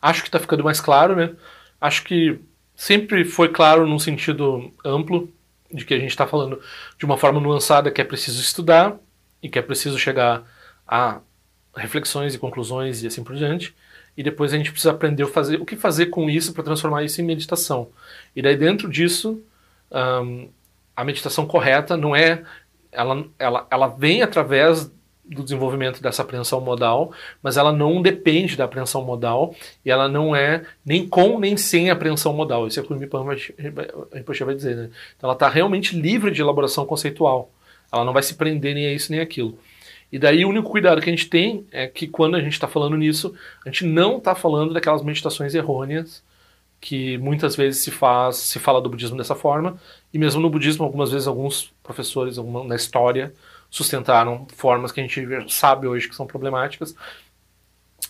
Acho 0.00 0.22
que 0.22 0.28
está 0.28 0.38
ficando 0.38 0.62
mais 0.62 0.80
claro, 0.80 1.16
né? 1.16 1.34
Acho 1.80 2.04
que 2.04 2.38
sempre 2.76 3.24
foi 3.24 3.48
claro 3.48 3.86
num 3.86 3.98
sentido 3.98 4.72
amplo 4.84 5.32
de 5.72 5.84
que 5.84 5.94
a 5.94 5.98
gente 5.98 6.10
está 6.10 6.26
falando 6.26 6.60
de 6.98 7.04
uma 7.04 7.16
forma 7.16 7.40
nuançada 7.40 7.90
que 7.90 8.00
é 8.00 8.04
preciso 8.04 8.40
estudar 8.40 8.98
e 9.42 9.48
que 9.48 9.58
é 9.58 9.62
preciso 9.62 9.98
chegar 9.98 10.44
a 10.86 11.20
reflexões 11.74 12.34
e 12.34 12.38
conclusões 12.38 13.02
e 13.02 13.06
assim 13.06 13.22
por 13.24 13.34
diante. 13.34 13.74
E 14.20 14.22
depois 14.22 14.52
a 14.52 14.58
gente 14.58 14.70
precisa 14.70 14.90
aprender 14.90 15.24
fazer, 15.28 15.58
o 15.58 15.64
que 15.64 15.74
fazer 15.76 16.06
com 16.08 16.28
isso 16.28 16.52
para 16.52 16.62
transformar 16.62 17.02
isso 17.02 17.22
em 17.22 17.24
meditação. 17.24 17.88
E 18.36 18.42
daí 18.42 18.54
dentro 18.54 18.86
disso, 18.86 19.42
um, 19.90 20.46
a 20.94 21.02
meditação 21.02 21.46
correta 21.46 21.96
não 21.96 22.14
é. 22.14 22.42
Ela, 22.92 23.24
ela, 23.38 23.66
ela 23.70 23.86
vem 23.86 24.20
através 24.20 24.92
do 25.24 25.42
desenvolvimento 25.42 26.02
dessa 26.02 26.20
apreensão 26.20 26.60
modal, 26.60 27.12
mas 27.42 27.56
ela 27.56 27.72
não 27.72 28.02
depende 28.02 28.58
da 28.58 28.64
apreensão 28.66 29.02
modal 29.02 29.54
e 29.82 29.90
ela 29.90 30.06
não 30.06 30.36
é 30.36 30.66
nem 30.84 31.08
com 31.08 31.38
nem 31.38 31.56
sem 31.56 31.88
apreensão 31.88 32.34
modal. 32.34 32.66
Isso 32.66 32.78
é 32.78 32.82
o 32.82 32.86
que 32.86 32.92
o 32.92 32.96
Mipan 32.96 33.24
vai 33.24 33.36
dizer. 34.54 34.76
Né? 34.76 34.90
Então 35.16 35.28
ela 35.28 35.32
está 35.32 35.48
realmente 35.48 35.98
livre 35.98 36.30
de 36.30 36.42
elaboração 36.42 36.84
conceitual. 36.84 37.50
Ela 37.90 38.04
não 38.04 38.12
vai 38.12 38.22
se 38.22 38.34
prender 38.34 38.74
nem 38.74 38.86
a 38.86 38.92
isso 38.92 39.10
nem 39.10 39.22
aquilo. 39.22 39.58
E 40.12 40.18
daí 40.18 40.44
o 40.44 40.48
único 40.48 40.70
cuidado 40.70 41.00
que 41.00 41.08
a 41.08 41.12
gente 41.12 41.28
tem 41.28 41.66
é 41.70 41.86
que 41.86 42.08
quando 42.08 42.36
a 42.36 42.40
gente 42.40 42.52
está 42.52 42.66
falando 42.66 42.96
nisso, 42.96 43.34
a 43.64 43.68
gente 43.68 43.84
não 43.84 44.18
está 44.18 44.34
falando 44.34 44.74
daquelas 44.74 45.02
meditações 45.02 45.54
errôneas 45.54 46.22
que 46.80 47.18
muitas 47.18 47.54
vezes 47.54 47.84
se 47.84 47.90
faz, 47.90 48.36
se 48.36 48.58
fala 48.58 48.80
do 48.80 48.88
budismo 48.88 49.16
dessa 49.16 49.34
forma, 49.34 49.78
e 50.12 50.18
mesmo 50.18 50.40
no 50.40 50.48
budismo 50.48 50.82
algumas 50.82 51.12
vezes 51.12 51.28
alguns 51.28 51.72
professores 51.82 52.38
na 52.38 52.74
história 52.74 53.34
sustentaram 53.68 54.46
formas 54.56 54.90
que 54.90 55.00
a 55.00 55.02
gente 55.02 55.22
sabe 55.52 55.86
hoje 55.86 56.08
que 56.08 56.16
são 56.16 56.26
problemáticas. 56.26 56.96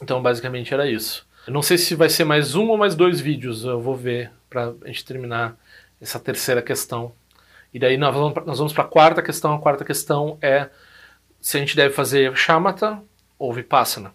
Então 0.00 0.22
basicamente 0.22 0.72
era 0.72 0.88
isso. 0.88 1.26
Eu 1.46 1.52
não 1.52 1.62
sei 1.62 1.76
se 1.78 1.94
vai 1.94 2.08
ser 2.08 2.24
mais 2.24 2.54
um 2.54 2.68
ou 2.68 2.78
mais 2.78 2.94
dois 2.94 3.20
vídeos, 3.20 3.64
eu 3.64 3.80
vou 3.80 3.96
ver 3.96 4.30
para 4.48 4.72
a 4.84 4.86
gente 4.86 5.04
terminar 5.04 5.58
essa 6.00 6.20
terceira 6.20 6.62
questão. 6.62 7.12
E 7.74 7.78
daí 7.78 7.96
nós 7.96 8.14
vamos 8.14 8.72
para 8.72 8.84
a 8.84 8.86
quarta 8.86 9.20
questão. 9.20 9.54
A 9.54 9.58
quarta 9.58 9.84
questão 9.84 10.38
é 10.40 10.70
se 11.40 11.57
a 11.57 11.61
gente 11.61 11.76
deve 11.76 11.94
fazer 11.94 12.37
shamatha 12.37 13.03
ou 13.38 13.53
vipassana. 13.53 14.12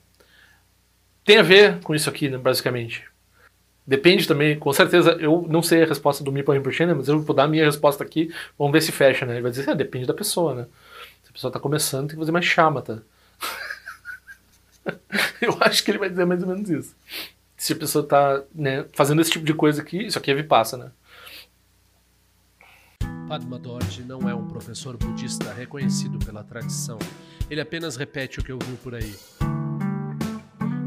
Tem 1.24 1.38
a 1.38 1.44
ver 1.44 1.80
com 1.82 1.96
isso 1.96 2.10
aqui, 2.10 2.30
né, 2.30 2.38
basicamente. 2.38 3.04
Depende 3.88 4.28
também, 4.28 4.58
com 4.58 4.72
certeza, 4.74 5.12
eu 5.20 5.46
não 5.48 5.62
sei 5.62 5.84
a 5.84 5.86
resposta 5.86 6.24
do 6.24 6.32
Mipa 6.32 6.54
Rinpoche, 6.54 6.86
né, 6.86 6.94
mas 6.94 7.08
eu 7.08 7.20
vou 7.20 7.36
dar 7.36 7.44
a 7.44 7.48
minha 7.48 7.66
resposta 7.66 8.04
aqui, 8.04 8.34
vamos 8.58 8.74
ver 8.74 8.82
se 8.82 8.92
fecha, 8.92 9.26
né? 9.26 9.34
Ele 9.34 9.42
vai 9.42 9.52
dizer, 9.52 9.70
é, 9.70 9.76
depende 9.76 10.08
da 10.08 10.14
pessoa, 10.14 10.56
né? 10.56 10.66
Se 11.24 11.30
a 11.30 11.34
pessoa 11.34 11.50
está 11.50 11.60
começando, 11.60 12.08
tem 12.08 12.16
que 12.16 12.22
fazer 12.22 12.32
mais 12.32 12.46
shamatha. 12.46 13.04
eu 15.42 15.58
acho 15.62 15.84
que 15.84 15.92
ele 15.92 16.00
vai 16.00 16.10
dizer 16.10 16.26
mais 16.26 16.42
ou 16.42 16.50
menos 16.50 16.70
isso. 16.70 16.96
Se 17.58 17.74
a 17.74 17.76
pessoa 17.76 18.04
está 18.04 18.44
né, 18.54 18.86
fazendo 18.94 19.22
esse 19.22 19.32
tipo 19.32 19.46
de 19.46 19.54
coisa 19.54 19.82
aqui, 19.82 20.06
isso 20.06 20.18
aqui 20.18 20.32
é 20.32 20.36
vipassana. 20.36 20.94
Padma 23.28 23.58
Dorje 23.58 24.04
não 24.04 24.30
é 24.30 24.36
um 24.36 24.46
professor 24.46 24.96
budista 24.98 25.52
reconhecido 25.52 26.20
pela 26.20 26.44
tradição. 26.44 27.00
Ele 27.50 27.60
apenas 27.60 27.96
repete 27.96 28.40
o 28.40 28.44
que 28.44 28.54
ouviu 28.54 28.78
por 28.78 28.94
aí. 28.94 29.16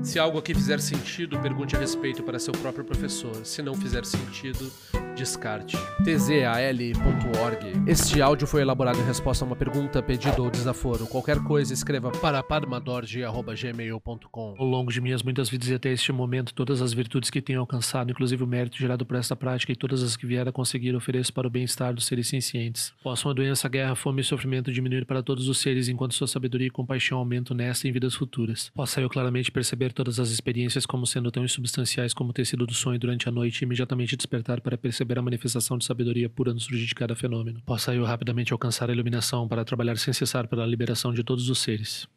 Se 0.02 0.18
algo 0.18 0.38
aqui 0.38 0.54
fizer 0.54 0.80
sentido, 0.80 1.38
pergunte 1.40 1.76
a 1.76 1.78
respeito 1.78 2.22
para 2.22 2.38
seu 2.38 2.52
próprio 2.52 2.84
professor. 2.84 3.34
Se 3.44 3.60
não 3.62 3.74
fizer 3.74 4.06
sentido, 4.06 4.70
descarte. 5.14 5.76
tzal.org. 6.04 7.58
Este 7.86 8.20
áudio 8.22 8.46
foi 8.46 8.62
elaborado 8.62 8.98
em 9.00 9.04
resposta 9.04 9.44
a 9.44 9.46
uma 9.46 9.56
pergunta, 9.56 10.02
pedido 10.02 10.44
ou 10.44 10.50
desaforo. 10.50 11.06
Qualquer 11.06 11.42
coisa, 11.42 11.74
escreva 11.74 12.12
para 12.12 12.42
parmadorge.gmail.com. 12.42 14.54
Ao 14.56 14.64
longo 14.64 14.90
de 14.92 15.00
minhas 15.00 15.22
muitas 15.22 15.50
vidas 15.50 15.68
e 15.68 15.74
até 15.74 15.92
este 15.92 16.12
momento, 16.12 16.54
todas 16.54 16.80
as 16.80 16.92
virtudes 16.92 17.28
que 17.28 17.42
tenho 17.42 17.58
alcançado, 17.60 18.10
inclusive 18.10 18.44
o 18.44 18.46
mérito 18.46 18.78
gerado 18.78 19.04
por 19.04 19.16
esta 19.16 19.34
prática 19.34 19.72
e 19.72 19.76
todas 19.76 20.00
as 20.02 20.16
que 20.16 20.26
vier 20.26 20.46
a 20.46 20.52
conseguir, 20.52 20.94
ofereço 20.94 21.32
para 21.32 21.48
o 21.48 21.50
bem-estar 21.50 21.92
dos 21.92 22.06
seres 22.06 22.28
cientes. 22.28 22.92
Possam 23.02 23.30
a 23.30 23.34
doença, 23.34 23.68
guerra, 23.68 23.96
fome 23.96 24.20
e 24.20 24.24
sofrimento 24.24 24.72
diminuir 24.72 25.04
para 25.04 25.22
todos 25.22 25.48
os 25.48 25.58
seres, 25.58 25.88
enquanto 25.88 26.14
sua 26.14 26.28
sabedoria 26.28 26.68
e 26.68 26.70
compaixão 26.70 27.18
aumentam 27.18 27.56
nesta 27.56 27.86
e 27.86 27.90
em 27.90 27.92
vidas 27.92 28.14
futuras. 28.14 28.70
Possa 28.74 29.00
eu 29.00 29.08
claramente 29.08 29.50
perceber 29.50 29.87
todas 29.92 30.18
as 30.18 30.30
experiências 30.30 30.84
como 30.86 31.06
sendo 31.06 31.30
tão 31.30 31.44
insubstanciais 31.44 32.14
como 32.14 32.30
o 32.30 32.32
tecido 32.32 32.66
do 32.66 32.74
sonho 32.74 32.98
durante 32.98 33.28
a 33.28 33.32
noite 33.32 33.62
e 33.62 33.64
imediatamente 33.64 34.16
despertar 34.16 34.60
para 34.60 34.78
perceber 34.78 35.18
a 35.18 35.22
manifestação 35.22 35.78
de 35.78 35.84
sabedoria 35.84 36.28
pura 36.28 36.52
no 36.52 36.60
surgir 36.60 36.86
de 36.86 36.94
cada 36.94 37.14
fenômeno. 37.14 37.60
Possa 37.64 37.94
eu 37.94 38.04
rapidamente 38.04 38.52
alcançar 38.52 38.90
a 38.90 38.92
iluminação 38.92 39.46
para 39.46 39.64
trabalhar 39.64 39.96
sem 39.98 40.12
cessar 40.12 40.48
pela 40.48 40.66
liberação 40.66 41.12
de 41.12 41.22
todos 41.22 41.48
os 41.48 41.58
seres. 41.58 42.08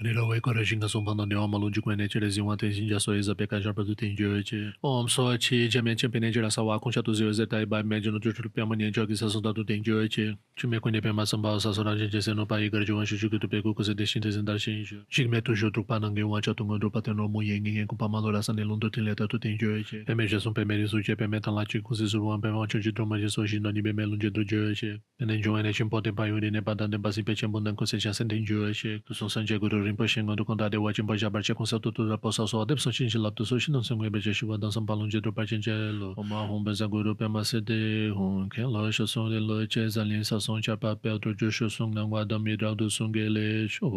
Nilo 0.00 0.28
wei 0.28 0.40
kore 0.40 0.64
shinga 0.64 0.88
sumpa 0.88 1.12
nande 1.14 1.34
oma 1.34 1.58
lunji 1.58 1.80
kwen 1.80 1.98
neche 1.98 2.20
le 2.20 2.28
zingwa 2.30 2.56
ten 2.56 2.70
shinja 2.72 3.00
so 3.00 3.12
eza 3.12 3.34
peka 3.34 3.60
jarpa 3.60 3.84
tu 3.84 3.96
ten 3.96 4.14
jio 4.14 4.38
eche. 4.38 4.72
Om 4.80 5.08
so 5.08 5.36
chi 5.38 5.68
jamen 5.68 5.96
chenpe 5.96 6.20
neche 6.20 6.40
la 6.40 6.50
sawa 6.50 6.78
kuncha 6.78 7.02
tu 7.02 7.12
zio 7.12 7.28
eze 7.28 7.46
tai 7.50 7.64
bai 7.64 7.82
menje 7.82 8.06
no 8.12 8.20
chuchul 8.20 8.48
piyama 8.48 8.76
neche 8.76 9.04
ki 9.08 9.16
sasunda 9.16 9.52
tu 9.52 9.64
ten 9.64 9.82
jio 9.82 9.98
eche. 10.00 10.36
Chume 10.56 10.78
kwen 10.78 10.92
ne 10.92 11.00
pema 11.00 11.26
samba 11.26 11.58
sa 11.58 11.72
sora 11.74 11.96
jenje 11.96 12.22
se 12.22 12.32
no 12.32 12.46
pa 12.46 12.60
igar 12.60 12.84
jo 12.86 12.94
wanshu 12.96 13.18
chuki 13.18 13.40
tu 13.40 13.48
peku 13.48 13.74
kuse 13.74 13.92
deshin 13.92 14.22
te 14.22 14.30
zendar 14.30 14.56
shen 14.60 14.84
jo. 14.84 14.98
Shigme 15.10 15.42
tu 15.42 15.56
jo 15.56 15.68
trukpa 15.70 15.98
nange 15.98 16.22
wancha 16.22 16.54
tungo 16.54 16.78
drupa 16.78 17.02
ten 17.02 17.16
romu 17.16 17.42
yengi 17.42 17.74
yengu 17.78 17.98
pa 17.98 18.06
malo 18.06 18.30
la 18.30 18.40
sane 18.40 18.62
lundu 18.62 18.92
ten 18.92 19.04
leta 19.04 19.26
tu 19.26 19.36
ten 19.36 19.58
jio 19.58 19.74
eche. 19.80 20.04
Peme 20.06 20.28
je 20.28 20.38
sun 20.38 20.54
peme 20.54 20.76
risu 20.78 21.02
che 21.02 21.16
peme 21.16 21.40
tan 21.40 21.56
la 21.56 21.64
chi 21.64 21.80
kuse 21.80 22.06
surwan 22.06 22.40
peme 22.40 22.54
wancho 22.54 22.78
chi 22.78 22.92
droma 22.92 23.18
je 23.18 23.28
so 23.28 23.44
shin 23.44 23.62
no 23.62 23.72
ni 23.72 23.82
peme 23.82 24.06
lunje 24.06 24.30
dru 24.30 24.44
jio 24.44 24.70
eche. 24.70 25.00
Pene 25.18 25.42
jo 25.42 25.58
ene 25.58 25.72
chenpo 25.72 26.00
ten 26.00 26.14
pa 26.14 26.26
yuri 26.28 26.52
ne 26.52 26.60
pa 26.62 26.74
dan 26.74 26.88
ten 26.88 27.02
pasi 27.02 27.24
pe 27.24 27.34
chenpo 27.34 27.58
dan 27.58 27.74
kuse 27.74 27.98
chasen 27.98 28.28
ten 28.28 28.46
jio 28.46 28.68
eche. 28.70 29.02
Kusun 29.02 29.28
sanje 29.28 29.58
guru 29.58 29.87
Rinpoche 29.88 30.22
Ngondo 30.22 30.44
Konda 30.44 30.68
de 30.70 30.76
wajin 30.76 31.06
pa 31.06 31.16
jabar 31.16 31.42
che 31.42 31.54
konsel 31.54 31.80
tu 31.80 31.90
tu 31.90 32.08
da 32.08 32.16
posa 32.16 32.46
so 32.46 32.60
adep 32.64 32.78
so 32.78 32.90
chin 32.90 33.08
lap 33.22 33.34
tu 33.34 33.44
so 33.44 33.58
shin 33.58 33.82
song 33.82 33.98
be 34.10 34.20
je 34.20 34.32
shiwa 34.32 34.60
dan 34.60 34.70
sam 34.70 34.86
palon 34.86 35.08
je 35.10 35.20
do 35.20 35.32
pa 35.32 35.44
chen 35.46 35.60
je 35.62 35.72
lo 35.72 36.14
o 36.16 36.22
ma 36.22 36.46
hon 36.46 36.62
be 36.64 36.72
za 36.74 36.86
guru 36.86 37.14
pe 37.14 37.26
ma 37.28 37.42
se 37.42 37.60
de 37.60 38.10
hon 38.12 38.48
ke 38.48 38.62
lo 38.62 38.90
sho 38.90 39.06
song 39.06 39.30
de 39.30 39.40
lo 39.40 39.66
che 39.66 39.88
za 39.88 40.02
lin 40.04 40.24
sa 40.24 40.38
song 40.38 40.60
cha 40.60 40.76
pa 40.76 40.94
pe 40.94 41.18
tu 41.22 41.34
ju 41.34 41.50
sho 41.50 41.68
song 41.68 41.94
nan 41.94 42.10
wa 42.10 42.24
da 42.24 42.38
mi 42.38 42.56
da 42.56 42.74
du 42.74 42.90
song 42.90 43.12
ge 43.12 43.28
le 43.28 43.68
sho 43.68 43.88